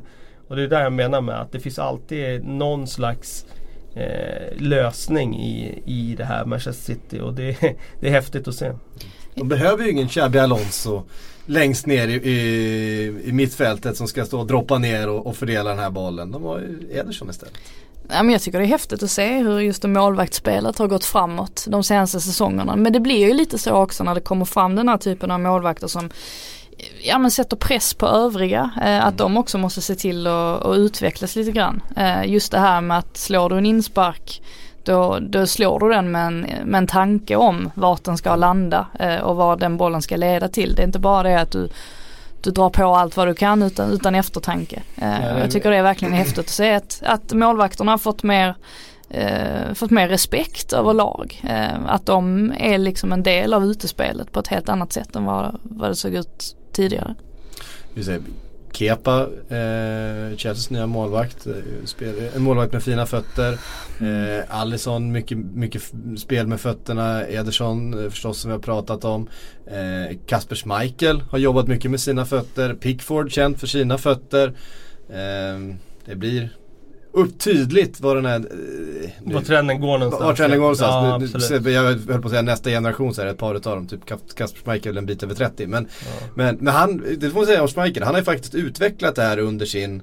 Och 0.48 0.56
det 0.56 0.62
är 0.62 0.68
där 0.68 0.82
jag 0.82 0.92
menar 0.92 1.20
med 1.20 1.40
att 1.40 1.52
det 1.52 1.60
finns 1.60 1.78
alltid 1.78 2.44
någon 2.44 2.86
slags 2.86 3.46
eh, 3.94 4.56
lösning 4.56 5.40
i, 5.40 5.82
i 5.86 6.14
det 6.14 6.24
här 6.24 6.44
Manchester 6.44 6.94
City 6.94 7.20
och 7.20 7.34
det, 7.34 7.56
det 8.00 8.08
är 8.08 8.12
häftigt 8.12 8.48
att 8.48 8.54
se. 8.54 8.72
De 9.34 9.48
behöver 9.48 9.84
ju 9.84 9.90
ingen 9.90 10.08
Xabi 10.08 10.38
Alonso 10.38 11.02
längst 11.46 11.86
ner 11.86 12.08
i, 12.08 12.14
i, 12.14 13.22
i 13.24 13.32
mittfältet 13.32 13.96
som 13.96 14.08
ska 14.08 14.24
stå 14.24 14.40
och 14.40 14.46
droppa 14.46 14.78
ner 14.78 15.08
och, 15.08 15.26
och 15.26 15.36
fördela 15.36 15.70
den 15.70 15.78
här 15.78 15.90
bollen. 15.90 16.30
De 16.30 16.42
har 16.42 16.58
ju 16.58 16.88
Ederson 16.92 17.30
istället. 17.30 17.54
Ja, 18.10 18.22
men 18.22 18.32
jag 18.32 18.42
tycker 18.42 18.58
det 18.58 18.64
är 18.64 18.68
häftigt 18.68 19.02
att 19.02 19.10
se 19.10 19.38
hur 19.38 19.60
just 19.60 19.84
målvaktsspelet 19.84 20.78
har 20.78 20.86
gått 20.86 21.04
framåt 21.04 21.64
de 21.68 21.84
senaste 21.84 22.20
säsongerna. 22.20 22.76
Men 22.76 22.92
det 22.92 23.00
blir 23.00 23.26
ju 23.28 23.34
lite 23.34 23.58
så 23.58 23.72
också 23.72 24.04
när 24.04 24.14
det 24.14 24.20
kommer 24.20 24.44
fram 24.44 24.74
den 24.74 24.88
här 24.88 24.98
typen 24.98 25.30
av 25.30 25.40
målvakter 25.40 25.86
som 25.86 26.10
ja, 27.02 27.18
men 27.18 27.30
sätter 27.30 27.56
press 27.56 27.94
på 27.94 28.06
övriga. 28.06 28.70
Eh, 28.82 29.06
att 29.06 29.18
de 29.18 29.36
också 29.36 29.58
måste 29.58 29.80
se 29.80 29.94
till 29.94 30.26
att 30.26 30.66
att 30.66 30.76
utvecklas 30.76 31.36
lite 31.36 31.52
grann. 31.52 31.82
Eh, 31.96 32.24
just 32.26 32.52
det 32.52 32.58
här 32.58 32.80
med 32.80 32.98
att 32.98 33.16
slår 33.16 33.50
du 33.50 33.58
en 33.58 33.66
inspark 33.66 34.42
då, 34.84 35.18
då 35.20 35.46
slår 35.46 35.80
du 35.80 35.88
den 35.88 36.10
med 36.10 36.26
en, 36.26 36.46
med 36.64 36.78
en 36.78 36.86
tanke 36.86 37.36
om 37.36 37.70
vart 37.74 38.04
den 38.04 38.18
ska 38.18 38.36
landa 38.36 38.86
eh, 38.98 39.16
och 39.16 39.36
vad 39.36 39.60
den 39.60 39.76
bollen 39.76 40.02
ska 40.02 40.16
leda 40.16 40.48
till. 40.48 40.74
Det 40.74 40.82
är 40.82 40.86
inte 40.86 40.98
bara 40.98 41.22
det 41.22 41.40
att 41.40 41.52
du 41.52 41.68
du 42.40 42.50
drar 42.50 42.70
på 42.70 42.84
allt 42.84 43.16
vad 43.16 43.28
du 43.28 43.34
kan 43.34 43.62
utan, 43.62 43.90
utan 43.90 44.14
eftertanke. 44.14 44.82
Eh, 44.96 45.38
jag 45.38 45.50
tycker 45.50 45.70
det 45.70 45.76
är 45.76 45.82
verkligen 45.82 46.14
häftigt 46.14 46.38
att 46.38 46.48
se 46.48 46.72
att, 46.72 47.02
att 47.04 47.32
målvakterna 47.32 47.92
har 47.92 47.98
fått 47.98 48.22
mer 48.22 48.54
eh, 49.10 49.74
fått 49.74 49.90
mer 49.90 50.08
respekt 50.08 50.72
överlag. 50.72 51.40
Eh, 51.48 51.86
att 51.86 52.06
de 52.06 52.52
är 52.58 52.78
liksom 52.78 53.12
en 53.12 53.22
del 53.22 53.54
av 53.54 53.64
utespelet 53.64 54.32
på 54.32 54.40
ett 54.40 54.48
helt 54.48 54.68
annat 54.68 54.92
sätt 54.92 55.16
än 55.16 55.24
vad, 55.24 55.60
vad 55.62 55.90
det 55.90 55.96
såg 55.96 56.14
ut 56.14 56.56
tidigare. 56.72 57.14
Kepa, 58.72 59.20
eh, 59.48 60.36
Chelseas 60.36 60.70
nya 60.70 60.86
målvakt. 60.86 61.46
Eh, 61.46 61.84
spel, 61.84 62.30
en 62.36 62.42
målvakt 62.42 62.72
med 62.72 62.82
fina 62.82 63.06
fötter. 63.06 63.52
Eh, 64.00 64.44
Allison, 64.48 65.12
mycket, 65.12 65.38
mycket 65.38 65.82
spel 66.18 66.46
med 66.46 66.60
fötterna. 66.60 67.26
Ederson 67.26 68.04
eh, 68.04 68.10
förstås 68.10 68.40
som 68.40 68.50
vi 68.50 68.56
har 68.56 68.62
pratat 68.62 69.04
om. 69.04 69.28
Eh, 69.66 70.16
Kasper 70.26 70.56
Schmeichel 70.56 71.22
har 71.30 71.38
jobbat 71.38 71.66
mycket 71.66 71.90
med 71.90 72.00
sina 72.00 72.24
fötter. 72.24 72.74
Pickford 72.74 73.32
känd 73.32 73.58
för 73.60 73.66
sina 73.66 73.98
fötter. 73.98 74.48
Eh, 75.08 75.74
det 76.04 76.16
blir 76.16 76.50
upp 77.12 77.38
tydligt 77.38 78.00
vad 78.00 78.16
den 78.16 78.26
här... 78.26 78.36
Eh, 78.36 79.10
nu- 79.24 79.34
Var 79.34 79.40
trenden 79.42 79.80
går 79.80 79.98
någonstans. 79.98 80.24
Var 80.24 80.34
trenden 80.34 80.58
går 80.58 80.64
någonstans. 80.64 81.50
Ja, 81.50 81.58
Nu- 81.58 81.70
jag 81.70 81.82
höll 81.82 81.98
på 81.98 82.14
att 82.28 82.30
säga 82.30 82.42
nästa 82.42 82.70
generation 82.70 83.14
så 83.14 83.20
är 83.20 83.24
det 83.24 83.30
ett 83.30 83.38
par 83.38 83.54
utav 83.54 83.74
dem. 83.76 83.86
Typ 83.86 84.04
Kas- 84.04 84.34
Kasper 84.34 84.60
Schmeichel 84.60 84.96
en 84.98 85.06
bit 85.06 85.22
över 85.22 85.34
30. 85.34 85.66
Men, 85.66 85.88
Ja. 86.00 86.06
men, 86.34 86.56
men 86.60 86.74
han, 86.74 87.04
det 87.18 87.30
får 87.30 87.36
man 87.38 87.46
säga 87.46 87.62
om 87.62 87.68
Schmeichel. 87.68 88.02
Han 88.02 88.14
har 88.14 88.20
ju 88.20 88.24
faktiskt 88.24 88.54
utvecklat 88.54 89.14
det 89.14 89.22
här 89.22 89.38
under 89.38 89.66
sin 89.66 90.02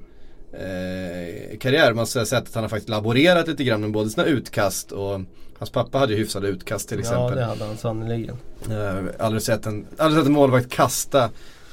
eh, 0.54 1.58
karriär. 1.60 1.88
Man 1.94 1.98
har 1.98 2.26
sett 2.26 2.34
att 2.48 2.54
han 2.56 2.64
har 2.64 2.70
faktiskt 2.70 2.90
laborerat 2.90 3.48
lite 3.48 3.64
grann 3.64 3.82
med 3.82 3.92
både 3.92 4.10
sina 4.10 4.26
utkast 4.26 4.92
och 4.92 5.22
Hans 5.60 5.70
pappa 5.70 5.98
hade 5.98 6.14
ju 6.14 6.20
hyfsade 6.20 6.48
utkast 6.48 6.90
till 6.90 6.98
Ja 6.98 7.02
exempel. 7.02 7.36
det 7.36 7.44
hade 7.46 7.66
han 7.66 7.78
sannerligen. 7.78 8.36
Eh, 8.72 9.26
aldrig, 9.26 9.42
sett 9.44 9.66
en, 9.66 9.86
aldrig 9.98 10.20
sett 10.22 10.28
en 10.28 10.34
målvakt 10.34 10.70
kasta 10.70 11.24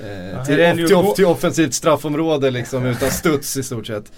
eh, 0.00 0.30
Ja, 0.30 0.44
till, 0.44 0.54
här 0.56 0.72
off, 0.82 0.86
till, 0.88 0.96
off, 0.96 1.14
till 1.16 1.24
offensivt 1.24 1.74
straffområde 1.74 2.50
liksom 2.50 2.86
utan 2.86 3.10
studs 3.10 3.56
i 3.56 3.62
stort 3.62 3.86
sett. 3.86 4.12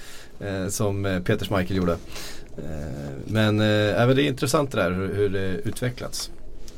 Eh, 0.46 0.68
som 0.68 1.06
eh, 1.06 1.20
Peter 1.20 1.46
Schmeichel 1.46 1.76
gjorde. 1.76 1.92
Eh, 2.58 3.10
men 3.26 3.60
eh, 3.60 4.02
även 4.02 4.16
det 4.16 4.22
är 4.22 4.28
intressant 4.28 4.72
det 4.72 4.82
där 4.82 4.90
hur, 4.90 5.14
hur 5.14 5.28
det 5.28 5.46
utvecklats. 5.64 6.30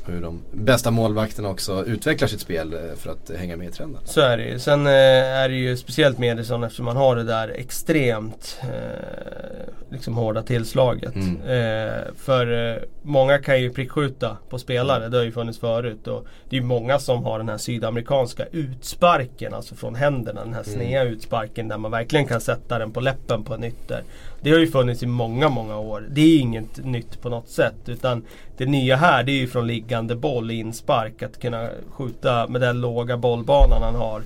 Hur 0.05 0.21
de 0.21 0.41
bästa 0.51 0.91
målvakterna 0.91 1.49
också 1.49 1.85
utvecklar 1.85 2.27
sitt 2.27 2.41
spel 2.41 2.73
eh, 2.73 2.79
för 2.97 3.11
att 3.11 3.31
hänga 3.37 3.57
med 3.57 3.67
i 3.67 3.71
trenden. 3.71 4.01
Så 4.05 4.21
är 4.21 4.37
det 4.37 4.43
ju. 4.43 4.59
Sen 4.59 4.87
eh, 4.87 4.93
är 4.93 5.49
det 5.49 5.55
ju 5.55 5.77
speciellt 5.77 6.17
med 6.17 6.31
Edison 6.31 6.63
eftersom 6.63 6.85
man 6.85 6.97
har 6.97 7.15
det 7.15 7.23
där 7.23 7.49
extremt 7.49 8.59
eh, 8.61 9.66
liksom 9.89 10.13
hårda 10.13 10.43
tillslaget. 10.43 11.15
Mm. 11.15 11.41
Eh, 11.41 12.03
för 12.15 12.71
eh, 12.71 12.81
många 13.01 13.37
kan 13.37 13.61
ju 13.61 13.69
prickskjuta 13.69 14.37
på 14.49 14.59
spelare, 14.59 15.09
det 15.09 15.17
har 15.17 15.23
ju 15.25 15.31
funnits 15.31 15.59
förut. 15.59 16.07
Och 16.07 16.25
det 16.49 16.57
är 16.57 16.61
många 16.61 16.99
som 16.99 17.23
har 17.23 17.37
den 17.37 17.49
här 17.49 17.57
sydamerikanska 17.57 18.45
utsparken, 18.51 19.53
alltså 19.53 19.75
från 19.75 19.95
händerna. 19.95 20.41
Den 20.43 20.53
här 20.53 20.63
Mm. 20.67 20.79
sneda 20.79 21.03
utsparken 21.03 21.67
där 21.67 21.77
man 21.77 21.91
verkligen 21.91 22.25
kan 22.25 22.41
sätta 22.41 22.79
den 22.79 22.91
på 22.91 22.99
läppen 22.99 23.43
på 23.43 23.53
en 23.53 23.63
ytter. 23.63 24.03
Det 24.41 24.51
har 24.51 24.59
ju 24.59 24.67
funnits 24.67 25.03
i 25.03 25.05
många, 25.05 25.49
många 25.49 25.77
år. 25.77 26.03
Det 26.11 26.21
är 26.21 26.39
inget 26.39 26.85
nytt 26.85 27.21
på 27.21 27.29
något 27.29 27.49
sätt. 27.49 27.75
Utan 27.85 28.23
det 28.57 28.65
nya 28.65 28.95
här 28.95 29.23
det 29.23 29.31
är 29.31 29.37
ju 29.37 29.47
från 29.47 29.67
liggande 29.67 30.15
boll, 30.15 30.51
inspark. 30.51 31.23
Att 31.23 31.41
kunna 31.41 31.69
skjuta 31.89 32.47
med 32.47 32.61
den 32.61 32.81
låga 32.81 33.17
bollbanan 33.17 33.81
han 33.81 33.95
har. 33.95 34.21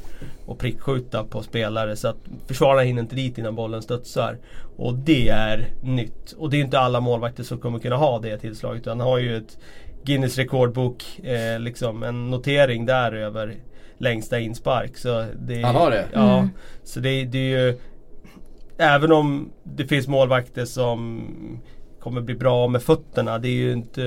Och 0.46 0.60
prickskjuta 0.60 1.24
på 1.24 1.44
spelare 1.44 1.96
så 1.96 2.08
att 2.08 2.18
försvararna 2.48 2.82
hinner 2.82 3.02
inte 3.02 3.16
dit 3.16 3.38
innan 3.38 3.56
bollen 3.56 3.82
studsar. 3.82 4.38
Och 4.82 4.94
det 4.94 5.30
är 5.30 5.68
nytt. 5.82 6.32
Och 6.32 6.50
det 6.50 6.58
är 6.58 6.62
inte 6.62 6.80
alla 6.80 7.00
målvakter 7.00 7.44
som 7.44 7.58
kommer 7.58 7.80
kunna 7.80 7.96
ha 7.96 8.20
det 8.20 8.38
tillslaget. 8.38 8.86
Han 8.86 9.00
har 9.00 9.18
ju 9.18 9.38
ett 9.38 9.58
Guinness 10.04 10.38
rekordbok, 10.38 11.20
eh, 11.24 11.60
liksom 11.60 12.04
en 12.04 12.30
notering 12.30 12.86
där 12.86 13.12
över 13.12 13.56
längsta 13.98 14.40
inspark. 14.40 14.98
Så 14.98 15.26
det, 15.40 15.62
Han 15.62 15.76
har 15.76 15.92
det? 15.92 16.06
Ja. 16.14 16.38
Mm. 16.38 16.50
Så 16.84 17.00
det, 17.00 17.26
det 17.26 17.38
är 17.38 17.66
ju 17.66 17.80
Även 18.78 19.12
om 19.12 19.52
det 19.64 19.86
finns 19.86 20.08
målvakter 20.08 20.66
som 20.66 21.24
kommer 22.00 22.22
bli 22.22 22.36
bra 22.36 22.68
med 22.68 22.82
fötterna. 22.82 23.40
Det 23.40 23.48
är 23.48 23.52
ju 23.52 23.72
inte 23.72 24.02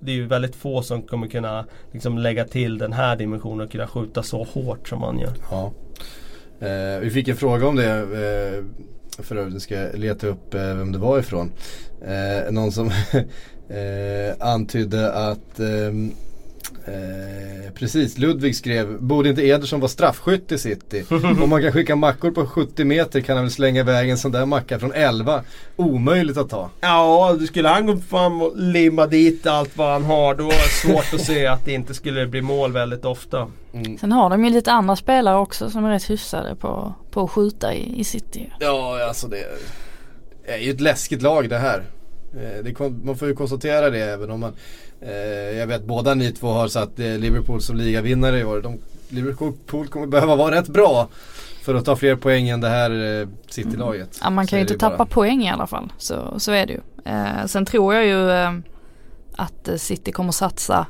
Det 0.00 0.10
är 0.10 0.16
ju 0.16 0.26
väldigt 0.26 0.56
få 0.56 0.82
som 0.82 1.02
kommer 1.02 1.26
kunna 1.26 1.64
liksom 1.92 2.18
lägga 2.18 2.44
till 2.44 2.78
den 2.78 2.92
här 2.92 3.16
dimensionen 3.16 3.66
och 3.66 3.72
kunna 3.72 3.86
skjuta 3.86 4.22
så 4.22 4.42
hårt 4.44 4.88
som 4.88 5.00
man 5.00 5.18
gör. 5.18 5.32
Ja. 5.50 5.72
Eh, 6.60 7.00
vi 7.00 7.10
fick 7.10 7.28
en 7.28 7.36
fråga 7.36 7.68
om 7.68 7.76
det. 7.76 7.92
Eh, 7.92 8.64
för 9.22 9.36
övrigt, 9.36 9.54
nu 9.54 9.60
ska 9.60 9.74
jag 9.74 9.98
leta 9.98 10.26
upp 10.26 10.54
eh, 10.54 10.74
vem 10.74 10.92
det 10.92 10.98
var 10.98 11.18
ifrån. 11.18 11.52
Eh, 12.02 12.52
någon 12.52 12.72
som 12.72 12.86
eh, 13.68 14.34
antydde 14.40 15.12
att 15.12 15.60
ehm, 15.60 16.12
Eh, 16.88 17.72
precis, 17.72 18.18
Ludvig 18.18 18.56
skrev, 18.56 19.00
borde 19.00 19.28
inte 19.28 19.42
Ederson 19.42 19.80
vara 19.80 19.88
straffskytt 19.88 20.52
i 20.52 20.58
City? 20.58 21.04
Om 21.42 21.50
man 21.50 21.62
kan 21.62 21.72
skicka 21.72 21.96
mackor 21.96 22.30
på 22.30 22.46
70 22.46 22.84
meter 22.84 23.20
kan 23.20 23.36
han 23.36 23.44
väl 23.44 23.52
slänga 23.52 23.80
iväg 23.80 24.10
en 24.10 24.18
sån 24.18 24.32
där 24.32 24.46
macka 24.46 24.78
från 24.78 24.92
11. 24.92 25.42
Omöjligt 25.76 26.36
att 26.36 26.50
ta. 26.50 26.70
Ja, 26.80 27.38
skulle 27.46 27.68
han 27.68 27.86
gå 27.86 27.96
fram 27.96 28.42
och 28.42 28.52
limma 28.56 29.06
dit 29.06 29.46
allt 29.46 29.76
vad 29.76 29.92
han 29.92 30.04
har 30.04 30.34
då 30.34 30.44
är 30.44 30.48
det 30.48 30.88
svårt 30.92 31.14
att 31.14 31.26
se 31.26 31.46
att 31.46 31.64
det 31.64 31.72
inte 31.72 31.94
skulle 31.94 32.26
bli 32.26 32.42
mål 32.42 32.72
väldigt 32.72 33.04
ofta. 33.04 33.46
Mm. 33.72 33.98
Sen 33.98 34.12
har 34.12 34.30
de 34.30 34.44
ju 34.44 34.50
lite 34.50 34.72
andra 34.72 34.96
spelare 34.96 35.36
också 35.36 35.70
som 35.70 35.84
är 35.84 35.90
rätt 35.90 36.10
hyfsade 36.10 36.54
på, 36.56 36.94
på 37.10 37.24
att 37.24 37.30
skjuta 37.30 37.74
i, 37.74 38.00
i 38.00 38.04
city. 38.04 38.52
Ja, 38.60 39.04
alltså 39.08 39.28
det 39.28 39.44
är 40.46 40.58
ju 40.58 40.70
ett 40.70 40.80
läskigt 40.80 41.22
lag 41.22 41.48
det 41.48 41.58
här. 41.58 41.82
Eh, 42.34 42.64
Det, 42.64 42.80
man 43.04 43.16
får 43.16 43.28
ju 43.28 43.34
konstatera 43.34 43.90
det 43.90 43.98
även 43.98 44.30
om 44.30 44.40
man 44.40 44.52
Jag 45.58 45.66
vet 45.66 45.84
båda 45.84 46.14
ni 46.14 46.32
två 46.32 46.48
har 46.48 46.68
satt 46.68 46.98
eh, 46.98 47.18
Liverpool 47.18 47.60
som 47.60 47.76
ligavinnare 47.76 48.38
i 48.38 48.44
år. 48.44 48.60
De, 48.60 48.78
Liverpool 49.08 49.88
kommer 49.88 50.06
behöva 50.06 50.36
vara 50.36 50.54
rätt 50.54 50.68
bra 50.68 51.08
för 51.62 51.74
att 51.74 51.84
ta 51.84 51.96
fler 51.96 52.16
poäng 52.16 52.48
än 52.48 52.60
det 52.60 52.68
här 52.68 53.20
eh, 53.20 53.28
City-laget. 53.48 54.18
Ja, 54.22 54.30
man 54.30 54.46
kan 54.46 54.58
ju 54.58 54.60
inte 54.60 54.78
tappa 54.78 54.96
bara. 54.96 55.06
poäng 55.06 55.42
i 55.42 55.50
alla 55.50 55.66
fall. 55.66 55.92
Så, 55.98 56.40
så 56.40 56.52
är 56.52 56.66
det 56.66 56.72
ju. 56.72 56.80
Eh, 57.04 57.46
sen 57.46 57.66
tror 57.66 57.94
jag 57.94 58.06
ju 58.06 58.30
eh, 58.30 58.52
att 59.36 59.68
eh, 59.68 59.76
City 59.76 60.12
kommer 60.12 60.32
satsa 60.32 60.86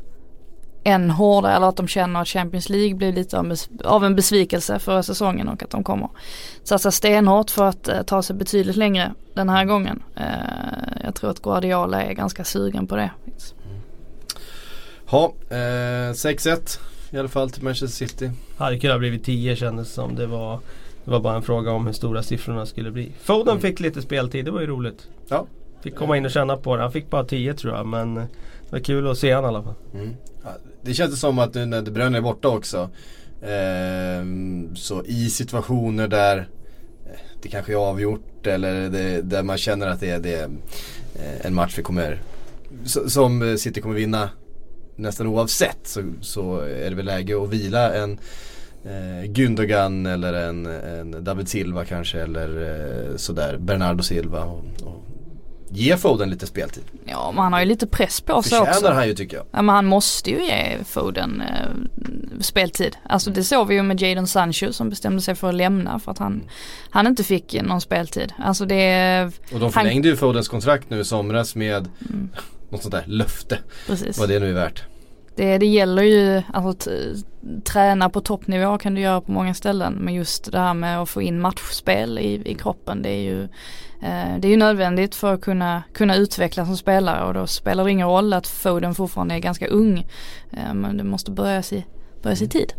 än 0.85 1.11
hårdare 1.11 1.53
eller 1.53 1.67
att 1.69 1.77
de 1.77 1.89
känner 1.89 2.21
att 2.21 2.29
Champions 2.29 2.69
League 2.69 2.95
blir 2.95 3.13
lite 3.13 3.39
av, 3.39 3.55
av 3.85 4.05
en 4.05 4.17
besvikelse 4.17 4.79
förra 4.79 5.03
säsongen 5.03 5.49
och 5.49 5.63
att 5.63 5.71
de 5.71 5.85
kommer 5.85 6.09
satsa 6.65 6.91
stenhårt 6.91 7.51
för 7.51 7.65
att 7.65 7.89
eh, 7.89 8.03
ta 8.03 8.23
sig 8.23 8.37
betydligt 8.37 8.77
längre 8.77 9.15
den 9.35 9.49
här 9.49 9.65
gången. 9.65 10.03
Eh, 10.17 10.25
jag 11.05 11.15
tror 11.15 11.31
att 11.31 11.43
Guardiola 11.43 12.03
är 12.03 12.13
ganska 12.13 12.45
sugen 12.45 12.87
på 12.87 12.97
det. 12.97 13.11
Ja, 15.11 15.35
eh, 15.51 16.13
6-1 16.15 16.79
i 17.11 17.19
alla 17.19 17.29
fall 17.29 17.51
till 17.51 17.63
Manchester 17.63 18.07
City. 18.07 18.31
Hade 18.57 18.79
kunnat 18.79 18.99
blivit 18.99 19.25
10 19.25 19.57
kändes 19.57 19.93
som. 19.93 20.15
Det 20.15 20.27
var, 20.27 20.61
det 21.05 21.11
var 21.11 21.21
bara 21.21 21.37
en 21.37 21.43
fråga 21.43 21.71
om 21.73 21.87
hur 21.87 21.93
stora 21.93 22.23
siffrorna 22.23 22.67
skulle 22.67 22.91
bli. 22.91 23.13
Foden 23.23 23.49
Mm. 23.49 23.61
fick 23.63 23.81
lite 23.81 24.03
speltid, 24.03 24.45
det 24.45 24.51
var 24.51 24.61
ju 24.61 24.67
roligt. 24.67 25.09
Ja. 25.29 25.47
Fick 25.83 25.97
komma 25.97 26.17
in 26.17 26.25
och 26.25 26.31
känna 26.31 26.57
på 26.57 26.77
det. 26.77 26.83
Han 26.83 26.93
fick 26.93 27.11
bara 27.11 27.25
10 27.25 27.55
tror 27.55 27.75
jag 27.77 27.87
men 27.87 28.15
det 28.15 28.27
var 28.71 28.79
kul 28.79 29.11
att 29.11 29.19
se 29.19 29.33
han 29.33 29.45
i 29.45 29.47
alla 29.47 29.63
fall. 29.63 29.75
Mm. 29.95 30.15
Ja, 30.45 30.51
det 30.83 30.95
känns 30.95 31.21
som 31.21 31.39
att 31.39 31.55
nu 31.55 31.67
när 31.67 31.83
De 31.83 31.91
Bruyne 31.91 32.17
är 32.19 32.23
borta 32.23 32.49
också 32.49 32.91
ehm, 33.43 34.77
Så 34.77 35.05
i 35.05 35.31
situationer 35.31 36.09
där 36.09 36.37
eh, 37.07 37.19
det 37.43 37.49
kanske 37.49 37.73
är 37.73 37.77
avgjort 37.77 38.47
eller 38.47 38.89
det, 38.91 39.23
där 39.23 39.43
man 39.43 39.59
känner 39.59 39.87
att 39.87 40.01
det 40.01 40.11
är, 40.11 40.19
det 40.21 40.35
är 40.35 40.45
eh, 41.15 41.47
en 41.47 41.55
match 41.55 41.75
vi 41.79 41.83
kommer 41.83 42.21
Som 43.07 43.43
eh, 43.43 43.55
City 43.57 43.81
kommer 43.81 43.95
vinna 43.95 44.31
nästan 44.99 45.27
oavsett 45.27 45.79
så, 45.83 46.03
så 46.21 46.61
är 46.61 46.91
det 46.91 46.97
väl 46.97 47.07
läge 47.07 47.43
att 47.43 47.49
vila 47.49 47.95
en 47.95 48.19
eh, 48.85 49.31
Gündogan 49.31 50.07
eller 50.13 50.33
en, 50.33 50.67
en 50.67 51.25
David 51.25 51.49
Silva 51.49 51.85
kanske 51.85 52.21
eller 52.21 52.49
eh, 53.11 53.17
sådär 53.17 53.57
Bernardo 53.57 54.03
Silva 54.03 54.45
och, 54.45 54.65
och 54.83 55.05
ge 55.71 55.97
Foden 55.97 56.31
lite 56.31 56.47
speltid. 56.47 56.83
Ja 57.05 57.33
men 57.35 57.43
han 57.45 57.53
har 57.53 57.61
ju 57.61 57.67
lite 57.67 57.87
press 57.87 58.21
på 58.21 58.43
sig 58.43 58.59
också. 58.59 58.73
Förtjänar 58.73 58.95
han 58.95 59.09
ju 59.09 59.15
tycker 59.15 59.37
jag. 59.37 59.47
Ja 59.51 59.63
men 59.63 59.75
han 59.75 59.87
måste 59.87 60.31
ju 60.31 60.45
ge 60.45 60.85
Foden 60.85 61.41
eh, 61.41 62.41
speltid. 62.41 62.97
Alltså 63.09 63.31
det 63.31 63.45
såg 63.45 63.69
vi 63.69 63.75
ju 63.75 63.83
med 63.83 64.01
Jadon 64.03 64.27
Sancho 64.27 64.73
som 64.73 64.91
bestämde 64.91 65.23
sig 65.23 65.35
för 65.35 65.49
att 65.49 65.55
lämna 65.55 65.99
för 65.99 66.13
att 66.13 66.19
han, 66.19 66.43
han 66.91 67.07
inte 67.07 67.25
fick 67.25 67.63
någon 67.63 67.81
speltid. 67.81 68.33
Alltså 68.39 68.65
det, 68.67 69.25
Och 69.53 69.59
de 69.59 69.61
Han- 69.61 69.73
förlängde 69.73 70.09
ju 70.09 70.17
Fodens 70.17 70.49
kontrakt 70.49 70.91
nu 70.91 71.01
i 71.01 71.05
somras 71.05 71.55
med 71.55 71.89
mm, 72.11 72.29
något 72.69 72.83
sånt 72.83 72.95
där 72.95 73.05
löfte. 73.07 73.59
precis. 73.87 74.19
Vad 74.19 74.29
det 74.29 74.41
nu 74.41 74.49
är 74.49 74.55
värt. 74.55 74.85
Det, 75.39 75.59
det 75.59 75.67
gäller 75.67 76.03
ju, 76.03 76.43
alltså 76.53 76.91
träna 77.65 78.11
på 78.11 78.21
toppnivå 78.21 78.79
kan 78.79 78.95
du 78.95 79.01
göra 79.01 79.21
på 79.21 79.33
många 79.33 79.55
ställen. 79.55 79.93
Men 79.93 80.15
just 80.15 80.53
det 80.53 80.59
här 80.59 80.75
med 80.75 81.01
att 81.03 81.09
få 81.09 81.23
in 81.23 81.41
matchspel 81.41 82.19
i, 82.19 82.51
i 82.51 82.55
kroppen 82.55 83.03
det 83.03 83.09
är 83.09 83.21
ju 83.21 83.43
eh, 84.03 84.39
Det 84.39 84.49
är 84.49 84.51
ju 84.51 84.57
nödvändigt 84.57 85.15
för 85.15 85.35
att 85.35 85.41
kunna, 85.41 85.83
kunna 85.93 86.17
utvecklas 86.17 86.69
som 86.69 86.77
spelare 86.77 87.25
och 87.25 87.35
då 87.35 87.47
spelar 87.47 87.85
det 87.85 87.91
ingen 87.91 88.09
roll 88.09 88.33
att 88.33 88.47
Foden 88.47 88.95
fortfarande 88.95 89.35
är 89.35 89.39
ganska 89.39 89.67
ung. 89.67 90.07
Eh, 90.51 90.75
men 90.75 90.97
det 90.97 91.05
måste 91.05 91.31
börjas 91.31 91.73
i, 91.73 91.85
börjas 92.23 92.43
i 92.43 92.49
tid. 92.49 92.73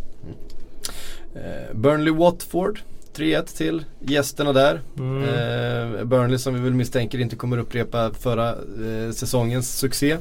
Eh, 1.36 1.76
Burnley 1.76 2.14
Watford 2.14 2.80
3-1 3.20 3.58
till 3.58 3.86
gästerna 4.00 4.54
där. 4.54 4.82
Mm. 4.98 5.24
Eh, 5.24 6.04
Burnley 6.06 6.38
som 6.38 6.54
vi 6.54 6.60
väl 6.60 6.74
misstänker 6.74 7.20
inte 7.20 7.36
kommer 7.36 7.58
upprepa 7.58 8.12
förra 8.20 8.50
eh, 8.50 9.12
säsongens 9.14 9.78
succé. 9.78 10.12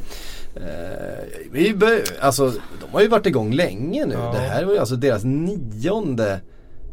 Eh, 0.56 1.24
vi 1.52 1.74
bör, 1.74 2.00
alltså 2.20 2.48
de 2.50 2.92
har 2.92 3.00
ju 3.00 3.08
varit 3.08 3.26
igång 3.26 3.52
länge 3.52 4.06
nu. 4.06 4.14
Ja. 4.14 4.32
Det 4.32 4.38
här 4.38 4.64
var 4.64 4.72
ju 4.72 4.78
alltså 4.78 4.96
deras 4.96 5.24
nionde 5.24 6.40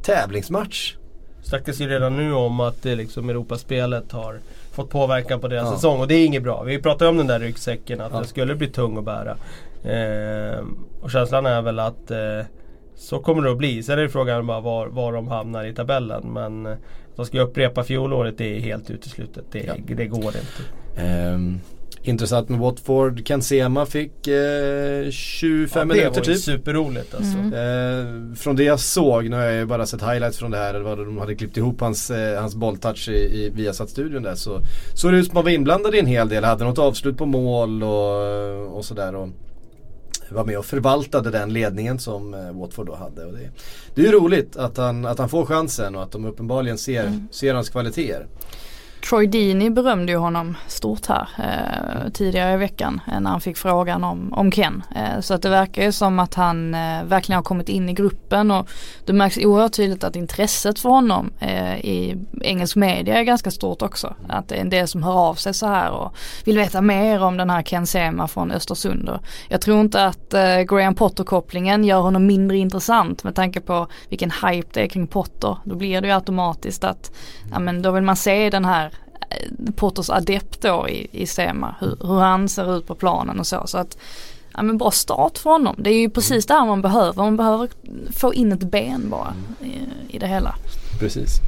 tävlingsmatch. 0.04 0.96
Snackas 1.44 1.80
ju 1.82 1.88
redan 1.88 2.18
nu 2.18 2.34
om 2.34 2.60
att 2.60 2.82
det 2.84 2.96
liksom 2.96 3.30
Europaspelet 3.30 4.12
har 4.12 4.40
fått 4.72 4.90
påverkan 4.90 5.40
på 5.40 5.48
deras 5.48 5.66
Ja. 5.70 5.76
säsong 5.76 6.00
och 6.00 6.08
det 6.08 6.16
är 6.16 6.26
inget 6.26 6.44
bra. 6.44 6.64
Vi 6.64 6.82
pratade 6.82 7.10
om 7.10 7.18
den 7.18 7.28
där 7.28 7.40
ryggsäcken 7.40 8.02
att 8.02 8.12
Ja. 8.12 8.18
den 8.18 8.28
skulle 8.28 8.56
bli 8.56 8.68
tung 8.68 8.98
att 8.98 9.06
bära. 9.06 9.38
Eh, 9.84 10.60
och 11.02 11.12
känslan 11.12 11.46
är 11.46 11.62
väl 11.62 11.80
att 11.80 12.12
eh, 12.12 12.18
så 12.96 13.20
kommer 13.20 13.44
det 13.44 13.52
att 13.52 13.58
bli. 13.58 13.84
Sen 13.84 14.00
är 14.00 14.04
det 14.04 14.10
frågan 14.10 14.48
bara 14.48 14.60
var, 14.62 14.88
var 14.88 15.14
de 15.14 15.28
hamnar 15.28 15.66
i 15.66 15.74
tabellen. 15.74 16.34
Men 16.34 16.66
eh, 16.66 16.72
att 16.72 17.16
de 17.16 17.26
ska 17.26 17.42
upprepa 17.42 17.84
fjolåret 17.84 18.38
det 18.38 18.56
är 18.58 18.60
helt 18.60 18.90
uteslutet. 18.90 19.46
Det, 19.52 19.60
Ja. 19.68 19.74
det 19.96 20.06
går 20.06 20.34
inte. 20.36 21.02
Ehm, 21.02 21.60
intressant 22.04 22.50
med 22.50 22.60
Watford. 22.60 23.26
Ken 23.28 23.42
Sema 23.42 23.86
fick 23.86 24.28
eh, 24.28 25.10
25 25.12 25.88
det 25.88 25.94
minuter 25.96 26.10
var 26.10 26.18
ju 26.28 26.34
typ. 26.34 26.38
superroligt 26.44 27.16
alltså. 27.16 27.38
Mm. 27.38 27.54
Eh, 28.32 28.36
från 28.36 28.56
det 28.56 28.64
jag 28.64 28.80
såg, 28.80 29.30
nu 29.30 29.36
har 29.36 29.44
jag 29.44 29.56
ju 29.56 29.66
bara 29.66 29.86
sett 29.86 30.02
highlights 30.02 30.38
från 30.38 30.52
det 30.52 30.58
här, 30.58 30.74
det 30.74 30.80
var 30.80 30.96
då 30.98 31.04
de 31.04 31.18
hade 31.18 31.36
klippt 31.36 31.58
ihop 31.58 31.82
hans, 31.82 32.12
eh, 32.12 32.42
hans 32.42 32.56
bolltouch 32.56 33.10
i, 33.10 33.12
i 33.46 33.50
Viasat-studion 33.50 34.24
där 34.24 34.36
så 34.36 34.60
såg 34.94 35.12
det 35.12 35.18
ut 35.18 35.26
som 35.26 35.32
att 35.32 35.36
man 35.36 35.44
var 35.44 35.52
inblandad 35.52 35.96
i 35.96 36.00
en 36.00 36.06
hel 36.06 36.30
del, 36.30 36.44
hade 36.44 36.64
något 36.64 36.80
avslut 36.80 37.18
på 37.18 37.26
mål 37.26 37.84
och, 37.84 38.78
och 38.78 38.86
sådär. 38.86 39.16
Och 39.16 39.30
var 40.34 40.46
med 40.46 40.58
och 40.58 40.66
förvaltade 40.66 41.32
den 41.32 41.54
ledningen 41.54 42.00
som 42.00 42.34
eh, 42.34 42.52
Watford 42.60 42.88
då 42.88 42.96
hade. 42.96 43.26
Och 43.26 43.34
det, 43.34 43.50
det 43.96 44.02
är 44.02 44.06
ju 44.06 44.12
roligt 44.12 44.58
att 44.58 44.78
han, 44.78 45.06
att 45.06 45.20
han 45.20 45.30
får 45.30 45.46
chansen 45.46 45.96
och 45.96 46.04
att 46.04 46.12
de 46.12 46.26
uppenbarligen 46.26 46.78
ser, 46.78 47.04
Mm. 47.08 47.28
ser 47.32 47.54
hans 47.54 47.70
kvaliteter. 47.70 48.28
Troy 49.10 49.28
Deeney 49.28 49.70
berömde 49.70 50.12
ju 50.12 50.18
honom 50.18 50.58
stort 50.68 51.06
här 51.06 51.28
eh, 51.38 52.12
tidigare 52.12 52.54
i 52.54 52.58
veckan 52.58 53.02
eh, 53.12 53.20
när 53.20 53.30
han 53.30 53.42
fick 53.42 53.58
frågan 53.58 54.04
om, 54.04 54.34
om 54.34 54.52
Ken. 54.52 54.84
Eh, 54.96 55.20
så 55.22 55.34
att 55.34 55.42
det 55.42 55.50
verkar 55.50 55.84
ju 55.84 55.92
som 55.92 56.20
att 56.20 56.34
han 56.34 56.76
eh, 56.76 57.04
verkligen 57.04 57.38
har 57.38 57.44
kommit 57.44 57.70
in 57.70 57.90
i 57.90 57.94
gruppen 57.94 58.52
och 58.52 58.70
det 59.06 59.14
märks 59.14 59.38
oerhört 59.38 59.74
tydligt 59.74 60.04
att 60.04 60.16
intresset 60.16 60.80
för 60.80 60.90
honom 60.90 61.32
eh, 61.40 61.76
i 61.76 62.18
engelsk 62.42 62.76
media 62.76 63.20
är 63.20 63.24
ganska 63.24 63.52
stort 63.52 63.82
också. 63.82 64.16
Att 64.30 64.48
det 64.50 64.56
är 64.56 64.62
en 64.62 64.70
del 64.70 64.88
som 64.88 65.04
hör 65.04 65.14
av 65.14 65.36
sig 65.36 65.54
så 65.54 65.68
här 65.68 65.92
och 65.92 66.16
vill 66.46 66.58
veta 66.58 66.82
mer 66.82 67.24
om 67.24 67.38
den 67.38 67.50
här 67.50 67.62
Ken 67.62 67.88
Sema 67.88 68.28
från 68.28 68.52
Östersund. 68.52 69.10
Jag 69.50 69.62
tror 69.62 69.82
inte 69.82 70.06
att 70.06 70.34
eh, 70.34 70.60
Graham 70.62 70.96
Potter-kopplingen 70.96 71.84
gör 71.84 72.02
honom 72.02 72.26
mindre 72.26 72.58
intressant 72.58 73.24
med 73.24 73.36
tanke 73.36 73.62
på 73.62 73.88
vilken 74.10 74.32
hype 74.32 74.70
det 74.74 74.82
är 74.82 74.88
kring 74.88 75.08
Potter. 75.08 75.58
Då 75.64 75.76
blir 75.76 76.02
det 76.02 76.08
ju 76.08 76.14
automatiskt 76.14 76.84
att 76.84 77.12
ja, 77.52 77.60
men 77.60 77.82
då 77.82 77.92
vill 77.92 78.04
man 78.04 78.16
se 78.16 78.50
den 78.50 78.66
här 78.66 78.92
Potters 79.76 80.10
adept 80.10 80.62
då 80.62 80.90
i, 80.90 81.08
i 81.12 81.28
Sema, 81.28 81.76
hur, 81.80 81.98
hur 82.02 82.20
han 82.20 82.50
ser 82.50 82.78
ut 82.78 82.88
på 82.88 82.96
planen 82.96 83.40
och 83.40 83.48
så. 83.48 83.68
Så 83.68 83.78
att, 83.78 83.98
ja 84.54 84.62
men 84.62 84.78
bra 84.78 84.92
start 84.92 85.38
för 85.38 85.50
honom. 85.50 85.76
Det 85.78 85.90
är 85.90 86.00
ju 86.00 86.10
precis 86.10 86.46
det 86.46 86.54
här 86.54 86.66
man 86.66 86.82
behöver. 86.82 87.14
Man 87.14 87.38
behöver 87.38 87.70
få 88.16 88.34
in 88.34 88.52
ett 88.52 88.64
ben 88.64 89.10
bara 89.10 89.34
i, 89.62 89.80
i 90.16 90.20
det 90.20 90.28
hela. 90.28 90.56
Precis. 91.00 91.40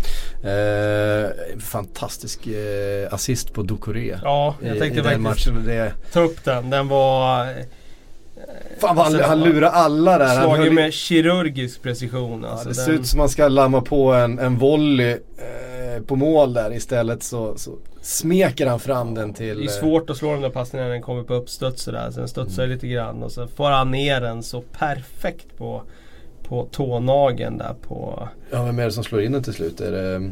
Eh, 0.44 1.30
fantastisk 1.60 2.48
eh, 2.48 3.14
assist 3.14 3.54
på 3.54 3.64
Ducoré. 3.64 4.20
Ja, 4.24 4.56
I, 4.62 4.68
jag 4.68 4.76
i 4.76 4.80
tänkte 4.80 5.02
den 5.02 5.24
faktiskt 5.24 5.48
matchen. 5.48 5.66
Det, 5.66 5.94
ta 6.14 6.20
upp 6.20 6.44
den. 6.44 6.70
Den 6.70 6.88
var 6.88 7.46
eh, 7.46 7.66
fan 8.80 8.96
vad 8.96 9.06
han, 9.06 9.14
Alltså, 9.16 9.30
han 9.30 9.44
lurar 9.44 9.70
alla 9.70 10.18
där. 10.18 10.26
Han 10.28 10.36
slagen 10.44 10.64
höll 10.64 10.74
med 10.74 10.94
kirurgisk 10.94 11.82
precision. 11.82 12.44
Ja, 12.44 12.50
Alltså, 12.50 12.70
det 12.70 12.76
den, 12.76 12.86
ser 12.86 12.92
ut 12.92 13.08
som 13.08 13.18
man 13.18 13.30
ska 13.30 13.48
lamma 13.48 13.82
på 13.82 14.14
en, 14.14 14.40
en 14.40 14.58
volley 14.58 15.12
eh, 15.12 16.02
på 16.08 16.16
mål 16.16 16.54
där 16.54 16.74
istället 16.74 17.24
så, 17.24 17.58
så 17.58 17.72
smeker 18.02 18.68
han 18.68 18.80
fram 18.80 19.14
den 19.14 19.34
till... 19.34 19.58
Det 19.58 19.64
är 19.64 19.68
eh, 19.68 19.80
svårt 19.80 20.10
att 20.10 20.18
slå 20.18 20.32
den 20.32 20.42
där 20.42 20.50
passningen 20.50 20.88
när 20.88 20.94
den 20.94 21.02
kommer 21.02 21.24
på 21.24 21.34
uppstuds 21.34 21.84
sådär. 21.84 22.12
Sen 22.12 22.28
studsar 22.28 22.64
Mm. 22.64 22.74
lite 22.76 22.88
grann 22.88 23.24
och 23.24 23.32
så 23.32 23.48
får 23.48 23.70
han 23.70 23.92
ner 23.92 24.22
den 24.22 24.44
så 24.44 24.62
perfekt 24.62 25.58
på, 25.58 25.82
på 26.48 26.68
tånageln 26.72 27.58
där 27.58 27.74
på... 27.88 28.30
Ja, 28.52 28.64
vem 28.64 28.80
är 28.80 28.86
det 28.86 28.92
som 28.92 29.04
slår 29.04 29.22
in 29.22 29.32
den 29.32 29.44
till 29.44 29.54
slut? 29.54 29.82
Är 29.82 29.92
det, 29.92 30.32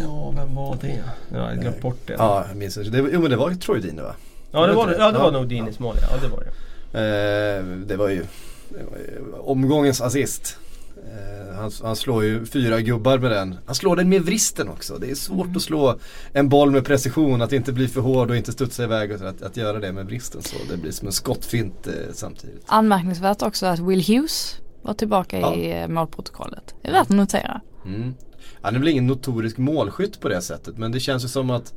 Ja, 0.00 0.32
vem 0.36 0.54
var 0.54 0.76
det? 0.80 0.88
Ja, 0.88 1.36
jag 1.36 1.40
har 1.44 1.54
glömt 1.54 1.80
bort 1.80 1.98
det. 2.06 2.12
ja, 2.18 2.44
jag 2.48 2.56
minns 2.56 2.76
inte. 2.78 2.90
Det, 2.90 3.02
var- 3.02 3.10
jo 3.12 3.20
men 3.20 3.30
det 3.30 3.36
var 3.36 3.50
Troy 3.50 3.80
Deeney 3.80 4.04
va? 4.04 4.14
Ja, 4.52 4.66
det 4.66 4.72
var, 4.72 4.86
det. 4.86 4.96
ja, 4.98 5.10
det 5.12 5.18
var 5.18 5.24
Ja. 5.24 5.30
nog 5.30 5.48
Dinis 5.48 5.78
mål 5.78 5.96
ja. 6.00 6.08
ja. 6.10 6.16
det 6.22 6.28
var 6.28 6.40
det. 6.40 6.50
Eh, 6.92 7.64
det 7.86 7.96
var 7.96 8.08
ju 8.08 8.24
det 8.68 8.84
var 8.90 8.98
ju 8.98 9.32
omgångens 9.40 10.00
assist. 10.00 10.56
Eh, 10.96 11.54
han, 11.56 11.70
han 11.82 11.96
slår 11.96 12.24
ju 12.24 12.46
fyra 12.46 12.80
gubbar 12.80 13.18
med 13.18 13.30
den. 13.30 13.58
Han 13.66 13.74
slår 13.74 13.96
den 13.96 14.08
med 14.08 14.22
vristen 14.22 14.68
också. 14.68 14.98
Det 14.98 15.10
är 15.10 15.14
svårt 15.14 15.56
att 15.56 15.62
slå 15.62 15.98
en 16.32 16.48
boll 16.48 16.70
med 16.70 16.84
precision, 16.84 17.42
att 17.42 17.52
inte 17.52 17.72
bli 17.72 17.88
för 17.88 18.00
hård 18.00 18.30
och 18.30 18.36
inte 18.36 18.52
studsa 18.52 18.84
iväg. 18.84 19.12
Och 19.12 19.28
att, 19.28 19.42
att 19.42 19.56
göra 19.56 19.78
det 19.78 19.92
med 19.92 20.06
vristen 20.06 20.42
så. 20.42 20.56
Det 20.70 20.76
blir 20.76 20.92
som 20.92 21.06
en 21.06 21.12
skottfint 21.12 21.86
eh, 21.86 21.92
samtidigt. 22.12 22.62
Anmärkningsvärt 22.66 23.42
också 23.42 23.66
att 23.66 23.78
Will 23.78 24.04
Hughes 24.08 24.56
var 24.82 24.94
tillbaka 24.94 25.40
Ja. 25.40 25.54
i 25.54 25.80
eh, 25.82 25.88
målprotokollet. 25.88 26.74
Det 26.82 26.88
är 26.88 26.92
värt 26.92 27.02
att 27.02 27.16
notera. 27.16 27.60
Mm. 27.86 28.14
Han 28.62 28.74
är 28.74 28.78
väl 28.78 28.88
ingen 28.88 29.06
notorisk 29.06 29.58
målskytt 29.58 30.20
på 30.20 30.28
det 30.28 30.42
sättet 30.42 30.78
men 30.78 30.92
det 30.92 31.00
känns 31.00 31.24
ju 31.24 31.28
som 31.28 31.50
att 31.50 31.74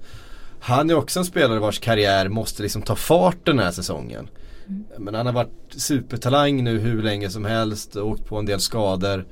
han 0.60 0.90
är 0.90 0.96
också 0.96 1.20
en 1.20 1.26
spelare 1.26 1.60
vars 1.60 1.80
karriär 1.80 2.30
måste 2.30 2.64
liksom 2.64 2.82
ta 2.82 2.96
fart 2.96 3.46
den 3.46 3.60
här 3.60 3.72
säsongen. 3.72 4.28
Men 4.98 5.16
han 5.16 5.26
har 5.26 5.34
varit 5.34 5.54
supertalang 5.70 6.64
nu 6.64 6.80
hur 6.80 7.02
länge 7.02 7.30
som 7.30 7.46
helst, 7.46 7.96
åkt 7.96 8.26
på 8.26 8.38
en 8.38 8.46
del 8.46 8.60
skador. 8.60 9.26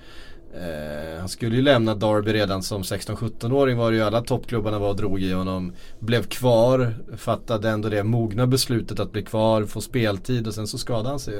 Eh, 0.53 1.19
han 1.19 1.29
skulle 1.29 1.55
ju 1.55 1.61
lämna 1.61 1.95
Derby 1.95 2.33
redan 2.33 2.63
som 2.63 2.81
16-17-åring 2.81 3.77
var 3.77 3.91
det 3.91 3.97
ju 3.97 4.03
alla 4.03 4.21
toppklubbarna 4.21 4.79
var 4.79 4.89
och 4.89 4.95
drog 4.95 5.21
i 5.21 5.33
honom. 5.33 5.73
Blev 5.99 6.23
kvar, 6.23 6.95
fattade 7.17 7.69
ändå 7.69 7.89
det 7.89 8.03
mogna 8.03 8.47
beslutet 8.47 8.99
att 8.99 9.11
bli 9.11 9.23
kvar, 9.23 9.65
få 9.65 9.81
speltid 9.81 10.47
och 10.47 10.53
sen 10.53 10.67
så 10.67 10.77
skadade 10.77 11.09
han 11.09 11.19
sig 11.19 11.33
ju. 11.33 11.39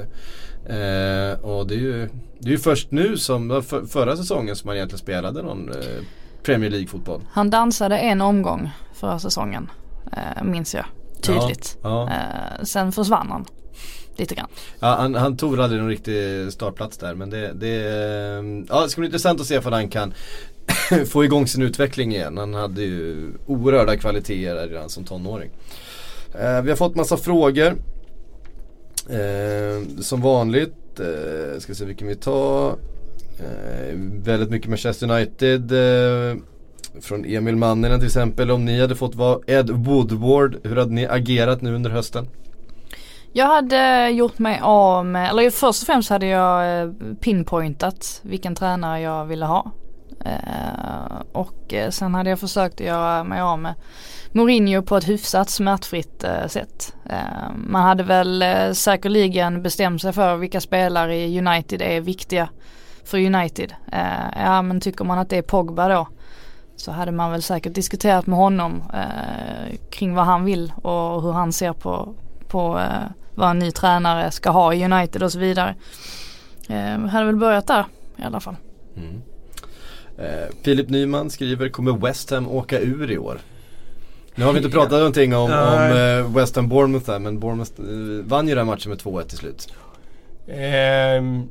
Eh, 0.76 1.40
och 1.40 1.66
det 1.66 1.74
är 1.74 1.78
ju, 1.78 2.08
det 2.38 2.48
är 2.48 2.52
ju 2.52 2.58
först 2.58 2.90
nu 2.90 3.16
som, 3.16 3.62
för, 3.62 3.86
förra 3.86 4.16
säsongen 4.16 4.56
som 4.56 4.68
han 4.68 4.76
egentligen 4.76 5.02
spelade 5.02 5.42
någon 5.42 5.68
eh, 5.68 6.04
Premier 6.42 6.70
League-fotboll. 6.70 7.22
Han 7.30 7.50
dansade 7.50 7.98
en 7.98 8.20
omgång 8.20 8.70
förra 8.94 9.18
säsongen, 9.18 9.70
eh, 10.12 10.44
minns 10.44 10.74
jag 10.74 10.84
tydligt. 11.22 11.78
Ja, 11.82 12.10
ja. 12.10 12.16
Eh, 12.16 12.64
sen 12.64 12.92
försvann 12.92 13.30
han 13.30 13.44
lite 14.16 14.34
grann. 14.34 14.48
Ja, 14.80 14.96
han, 14.98 15.14
han 15.14 15.36
tog 15.36 15.60
aldrig 15.60 15.80
någon 15.80 15.90
riktig 15.90 16.52
startplats 16.52 16.98
där 16.98 17.14
men 17.14 17.30
det, 17.30 17.52
det, 17.52 17.90
ehm, 18.38 18.66
ja, 18.68 18.80
det 18.80 18.88
ska 18.88 19.00
bli 19.00 19.06
intressant 19.06 19.40
att 19.40 19.46
se 19.46 19.58
om 19.58 19.72
han 19.72 19.88
kan 19.88 20.14
få 21.06 21.24
igång 21.24 21.46
sin 21.46 21.62
utveckling 21.62 22.14
igen. 22.14 22.36
Han 22.36 22.54
hade 22.54 22.82
ju 22.82 23.32
oerhörda 23.46 23.96
kvaliteter 23.96 24.68
redan 24.68 24.88
som 24.88 25.04
tonåring. 25.04 25.50
Eh, 26.34 26.62
vi 26.62 26.70
har 26.70 26.76
fått 26.76 26.94
massa 26.94 27.16
frågor. 27.16 27.76
Eh, 29.10 30.00
som 30.00 30.20
vanligt, 30.20 31.00
eh, 31.00 31.58
ska 31.58 31.74
se 31.74 31.84
vilken 31.84 32.08
vi 32.08 32.16
tar. 32.16 32.70
Eh, 33.38 33.94
väldigt 34.24 34.50
mycket 34.50 34.68
Manchester 34.68 35.10
United. 35.10 35.72
Eh, 35.72 36.36
från 37.00 37.24
Emil 37.24 37.56
Manninen 37.56 37.98
till 37.98 38.06
exempel. 38.06 38.50
Om 38.50 38.64
ni 38.64 38.80
hade 38.80 38.96
fått 38.96 39.14
vara 39.14 39.40
Ed 39.46 39.70
Woodward, 39.70 40.56
hur 40.62 40.76
hade 40.76 40.92
ni 40.92 41.06
agerat 41.06 41.62
nu 41.62 41.74
under 41.74 41.90
hösten? 41.90 42.28
Jag 43.34 43.46
hade 43.46 44.10
gjort 44.10 44.38
mig 44.38 44.60
av 44.62 45.06
med, 45.06 45.30
eller 45.30 45.50
först 45.50 45.82
och 45.82 45.86
främst 45.86 46.10
hade 46.10 46.26
jag 46.26 46.82
eh, 46.82 46.90
pinpointat 47.20 48.20
vilken 48.22 48.54
tränare 48.54 49.00
jag 49.00 49.24
ville 49.24 49.46
ha. 49.46 49.70
Eh, 50.24 51.22
och 51.32 51.74
eh, 51.74 51.90
sen 51.90 52.14
hade 52.14 52.30
jag 52.30 52.38
försökt 52.38 52.80
göra 52.80 53.24
mig 53.24 53.40
av 53.40 53.58
med 53.58 53.74
Mourinho 54.32 54.82
på 54.82 54.96
ett 54.96 55.08
hyfsat 55.08 55.50
smärtfritt 55.50 56.24
sätt. 56.46 56.94
Man 57.54 57.82
hade 57.82 58.02
väl 58.02 58.44
säkerligen 58.74 59.62
bestämt 59.62 60.02
sig 60.02 60.12
för 60.12 60.36
vilka 60.36 60.60
spelare 60.60 61.16
i 61.16 61.38
United 61.38 61.82
är 61.82 62.00
viktiga 62.00 62.48
för 63.04 63.18
United. 63.18 63.74
Ja 64.36 64.62
men 64.62 64.80
tycker 64.80 65.04
man 65.04 65.18
att 65.18 65.30
det 65.30 65.36
är 65.36 65.42
Pogba 65.42 65.88
då 65.88 66.08
så 66.76 66.92
hade 66.92 67.12
man 67.12 67.30
väl 67.30 67.42
säkert 67.42 67.74
diskuterat 67.74 68.26
med 68.26 68.38
honom 68.38 68.82
kring 69.90 70.14
vad 70.14 70.24
han 70.24 70.44
vill 70.44 70.72
och 70.82 71.22
hur 71.22 71.32
han 71.32 71.52
ser 71.52 71.72
på, 71.72 72.14
på 72.48 72.78
eh, 72.78 73.21
vad 73.34 73.50
en 73.50 73.58
ny 73.58 73.70
tränare 73.70 74.30
ska 74.30 74.50
ha 74.50 74.74
i 74.74 74.84
United 74.84 75.22
och 75.22 75.32
så 75.32 75.38
vidare. 75.38 75.74
Eh, 76.68 76.98
hade 76.98 77.26
väl 77.26 77.36
börjat 77.36 77.66
där 77.66 77.84
i 78.16 78.22
alla 78.22 78.40
fall. 78.40 78.56
Mm. 78.96 79.22
Eh, 80.18 80.48
Filip 80.62 80.88
Nyman 80.88 81.30
skriver, 81.30 81.68
kommer 81.68 81.92
West 81.92 82.30
Ham 82.30 82.48
åka 82.48 82.80
ur 82.80 83.10
i 83.10 83.18
år? 83.18 83.38
Nu 84.34 84.44
har 84.44 84.52
vi 84.52 84.58
inte 84.58 84.70
pratat 84.70 84.92
någonting 84.92 85.34
om, 85.34 85.42
om 85.42 85.50
Nej. 85.50 86.18
eh, 86.18 86.34
West 86.34 86.56
Ham 86.56 86.68
Bournemouth 86.68 87.06
där 87.06 87.18
men 87.18 87.40
Bournemouth 87.40 87.72
eh, 87.80 88.24
vann 88.24 88.48
ju 88.48 88.54
den 88.54 88.66
matchen 88.66 88.90
med 88.90 88.98
2-1 88.98 89.22
till 89.22 89.38
slut. 89.38 89.68
Ehm, 90.48 91.48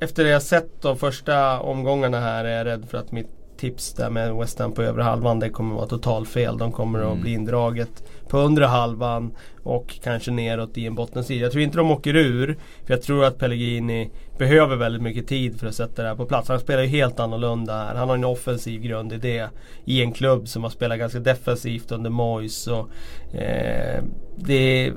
efter 0.00 0.24
det 0.24 0.30
jag 0.30 0.42
sett 0.42 0.82
de 0.82 0.96
första 0.96 1.60
omgångarna 1.60 2.20
här 2.20 2.44
är 2.44 2.56
jag 2.58 2.66
rädd 2.66 2.86
för 2.90 2.98
att 2.98 3.12
mitt 3.12 3.37
tips 3.58 3.92
där 3.92 4.10
med 4.10 4.34
West 4.34 4.58
Ham 4.58 4.72
på 4.72 4.82
övre 4.82 5.02
halvan 5.02 5.40
det 5.40 5.50
kommer 5.50 5.74
vara 5.74 5.86
totalt 5.86 6.28
fel. 6.28 6.58
De 6.58 6.72
kommer 6.72 6.98
Mm. 6.98 7.12
att 7.12 7.18
bli 7.20 7.32
indraget 7.32 8.02
på 8.28 8.38
undre 8.38 8.64
halvan 8.64 9.34
och 9.62 9.98
kanske 10.02 10.30
neråt 10.30 10.78
i 10.78 10.86
en 10.86 10.94
bottensida. 10.94 11.42
Jag 11.42 11.52
tror 11.52 11.64
inte 11.64 11.76
de 11.76 11.90
åker 11.90 12.16
ur. 12.16 12.56
För 12.86 12.94
jag 12.94 13.02
tror 13.02 13.24
att 13.24 13.38
Pellegrini 13.38 14.10
behöver 14.38 14.76
väldigt 14.76 15.02
mycket 15.02 15.26
tid 15.26 15.60
för 15.60 15.66
att 15.66 15.74
sätta 15.74 16.02
det 16.02 16.08
här 16.08 16.16
på 16.16 16.26
plats. 16.26 16.48
Han 16.48 16.60
spelar 16.60 16.82
ju 16.82 16.88
helt 16.88 17.20
annorlunda 17.20 17.72
här. 17.72 17.94
Han 17.94 18.08
har 18.08 18.16
en 18.16 18.24
offensiv 18.24 18.80
grundidé 18.80 19.46
i 19.84 20.02
en 20.02 20.12
klubb 20.12 20.48
som 20.48 20.62
har 20.62 20.70
spelat 20.70 20.98
ganska 20.98 21.18
defensivt 21.18 21.92
under 21.92 22.10
Moyes. 22.10 22.66
Och, 22.66 22.88
eh, 23.34 24.02
det 24.36 24.92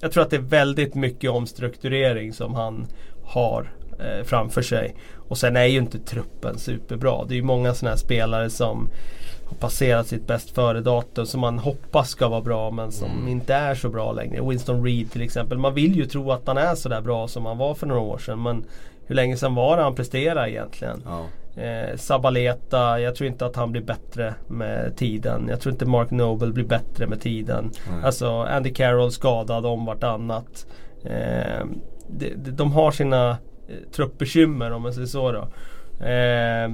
jag 0.00 0.12
tror 0.12 0.22
att 0.22 0.30
det 0.30 0.36
är 0.36 0.40
väldigt 0.40 0.94
mycket 0.94 1.30
omstrukturering 1.30 2.32
som 2.32 2.54
han 2.54 2.86
har 3.24 3.72
eh, 4.00 4.24
framför 4.24 4.62
sig. 4.62 4.94
Och 5.28 5.38
sen 5.38 5.56
är 5.56 5.64
ju 5.64 5.78
inte 5.78 5.98
truppen 5.98 6.58
superbra. 6.58 7.24
Det 7.24 7.34
är 7.34 7.36
ju 7.36 7.42
många 7.42 7.74
sådana 7.74 7.90
här 7.90 7.98
spelare 7.98 8.50
som 8.50 8.88
har 9.44 9.56
passerat 9.56 10.06
sitt 10.06 10.26
bäst 10.26 10.50
före-datum 10.50 11.26
som 11.26 11.40
man 11.40 11.58
hoppas 11.58 12.10
ska 12.10 12.28
vara 12.28 12.40
bra 12.40 12.70
men 12.70 12.92
som 12.92 13.10
mm. 13.10 13.28
inte 13.28 13.54
är 13.54 13.74
så 13.74 13.88
bra 13.88 14.12
längre. 14.12 14.48
Winston 14.48 14.84
Reed 14.84 15.10
till 15.10 15.22
exempel. 15.22 15.58
Man 15.58 15.74
vill 15.74 15.96
ju 15.96 16.06
tro 16.06 16.32
att 16.32 16.46
han 16.46 16.58
är 16.58 16.74
sådär 16.74 17.00
bra 17.00 17.28
som 17.28 17.46
han 17.46 17.58
var 17.58 17.74
för 17.74 17.86
några 17.86 18.00
år 18.00 18.18
sedan. 18.18 18.42
Men 18.42 18.64
hur 19.06 19.14
länge 19.14 19.36
sedan 19.36 19.54
var 19.54 19.76
det 19.76 19.82
han 19.82 19.94
presterade 19.94 20.50
egentligen? 20.50 21.02
Ja. 21.06 21.26
Eh, 21.62 21.96
Sabaleta, 21.96 23.00
jag 23.00 23.14
tror 23.14 23.28
inte 23.28 23.46
att 23.46 23.56
han 23.56 23.72
blir 23.72 23.82
bättre 23.82 24.34
med 24.48 24.96
tiden. 24.96 25.46
Jag 25.48 25.60
tror 25.60 25.72
inte 25.72 25.86
Mark 25.86 26.10
Noble 26.10 26.52
blir 26.52 26.64
bättre 26.64 27.06
med 27.06 27.20
tiden. 27.20 27.70
Mm. 27.88 28.04
Alltså 28.04 28.42
Andy 28.42 28.74
Carroll 28.74 29.12
skadad 29.12 29.66
om 29.66 29.84
vartannat. 29.84 30.66
Eh, 31.04 31.66
de, 32.08 32.34
de, 32.34 32.72
har 32.72 32.90
sina 32.90 33.38
truppbekymmer 33.92 34.70
om 34.70 34.82
man 34.82 34.94
säger 34.94 35.06
så 35.06 35.32
då. 35.32 35.48
Eh, 36.06 36.70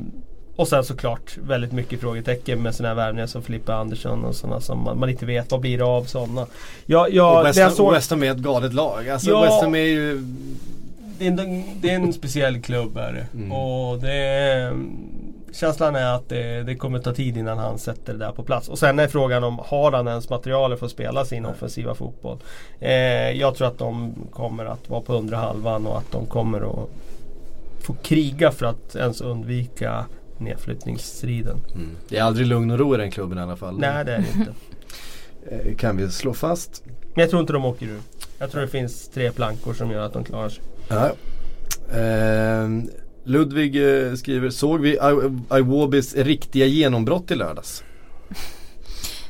och 0.57 0.69
sen 0.69 0.85
såklart 0.85 1.39
väldigt 1.43 1.73
mycket 1.73 2.01
frågetecken 2.01 2.63
med 2.63 2.75
sådana 2.75 2.89
här 2.89 3.07
värvningar 3.07 3.27
som 3.27 3.43
Filippa 3.43 3.75
Andersson 3.75 4.25
och 4.25 4.37
sådana 4.37 4.61
som 4.61 4.85
man, 4.85 4.99
man, 4.99 5.11
inte 5.11 5.27
vet 5.27 5.51
vad 5.51 5.61
blir 5.61 5.79
det 5.79 5.85
av 5.85 6.05
sådana. 6.05 6.47
Ja, 6.87 7.09
ja, 7.11 7.41
och 7.41 7.47
West, 7.47 7.61
Ham, 7.61 7.71
såg... 7.71 7.93
West 7.93 8.11
Ham 8.11 8.23
är 8.23 8.31
ett 8.31 8.39
galet 8.39 8.75
lag. 8.75 9.09
Alltså 9.09 9.31
ja, 9.31 9.43
West 9.43 9.63
Ham 9.63 9.75
är 9.75 9.79
ju 9.79 10.23
det 11.19 11.27
är, 11.27 11.31
en, 11.31 11.65
det 11.81 11.91
är 11.91 11.95
en 11.95 12.13
speciell 12.13 12.61
klubb 12.63 12.97
är 12.97 13.13
det. 13.13 13.27
Mm. 13.39 13.53
Och 13.53 13.99
det 13.99 14.13
är, 14.13 14.71
känslan 15.53 15.97
är 15.97 16.15
att 16.15 16.29
det, 16.29 16.63
det, 16.63 16.75
kommer 16.75 16.99
ta 16.99 17.13
tid 17.13 17.37
innan 17.37 17.59
han 17.59 17.79
sätter 17.79 18.13
det 18.13 18.19
där 18.19 18.33
på 18.33 18.43
plats. 18.43 18.69
Och 18.69 18.79
sen 18.79 18.99
är 18.99 19.09
frågan 19.09 19.45
om 19.45 19.59
har 19.65 19.93
han 19.93 20.09
ens 20.09 20.31
materialet 20.31 20.79
för 20.79 20.87
att 20.87 20.93
spela 20.93 21.25
sin 21.25 21.47
offensiva 21.47 21.95
fotboll. 21.95 22.39
Eh, 22.81 22.93
jag 23.31 23.55
tror 23.55 23.69
att 23.69 23.79
de 23.79 24.15
kommer 24.33 24.65
att 24.65 24.89
vara 24.89 25.01
på 25.01 25.15
undre 25.15 25.37
halvan 25.37 25.87
och 25.87 25.99
att 25.99 26.13
de 26.13 26.27
kommer 26.27 26.61
att 26.61 26.89
få 27.81 27.93
kriga 28.03 28.53
för 28.53 28.67
att 28.67 28.97
ens 28.97 29.21
undvika 29.21 30.05
nedflyttningsstriden. 30.39 31.57
Mm. 31.75 31.97
Det 32.09 32.19
är 32.19 32.23
aldrig 32.23 32.47
lugn 32.47 32.71
och 32.71 32.79
ro 32.79 32.95
i 32.95 32.99
den 32.99 33.11
klubben 33.11 33.39
i 33.39 33.41
alla 33.41 33.57
fall. 33.57 33.79
Nej 33.79 34.05
det 34.05 34.13
är 34.13 34.19
det 34.19 34.39
inte. 34.39 34.55
Eh, 35.51 35.75
kan 35.77 35.97
vi 35.97 36.11
slå 36.11 36.35
fast. 36.35 36.83
Men 36.87 37.21
jag 37.23 37.31
tror 37.31 37.41
inte 37.41 37.53
de 37.53 37.65
åker 37.65 37.87
ur. 37.87 38.01
Jag 38.39 38.51
tror 38.51 38.61
det 38.61 38.69
finns 38.69 39.09
tre 39.09 39.33
plankor 39.33 39.75
som 39.75 39.91
gör 39.91 40.07
att 40.07 40.13
de 40.13 40.25
klarar 40.25 40.49
sig. 40.49 40.65
Ja. 40.89 41.07
Eh, 41.99 42.69
Ludvig 43.25 43.77
eh, 43.77 44.15
skriver, 44.15 44.51
såg 44.51 44.81
vi 44.81 44.99
Iwobis 45.53 46.15
riktiga 46.15 46.67
genombrott 46.67 47.31
i 47.31 47.35
lördags? 47.35 47.85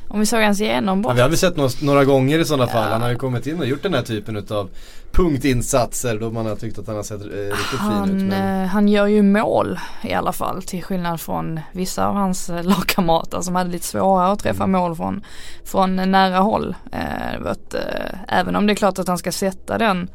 Om 0.07 0.19
vi 0.19 0.25
såg 0.25 0.41
hans 0.41 0.59
genombrott? 0.59 1.11
Ja, 1.11 1.15
vi 1.15 1.21
har 1.21 1.29
väl 1.29 1.37
sett 1.37 1.57
några, 1.57 1.69
några 1.81 2.05
gånger 2.05 2.39
i 2.39 2.45
sådana 2.45 2.63
ja. 2.63 2.69
fall. 2.69 2.91
Han 2.91 3.01
har 3.01 3.09
ju 3.09 3.15
kommit 3.15 3.47
in 3.47 3.59
och 3.59 3.65
gjort 3.65 3.83
den 3.83 3.93
här 3.93 4.01
typen 4.01 4.35
utav 4.35 4.69
punktinsatser 5.11 6.19
då 6.19 6.31
man 6.31 6.45
har 6.45 6.55
tyckt 6.55 6.79
att 6.79 6.87
han 6.87 6.95
har 6.95 7.03
sett 7.03 7.21
eh, 7.21 7.25
riktigt 7.25 7.79
han, 7.79 8.07
fin 8.07 8.17
ut. 8.17 8.23
Men... 8.23 8.63
Eh, 8.63 8.67
han 8.67 8.87
gör 8.87 9.07
ju 9.07 9.21
mål 9.21 9.79
i 10.03 10.13
alla 10.13 10.31
fall 10.31 10.63
till 10.63 10.83
skillnad 10.83 11.21
från 11.21 11.59
vissa 11.71 12.07
av 12.07 12.15
hans 12.15 12.49
eh, 12.49 12.63
lagkamrater 12.63 13.41
som 13.41 13.55
hade 13.55 13.69
lite 13.69 13.85
svårare 13.85 14.31
att 14.31 14.39
träffa 14.39 14.63
mm. 14.63 14.81
mål 14.81 14.95
från, 14.95 15.21
från 15.65 15.95
nära 15.95 16.39
håll. 16.39 16.75
Eh, 16.91 17.51
att, 17.51 17.73
eh, 17.73 17.81
även 18.27 18.55
om 18.55 18.67
det 18.67 18.73
är 18.73 18.75
klart 18.75 18.99
att 18.99 19.07
han 19.07 19.17
ska 19.17 19.31
sätta 19.31 19.77
den 19.77 20.09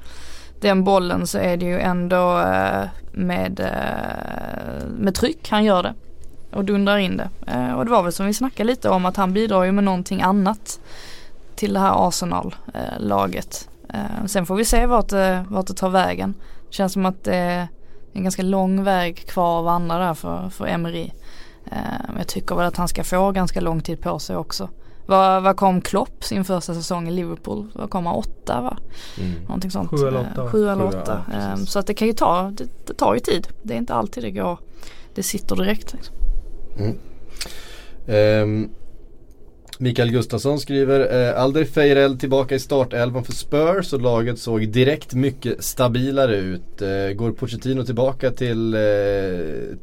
den 0.60 0.84
bollen 0.84 1.26
så 1.26 1.38
är 1.38 1.56
det 1.56 1.66
ju 1.66 1.80
ändå 1.80 2.38
eh, 2.38 2.84
med, 3.12 3.60
eh, 3.60 4.88
med 4.88 5.14
tryck 5.14 5.50
han 5.50 5.64
gör 5.64 5.82
det. 5.82 5.94
Och 6.52 6.64
dundrar 6.64 6.98
in 6.98 7.16
det. 7.16 7.28
Eh, 7.46 7.72
och 7.72 7.84
det 7.84 7.90
var 7.90 8.02
väl 8.02 8.12
som 8.12 8.26
vi 8.26 8.34
snackade 8.34 8.66
lite 8.66 8.88
om 8.88 9.06
att 9.06 9.16
han 9.16 9.32
bidrar 9.32 9.64
ju 9.64 9.72
med 9.72 9.84
någonting 9.84 10.22
annat 10.22 10.80
till 11.54 11.72
det 11.74 11.80
här 11.80 12.08
Arsenal-laget. 12.08 13.68
Eh, 13.88 14.00
eh, 14.00 14.26
sen 14.26 14.46
får 14.46 14.56
vi 14.56 14.64
se 14.64 14.86
vart 14.86 15.08
det, 15.08 15.44
vart 15.48 15.66
det 15.66 15.74
tar 15.74 15.90
vägen. 15.90 16.34
Det 16.68 16.74
känns 16.74 16.92
som 16.92 17.06
att 17.06 17.24
det 17.24 17.36
är 17.36 17.68
en 18.12 18.22
ganska 18.22 18.42
lång 18.42 18.84
väg 18.84 19.26
kvar 19.26 19.58
att 19.58 19.64
vandra 19.64 19.98
där 19.98 20.14
för, 20.14 20.48
för 20.50 20.66
Emery. 20.66 21.10
Jag 22.18 22.26
tycker 22.26 22.54
väl 22.54 22.66
att 22.66 22.76
han 22.76 22.88
ska 22.88 23.04
få 23.04 23.30
ganska 23.30 23.60
lång 23.60 23.80
tid 23.80 24.00
på 24.00 24.18
sig 24.18 24.36
också. 24.36 24.68
Vad, 25.06 25.42
vad 25.42 25.56
kom 25.56 25.80
Klopp 25.80 26.24
sin 26.24 26.44
första 26.44 26.74
säsong 26.74 27.08
i 27.08 27.10
Liverpool? 27.10 27.66
Vad 27.74 27.90
kom 27.90 28.06
han? 28.06 28.14
Åtta 28.16 28.60
va? 28.60 28.78
Mm. 29.20 29.40
Någonting 29.42 29.70
sånt. 29.70 29.90
Sju 29.90 30.08
eller 30.08 30.20
åtta. 30.20 30.50
Sju 30.50 30.68
eller 30.68 30.84
åtta. 30.84 31.24
Ja, 31.32 31.52
um, 31.52 31.66
så 31.66 31.78
att 31.78 31.86
det 31.86 31.94
kan 31.94 32.08
ju 32.08 32.14
ta, 32.14 32.52
det, 32.56 32.68
det, 32.86 32.94
tar 32.94 33.14
ju 33.14 33.20
tid. 33.20 33.48
Det 33.62 33.74
är 33.74 33.78
inte 33.78 33.94
alltid 33.94 34.22
det 34.22 34.30
går, 34.30 34.58
det 35.14 35.22
sitter 35.22 35.56
direkt. 35.56 35.92
Liksom. 35.92 36.14
Mm. 36.78 36.98
Um, 38.42 38.70
Mikael 39.78 40.10
Gustafsson 40.10 40.60
skriver 40.60 41.28
eh, 41.28 41.42
Alder 41.42 41.64
Feirel 41.64 42.18
tillbaka 42.18 42.54
i 42.54 42.58
startelvan 42.58 43.24
för 43.24 43.32
Spurs 43.32 43.92
och 43.92 44.00
laget 44.00 44.38
såg 44.38 44.68
direkt 44.68 45.14
mycket 45.14 45.64
stabilare 45.64 46.36
ut. 46.36 46.82
Eh, 46.82 47.14
går 47.14 47.32
Pochettino 47.32 47.84
tillbaka 47.84 48.30
till 48.30 48.74
eh, 48.74 48.80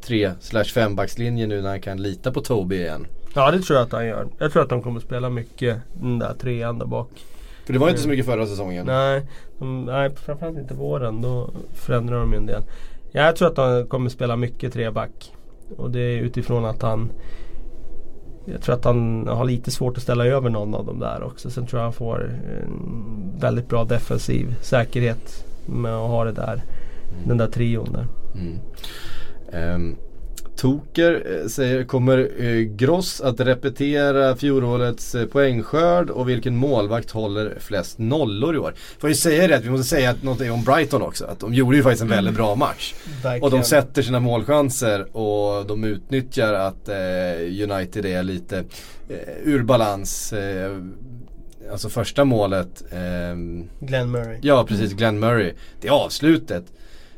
3 0.02 0.30
5 0.74 0.96
backslinjen 0.96 1.48
nu 1.48 1.62
när 1.62 1.68
han 1.68 1.80
kan 1.80 2.02
lita 2.02 2.32
på 2.32 2.40
Toby 2.40 2.76
igen? 2.76 3.06
Ja 3.34 3.50
det 3.50 3.60
tror 3.60 3.78
jag 3.78 3.86
att 3.86 3.92
han 3.92 4.06
gör. 4.06 4.26
Jag 4.38 4.52
tror 4.52 4.62
att 4.62 4.68
de 4.68 4.82
kommer 4.82 5.00
spela 5.00 5.30
mycket 5.30 5.78
den 5.92 6.18
där 6.18 6.34
trean 6.34 6.78
där 6.78 6.86
bak. 6.86 7.10
För 7.66 7.72
det 7.72 7.78
var 7.78 7.88
inte 7.88 8.00
så 8.00 8.08
mycket 8.08 8.26
förra 8.26 8.46
säsongen? 8.46 8.86
Nej, 8.86 9.26
de, 9.58 9.84
nej 9.84 10.10
framförallt 10.16 10.58
inte 10.58 10.74
våren. 10.74 11.22
Då 11.22 11.50
förändrar 11.74 12.20
de 12.20 12.32
ju 12.32 12.36
en 12.36 12.46
del. 12.46 12.62
Jag 13.12 13.36
tror 13.36 13.48
att 13.48 13.56
han 13.56 13.86
kommer 13.86 14.10
spela 14.10 14.36
mycket 14.36 14.72
treback. 14.72 15.32
Och 15.76 15.90
det 15.90 16.00
är 16.00 16.18
utifrån 16.18 16.64
att 16.64 16.82
han 16.82 17.10
jag 18.44 18.62
tror 18.62 18.74
att 18.74 18.84
han 18.84 19.28
har 19.28 19.44
lite 19.44 19.70
svårt 19.70 19.96
att 19.96 20.02
ställa 20.02 20.26
över 20.26 20.50
någon 20.50 20.74
av 20.74 20.86
dem 20.86 20.98
där 20.98 21.22
också. 21.22 21.50
Sen 21.50 21.66
tror 21.66 21.80
jag 21.80 21.84
han 21.84 21.92
får 21.92 22.40
en 22.62 23.32
väldigt 23.38 23.68
bra 23.68 23.84
defensiv 23.84 24.54
säkerhet 24.60 25.46
med 25.66 25.94
att 25.94 26.10
ha 26.10 26.24
det 26.24 26.32
där. 26.32 26.52
Mm. 26.52 27.28
Den 27.28 27.36
där 27.36 27.46
trion 27.46 27.92
där. 27.92 28.06
Mm. 28.34 29.74
Um, 29.74 29.96
Toker 30.56 31.40
eh, 31.42 31.48
säger, 31.48 31.84
kommer 31.84 32.30
eh, 32.38 32.60
Gross 32.60 33.20
att 33.20 33.40
repetera 33.40 34.36
fjolårets 34.36 35.14
eh, 35.14 35.26
poängskörd 35.26 36.10
och 36.10 36.28
vilken 36.28 36.56
målvakt 36.56 37.10
håller 37.10 37.58
flest 37.60 37.98
nollor 37.98 38.54
i 38.54 38.58
år? 38.58 38.74
Får 38.98 39.08
ju 39.08 39.14
säga 39.14 39.48
det 39.48 39.56
att 39.56 39.64
vi 39.64 39.70
måste 39.70 39.86
säga 39.86 40.14
något 40.22 40.40
om 40.40 40.64
Brighton 40.64 41.02
också. 41.02 41.24
Att 41.24 41.40
de 41.40 41.54
gjorde 41.54 41.76
ju 41.76 41.82
faktiskt 41.82 42.02
en 42.02 42.08
väldigt 42.08 42.34
mm. 42.34 42.44
bra 42.44 42.54
match. 42.54 42.94
Och 43.40 43.50
de 43.50 43.62
sätter 43.62 44.02
sina 44.02 44.20
målchanser 44.20 45.16
och 45.16 45.66
de 45.66 45.84
utnyttjar 45.84 46.52
att 46.52 46.88
United 47.38 48.06
är 48.06 48.22
lite 48.22 48.64
ur 49.44 49.62
balans. 49.62 50.34
Alltså 51.70 51.88
första 51.88 52.24
målet. 52.24 52.84
Eh, 52.92 53.36
Glenn 53.80 54.10
Murray. 54.10 54.38
Ja 54.42 54.64
precis, 54.64 54.92
Glenn 54.92 55.20
Murray. 55.20 55.52
Det 55.80 55.88
är 55.88 55.92
avslutet. 55.92 56.64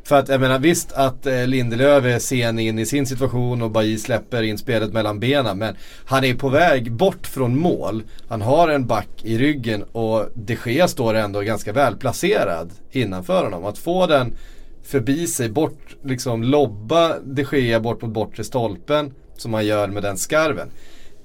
För 0.06 0.16
att 0.16 0.28
jag 0.28 0.40
menar 0.40 0.58
visst 0.58 0.92
att 0.92 1.26
eh, 1.26 1.46
Lindelöf 1.46 2.04
är 2.04 2.18
sen 2.18 2.58
in 2.58 2.78
i 2.78 2.86
sin 2.86 3.06
situation 3.06 3.62
och 3.62 3.70
Bailly 3.70 3.98
släpper 3.98 4.42
in 4.42 4.58
spelet 4.58 4.92
mellan 4.92 5.20
benen. 5.20 5.58
Men 5.58 5.76
han 6.04 6.24
är 6.24 6.34
på 6.34 6.48
väg 6.48 6.92
bort 6.92 7.26
från 7.26 7.58
mål. 7.58 8.02
Han 8.28 8.42
har 8.42 8.68
en 8.68 8.86
back 8.86 9.08
i 9.22 9.38
ryggen 9.38 9.82
och 9.82 10.28
de 10.34 10.58
Gea 10.66 10.88
står 10.88 11.14
ändå 11.14 11.40
ganska 11.40 11.72
välplacerad 11.72 12.70
innanför 12.90 13.44
honom. 13.44 13.64
Att 13.64 13.78
få 13.78 14.06
den 14.06 14.34
förbi 14.82 15.26
sig, 15.26 15.48
bort, 15.48 15.96
liksom 16.04 16.42
lobba 16.42 17.18
de 17.18 17.46
Gea 17.52 17.80
bort 17.80 18.02
mot 18.02 18.10
bortre 18.10 18.44
stolpen 18.44 19.14
som 19.36 19.54
han 19.54 19.66
gör 19.66 19.88
med 19.88 20.02
den 20.02 20.16
skarven. 20.16 20.68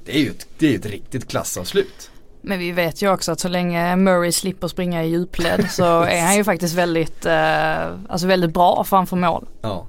Det 0.05 0.15
är 0.15 0.19
ju 0.19 0.29
ett, 0.29 0.47
det 0.57 0.73
är 0.73 0.79
ett 0.79 0.85
riktigt 0.85 1.27
klassavslut. 1.27 2.10
Men 2.41 2.59
vi 2.59 2.71
vet 2.71 3.01
ju 3.01 3.13
också 3.13 3.31
att 3.31 3.39
så 3.39 3.47
länge 3.47 3.95
Murray 3.95 4.31
slipper 4.31 4.67
springa 4.67 5.03
i 5.03 5.09
djupled 5.09 5.71
så 5.71 6.01
är 6.01 6.21
han 6.21 6.35
ju 6.35 6.43
faktiskt 6.51 6.75
väldigt, 6.75 7.25
eh, 7.25 7.87
alltså 8.09 8.27
väldigt 8.27 8.53
bra 8.53 8.83
framför 8.83 9.17
mål. 9.17 9.47
Ja. 9.61 9.87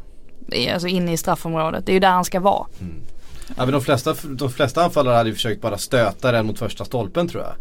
Alltså 0.73 0.89
inne 0.89 1.13
i 1.13 1.17
straffområdet. 1.17 1.87
Det 1.87 1.93
är 1.93 1.95
ju 1.95 2.01
där 2.01 2.11
han 2.11 2.25
ska 2.25 2.41
vara. 2.41 2.67
Mm. 2.81 2.95
Ja, 3.57 3.65
men 3.65 3.73
de, 3.73 3.83
flesta, 3.83 4.15
de 4.25 4.51
flesta 4.51 4.85
anfallare 4.85 5.15
hade 5.15 5.29
ju 5.29 5.35
försökt 5.35 5.61
bara 5.61 5.79
stöta 5.79 6.33
den 6.33 6.47
mot 6.47 6.59
första 6.59 6.85
stolpen 6.85 7.29
tror 7.29 7.43
jag. 7.43 7.55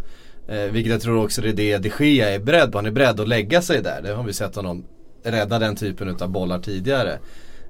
Eh, 0.47 0.71
vilket 0.71 0.91
jag 0.91 1.01
tror 1.01 1.23
också 1.25 1.41
är 1.41 1.53
det 1.53 1.77
de 1.77 1.91
Gea 1.99 2.29
är 2.29 2.39
beredd 2.39 2.71
på. 2.71 2.77
Han 2.77 2.85
är 2.85 2.91
beredd 2.91 3.19
att 3.19 3.27
lägga 3.27 3.61
sig 3.61 3.81
där. 3.81 4.01
Det 4.01 4.13
har 4.13 4.23
vi 4.23 4.33
sett 4.33 4.55
honom 4.55 4.83
rädda 5.23 5.59
den 5.59 5.75
typen 5.75 6.17
av 6.21 6.29
bollar 6.29 6.59
tidigare. 6.59 7.19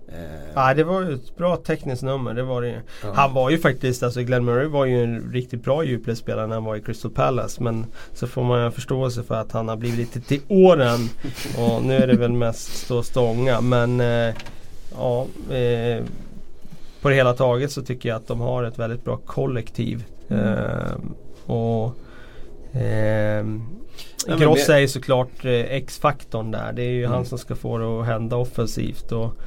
Eh. 0.08 0.52
Ja 0.56 0.74
det 0.74 0.84
var 0.84 1.02
ett 1.02 1.36
bra 1.38 1.58
tekniskt 1.58 2.04
nummer. 2.04 2.34
Det 2.34 2.44
var 2.44 2.62
det 2.62 2.82
ja. 3.04 3.12
Han 3.14 3.34
var 3.34 3.50
ju 3.50 3.58
faktiskt, 3.58 4.04
alltså 4.04 4.22
Glenn 4.22 4.46
Murray 4.46 4.68
var 4.68 4.86
ju 4.86 5.04
en 5.04 5.32
riktigt 5.32 5.64
bra 5.64 5.84
djupledsspelare 5.84 6.48
när 6.48 6.56
han 6.56 6.64
var 6.64 6.76
i 6.76 6.82
Crystal 6.82 7.12
Palace. 7.12 7.64
Men 7.64 7.86
så 8.14 8.28
får 8.28 8.44
man 8.44 8.64
ju 8.64 8.72
förståelse 8.72 9.24
för 9.24 9.36
att 9.36 9.52
han 9.52 9.68
har 9.68 9.76
blivit 9.76 10.00
lite 10.00 10.22
till 10.22 10.42
åren. 10.48 11.10
Och 11.58 11.84
nu 11.84 11.96
är 11.96 12.08
det 12.08 12.18
väl 12.18 12.32
mest 12.32 12.78
stå 12.78 12.98
och 12.98 13.06
stånga. 13.06 13.62
Men 13.62 14.00
eh, 14.00 14.36
ja, 14.98 15.28
eh, 15.56 16.04
på 17.02 17.10
det 17.10 17.16
hela 17.16 17.34
taget 17.34 17.72
så 17.72 17.82
tycker 17.82 18.10
jag 18.10 18.16
att 18.16 18.28
de 18.28 18.40
har 18.40 18.64
ett 18.64 18.80
väldigt 18.80 19.06
bra 19.06 19.18
kollektiv. 19.18 20.04
Mm. 20.30 20.48
Eh, 20.48 20.94
och 21.46 21.96
eh, 22.78 23.46
Gross 24.38 24.70
är 24.70 24.78
ju 24.78 24.88
såklart 24.88 25.46
X-faktorn 25.46 26.52
där. 26.52 26.74
Det 26.74 26.82
är 26.82 26.92
ju 26.92 27.04
mm. 27.04 27.12
han 27.12 27.26
som 27.26 27.38
ska 27.38 27.56
få 27.56 27.78
det 27.78 28.00
att 28.00 28.06
hända 28.06 28.36
offensivt. 28.36 29.12
Och, 29.12 29.38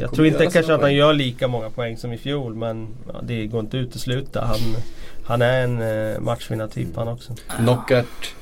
jag 0.00 0.12
tror 0.12 0.26
inte 0.26 0.46
kanske 0.46 0.74
att 0.74 0.80
han 0.80 0.94
gör 0.94 1.12
lika 1.12 1.48
många 1.48 1.70
poäng 1.70 1.96
som 1.96 2.12
i 2.12 2.18
fjol 2.18 2.54
men 2.54 2.88
ja, 3.12 3.20
det 3.22 3.46
går 3.46 3.60
inte 3.60 3.76
att 3.76 3.80
utesluta. 3.80 4.44
Han, 4.44 4.58
han 5.24 5.42
är 5.42 5.64
en 5.64 5.82
eh, 5.82 6.20
matchvinnartyp 6.20 6.96
han 6.96 7.08
också. 7.08 7.34
Knockert 7.56 8.34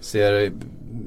Ser 0.00 0.52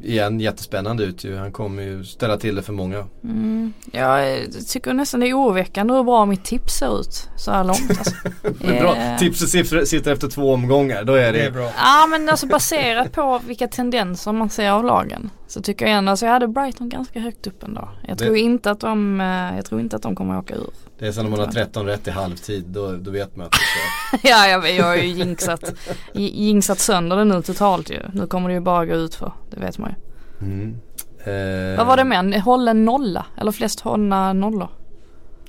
igen 0.04 0.40
jättespännande 0.40 1.04
ut 1.04 1.24
ju. 1.24 1.36
Han 1.38 1.52
kommer 1.52 1.84
ju 1.84 2.04
ställa 2.04 2.38
till 2.38 2.56
det 2.56 2.62
för 2.62 2.74
många. 2.74 3.06
Mm. 3.24 3.74
Jag 3.92 4.38
tycker 4.68 4.94
nästan 4.94 5.20
det 5.20 5.28
är 5.30 5.34
oroväckande 5.38 5.94
hur 5.94 6.04
bra 6.04 6.26
mitt 6.26 6.46
tips 6.46 6.74
ser 6.74 7.00
ut 7.00 7.30
så 7.38 7.52
här 7.52 7.64
långt. 7.64 7.90
Alltså. 7.90 8.16
Bra. 8.60 8.96
Eh, 8.96 9.18
Tipset 9.18 9.50
sitter- 9.50 9.86
sitter 9.86 10.12
efter 10.12 10.28
två 10.28 10.54
omgångar. 10.54 11.04
Då 11.04 11.14
är 11.14 11.34
det, 11.34 11.40
Det 11.40 11.46
är 11.46 11.52
bra. 11.52 11.72
Ja 11.78 12.08
men 12.10 12.30
alltså 12.30 12.48
baserat 12.48 13.12
på 13.12 13.42
vilka 13.48 13.68
tendenser 13.68 14.32
man 14.32 14.50
ser 14.50 14.72
av 14.72 14.86
lagen. 14.86 15.30
Så 15.50 15.62
tycker 15.62 15.86
jag 15.88 15.98
ändå, 15.98 16.10
alltså 16.12 16.26
jag 16.26 16.34
hade 16.34 16.48
Brighton 16.48 16.90
ganska 16.90 17.20
högt 17.20 17.48
upp 17.48 17.64
ändå. 17.64 17.90
Jag 18.08 18.18
Det- 18.18 18.24
tror 18.24 18.38
inte 18.38 18.72
att 18.72 18.80
de, 18.80 19.22
eh, 19.22 19.56
jag 19.56 19.66
tror 19.66 19.82
inte 19.82 19.96
att 19.96 20.02
de 20.02 20.16
kommer 20.16 20.34
att 20.38 20.44
åka 20.44 20.56
ur. 20.56 20.70
det 21.00 21.08
är 21.08 21.12
som 21.12 21.24
när 21.24 21.30
man 21.32 21.40
har 21.40 21.48
13 21.48 21.86
rätt 21.86 22.08
i 22.08 22.12
halvtid. 22.12 22.64
Då, 22.68 22.92
då 22.92 23.12
vet 23.12 23.36
man 23.36 23.46
att 23.46 23.52
det 23.52 24.28
är 24.28 24.32
ja 24.32 24.48
jag, 24.48 24.76
jag 24.76 24.86
har 24.86 24.96
ju 24.96 25.08
jinxat, 25.08 25.74
jinxat 26.14 26.80
sönder 26.80 27.16
det 27.18 27.24
nu 27.26 27.42
totalt 27.42 27.90
ju. 27.90 28.00
Nu 28.14 28.28
kommer 28.28 28.50
det 28.50 28.54
ju 28.56 28.62
bara 28.62 28.86
gå 28.86 28.94
ut 28.96 29.16
för, 29.16 29.34
det 29.52 29.60
vet 29.60 29.78
man 29.78 29.90
ju. 29.90 30.46
mm. 30.46 30.76
eh, 31.24 31.78
Vad 31.78 31.88
var 31.88 31.98
det 31.98 32.04
med? 32.04 32.42
Hållen 32.42 32.86
nolla? 32.86 33.26
Eller 33.38 33.52
flest 33.52 33.80
hållna 33.80 34.34
nollor? 34.34 34.70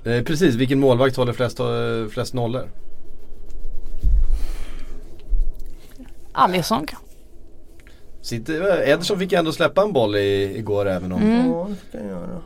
Eh, 0.04 0.22
precis, 0.22 0.54
vilken 0.54 0.80
målvakt 0.80 1.16
håller 1.16 1.32
flest, 1.32 1.60
eh, 1.60 1.66
flest 2.10 2.34
nollor? 2.34 2.68
Alisson 6.32 6.86
kanske? 6.86 7.06
Sitter, 8.22 8.82
Ederson 8.88 9.18
fick 9.18 9.32
ju 9.32 9.38
ändå 9.38 9.52
släppa 9.52 9.82
en 9.82 9.92
boll 9.92 10.16
i, 10.16 10.58
igår 10.58 10.88
även 10.88 11.12
om 11.12 11.22
Mm. 11.22 11.50
Ja, 11.50 11.68
det 11.70 11.88
ska 11.88 11.98
jag 11.98 12.06
göra. 12.06 12.42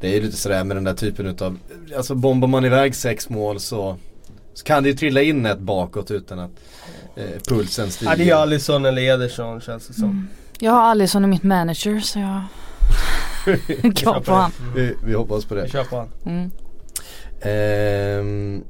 Det 0.00 0.08
är 0.08 0.14
ju 0.14 0.20
lite 0.20 0.36
sådär 0.36 0.64
med 0.64 0.76
den 0.76 0.84
där 0.84 0.94
typen 0.94 1.26
utav 1.26 1.58
Alltså 1.96 2.14
bombar 2.14 2.48
man 2.48 2.64
iväg 2.64 2.94
sex 2.94 3.28
mål 3.28 3.60
så, 3.60 3.96
så 4.54 4.64
kan 4.64 4.82
det 4.82 4.88
ju 4.88 4.94
trilla 4.96 5.22
in 5.22 5.46
ett 5.46 5.58
bakåt 5.58 6.10
utan 6.10 6.38
att 6.38 6.50
eh, 7.16 7.24
pulsen 7.48 7.90
stiger. 7.90 8.12
Ja, 8.12 8.16
det 8.16 8.30
är 8.30 8.34
Alisson 8.34 8.84
eller 8.84 9.02
Ederson 9.02 9.60
känns 9.60 9.86
det 9.86 9.94
som. 9.94 10.28
Jag 10.58 10.72
har 10.72 10.82
Alisson 10.82 11.24
i 11.24 11.26
mitt 11.26 11.42
manager 11.42 12.00
så 12.00 12.18
jag 12.18 12.42
han. 14.26 14.50
vi, 14.74 14.94
vi 15.04 15.14
hoppas 15.14 15.44
på 15.44 15.54
det. 15.54 15.62
Vi 15.62 15.68
kör 15.68 15.84
på 15.84 15.96
han. 15.96 16.08
Mm. 16.26 16.50
Ehm, 17.42 18.64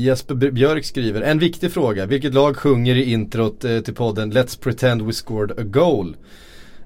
Jesper 0.00 0.34
Björk 0.34 0.84
skriver, 0.84 1.20
en 1.22 1.38
viktig 1.38 1.72
fråga. 1.72 2.06
Vilket 2.06 2.34
lag 2.34 2.56
sjunger 2.56 2.94
i 2.94 3.12
introt 3.12 3.64
eh, 3.64 3.80
till 3.80 3.94
podden 3.94 4.32
Let's 4.32 4.60
pretend 4.60 5.02
we 5.02 5.12
scored 5.12 5.50
a 5.50 5.62
goal? 5.62 6.16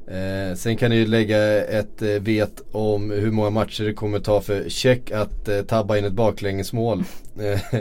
Eh, 0.06 0.56
sen 0.56 0.76
kan 0.76 0.90
ni 0.90 0.96
ju 0.96 1.06
lägga 1.06 1.64
ett 1.64 2.02
eh, 2.02 2.08
vet 2.08 2.62
om 2.72 3.10
hur 3.10 3.30
många 3.30 3.50
matcher 3.50 3.84
det 3.84 3.92
kommer 3.92 4.20
ta 4.20 4.40
för 4.40 4.68
Check 4.68 5.10
att 5.10 5.48
eh, 5.48 5.62
tabba 5.62 5.96
in 5.96 6.04
ett 6.04 6.12
baklängesmål. 6.12 7.04
Eh, 7.40 7.80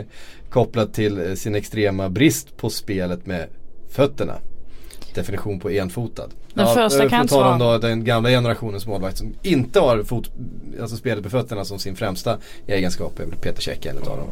kopplat 0.50 0.94
till 0.94 1.26
eh, 1.26 1.34
sin 1.34 1.54
extrema 1.54 2.08
brist 2.08 2.56
på 2.56 2.70
spelet 2.70 3.26
med 3.26 3.46
fötterna. 3.90 4.34
Definition 5.14 5.60
på 5.60 5.70
enfotad. 5.70 6.30
Den 6.54 6.66
första 6.74 7.04
eh, 7.04 7.10
kan 7.10 7.18
på 7.18 7.22
inte 7.22 7.34
tal 7.34 7.52
om 7.52 7.58
då 7.58 7.78
den 7.78 8.04
gamla 8.04 8.28
generationens 8.28 8.86
målvakt 8.86 9.18
som 9.18 9.34
inte 9.42 9.80
har 9.80 10.02
fot, 10.02 10.30
alltså 10.80 10.96
spelet 10.96 11.22
med 11.22 11.32
fötterna 11.32 11.64
som 11.64 11.78
sin 11.78 11.96
främsta 11.96 12.38
egenskap 12.66 13.20
är 13.20 13.24
Peter 13.24 13.62
Käck 13.62 13.86
en 13.86 13.98
utav 13.98 14.16
dem. 14.16 14.26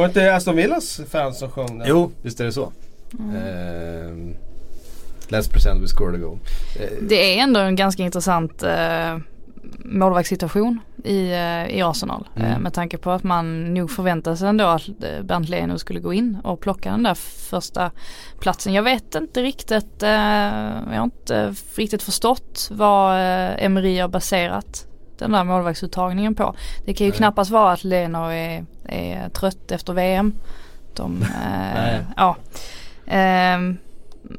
Var 0.00 0.06
det 0.06 0.10
inte 0.10 0.34
Aston 0.34 0.56
Villas 0.56 1.00
fans 1.10 1.38
som 1.38 1.50
sjöng 1.50 1.78
den? 1.78 1.88
Jo, 1.88 2.10
visst 2.22 2.40
är 2.40 2.44
det 2.44 2.52
så. 2.52 2.72
Mm. 3.18 3.36
Ehm, 3.36 4.34
let's 5.28 5.50
pretend 5.52 5.80
we 5.80 5.88
scored 5.88 6.14
a 6.14 6.18
goal. 6.18 6.38
Eh, 6.80 6.88
Det 7.02 7.38
är 7.38 7.42
ändå 7.42 7.60
en 7.60 7.76
ganska 7.76 8.02
intressant 8.02 8.62
eh, 8.62 9.18
målvaktssituation 9.84 10.80
i, 11.04 11.30
eh, 11.32 11.66
i 11.76 11.82
Arsenal. 11.82 12.28
Mm. 12.36 12.52
Eh, 12.52 12.58
med 12.58 12.72
tanke 12.74 12.98
på 12.98 13.10
att 13.10 13.22
man 13.22 13.74
nog 13.74 13.90
förväntade 13.90 14.36
sig 14.36 14.48
ändå 14.48 14.64
att 14.64 14.88
eh, 14.88 15.22
Bernt 15.22 15.48
Leno 15.48 15.78
skulle 15.78 16.00
gå 16.00 16.12
in 16.12 16.38
och 16.44 16.60
plocka 16.60 16.90
den 16.90 17.02
där 17.02 17.14
första 17.50 17.90
platsen. 18.38 18.72
Jag 18.72 18.82
vet 18.82 19.14
inte 19.14 19.42
riktigt, 19.42 20.02
eh, 20.02 20.10
jag 20.10 20.96
har 20.96 21.04
inte 21.04 21.54
riktigt 21.74 22.02
förstått 22.02 22.68
vad 22.70 23.14
eh, 23.14 23.64
Emery 23.64 23.98
har 23.98 24.08
baserat 24.08 24.86
den 25.20 25.32
där 25.32 25.44
målvaktsuttagningen 25.44 26.34
på. 26.34 26.54
Det 26.84 26.94
kan 26.94 27.04
ju 27.04 27.10
Nej. 27.10 27.18
knappast 27.18 27.50
vara 27.50 27.72
att 27.72 27.84
Leno 27.84 28.18
är, 28.18 28.64
är 28.88 29.28
trött 29.28 29.70
efter 29.70 29.92
VM. 29.92 30.34
De, 30.94 31.22
eh, 31.44 32.00
ja. 32.16 32.36
Ehm, 33.06 33.76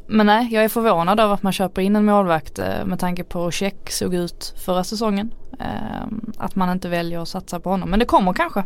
men 0.07 0.25
nej, 0.25 0.47
jag 0.51 0.63
är 0.63 0.69
förvånad 0.69 1.19
över 1.19 1.33
att 1.33 1.43
man 1.43 1.53
köper 1.53 1.81
in 1.81 1.95
en 1.95 2.05
målvakt 2.05 2.59
eh, 2.59 2.85
med 2.85 2.99
tanke 2.99 3.23
på 3.23 3.43
hur 3.43 3.51
Check 3.51 3.89
såg 3.91 4.15
ut 4.15 4.53
förra 4.57 4.83
säsongen. 4.83 5.33
Ehm, 5.59 6.31
att 6.37 6.55
man 6.55 6.69
inte 6.71 6.89
väljer 6.89 7.19
att 7.19 7.27
satsa 7.27 7.59
på 7.59 7.69
honom. 7.69 7.89
Men 7.89 7.99
det 7.99 8.05
kommer 8.05 8.33
kanske. 8.33 8.63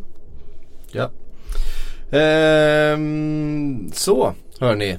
ja. 0.92 1.10
Ehm, 2.12 3.92
så, 3.94 4.34
hörni. 4.60 4.98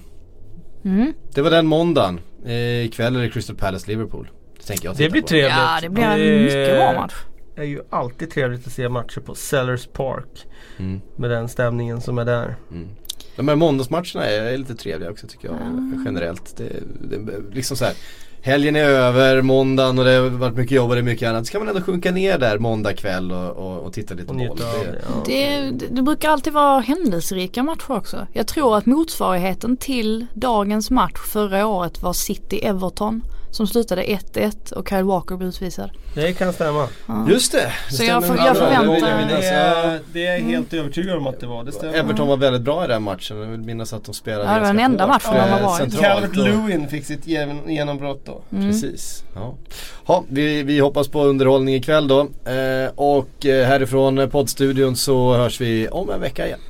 Mm. 0.85 1.13
Det 1.35 1.43
var 1.43 1.51
den 1.51 1.67
måndagen. 1.67 2.21
Eh, 2.45 2.85
ikväll 2.85 3.17
är 3.17 3.21
det 3.21 3.31
Crystal 3.31 3.57
Palace 3.57 3.91
Liverpool. 3.91 4.29
Det 4.67 4.73
tänker 4.73 4.89
jag 4.89 4.97
Det 4.97 5.11
blir 5.11 5.23
på. 5.23 5.29
trevligt. 5.29 5.53
Ja, 5.57 5.79
det 5.83 5.89
blir 5.89 6.05
en 6.05 6.43
mycket 6.45 6.77
bra 6.77 6.93
match. 6.93 7.15
Det 7.55 7.61
är 7.63 7.67
ju 7.67 7.81
alltid 7.91 8.31
trevligt 8.31 8.67
att 8.67 8.73
se 8.73 8.89
matcher 8.89 9.21
på 9.21 9.35
Sellers 9.35 9.87
Park. 9.87 10.47
Mm, 10.79 11.01
Med 11.17 11.31
den 11.31 11.49
stämningen 11.49 12.01
som 12.01 12.19
är 12.19 12.25
där. 12.25 12.57
mm. 12.71 12.89
De 13.37 13.49
här 13.49 13.57
måndagsmatcherna 13.57 14.27
är, 14.27 14.59
lite 14.59 14.75
trevliga 14.75 15.11
också 15.11 15.27
tycker 15.27 15.49
jag 15.49 15.57
Mm. 15.57 16.03
generellt. 16.07 16.57
Det, 16.57 16.73
det, 17.11 17.55
liksom 17.55 17.77
så 17.77 17.85
här. 17.85 17.95
Helgen 18.41 18.77
är 18.77 18.85
över, 18.85 19.43
måndagen 19.43 19.99
och 19.99 20.05
det 20.05 20.11
har 20.11 20.29
varit 20.29 20.57
mycket 20.57 20.73
jobb 20.77 20.89
och 20.91 20.95
det 20.97 21.01
är 21.01 21.05
mycket 21.05 21.29
annat. 21.29 21.47
Så 21.47 21.53
kan 21.53 21.61
man 21.61 21.69
ändå 21.69 21.81
sjunka 21.83 22.11
ner 22.11 22.39
där 22.39 22.59
måndag 22.59 22.93
kväll 22.93 23.33
och, 23.33 23.51
och, 23.51 23.79
och 23.81 23.93
titta 23.93 24.15
lite 24.15 24.31
Och 24.33 24.37
på 24.37 24.43
av 24.53 24.57
Det-. 24.57 25.03
Ja. 25.09 25.23
Det, 25.27 25.71
det 25.91 26.03
brukar 26.03 26.29
alltid 26.31 26.53
vara 26.53 26.81
händelserika 26.81 27.63
matcher 27.63 27.91
också. 27.91 28.27
Jag 28.33 28.47
tror 28.47 28.77
att 28.77 28.87
motsvarigheten 28.87 29.77
till 29.77 30.27
dagens 30.35 30.91
match 30.91 31.19
förra 31.33 31.67
året 31.67 32.03
var 32.03 32.13
City-Everton. 32.13 33.23
Som 33.57 33.67
slutade 33.67 34.03
1-1 34.03 34.73
och 34.73 34.89
Kyle 34.89 35.03
Walker 35.05 35.37
blev 35.37 35.49
utvisad. 35.49 35.91
Det 36.15 36.33
kan 36.33 36.53
stämma. 36.53 36.89
Ja. 37.07 37.27
Just 37.31 37.53
det! 37.53 37.73
det 37.91 37.97
Så 37.97 38.05
jag 38.05 38.27
får- 38.27 38.37
jag 38.37 38.57
förväntar- 38.57 39.09
jag 39.21 39.29
Det 39.29 39.47
är, 39.47 40.01
det 40.13 40.27
är 40.27 40.33
jag 40.33 40.41
helt 40.45 40.73
övertygad 40.75 41.17
om 41.17 41.27
att 41.27 41.41
det 41.41 41.47
var. 41.47 41.65
Det 41.65 41.73
stämmer. 41.73 41.95
Everton 41.95 42.29
var 42.29 42.37
väldigt 42.37 42.63
bra 42.63 42.85
i 42.85 42.89
den 42.89 43.03
matchen. 43.03 43.39
Jag 43.39 43.47
vill 43.47 43.61
minnas 43.61 43.93
att 43.93 44.05
de 44.05 44.15
spelade 44.15 44.45
Ja, 44.45 44.55
det 44.55 44.61
var 44.61 44.67
den 44.67 44.79
enda 44.81 45.07
matchen 45.07 45.35
de 45.35 45.51
var 45.51 45.59
bra 45.61 45.75
i. 45.75 45.79
centralt 45.79 46.05
Calvert 46.07 46.37
Lewin 46.37 46.89
fick 46.89 47.05
sitt 47.07 47.27
gen- 47.27 47.69
genombrott 47.69 48.21
då. 48.27 48.41
Mm. 48.53 48.71
Precis. 48.71 49.25
Ja. 49.35 49.55
Ja, 50.07 50.25
vi, 50.29 50.63
vi 50.63 50.79
hoppas 50.79 51.09
på 51.09 51.25
underhållning 51.25 51.75
ikväll 51.75 52.09
då. 52.09 52.21
Eh, 52.21 52.91
och 52.95 53.47
eh, 53.47 53.67
härifrån 53.67 54.31
poddstudion 54.31 54.97
så 54.97 55.35
hörs 55.37 55.61
vi 55.61 55.89
om 55.89 56.11
en 56.11 56.21
vecka 56.21 56.47
igen. 56.47 56.61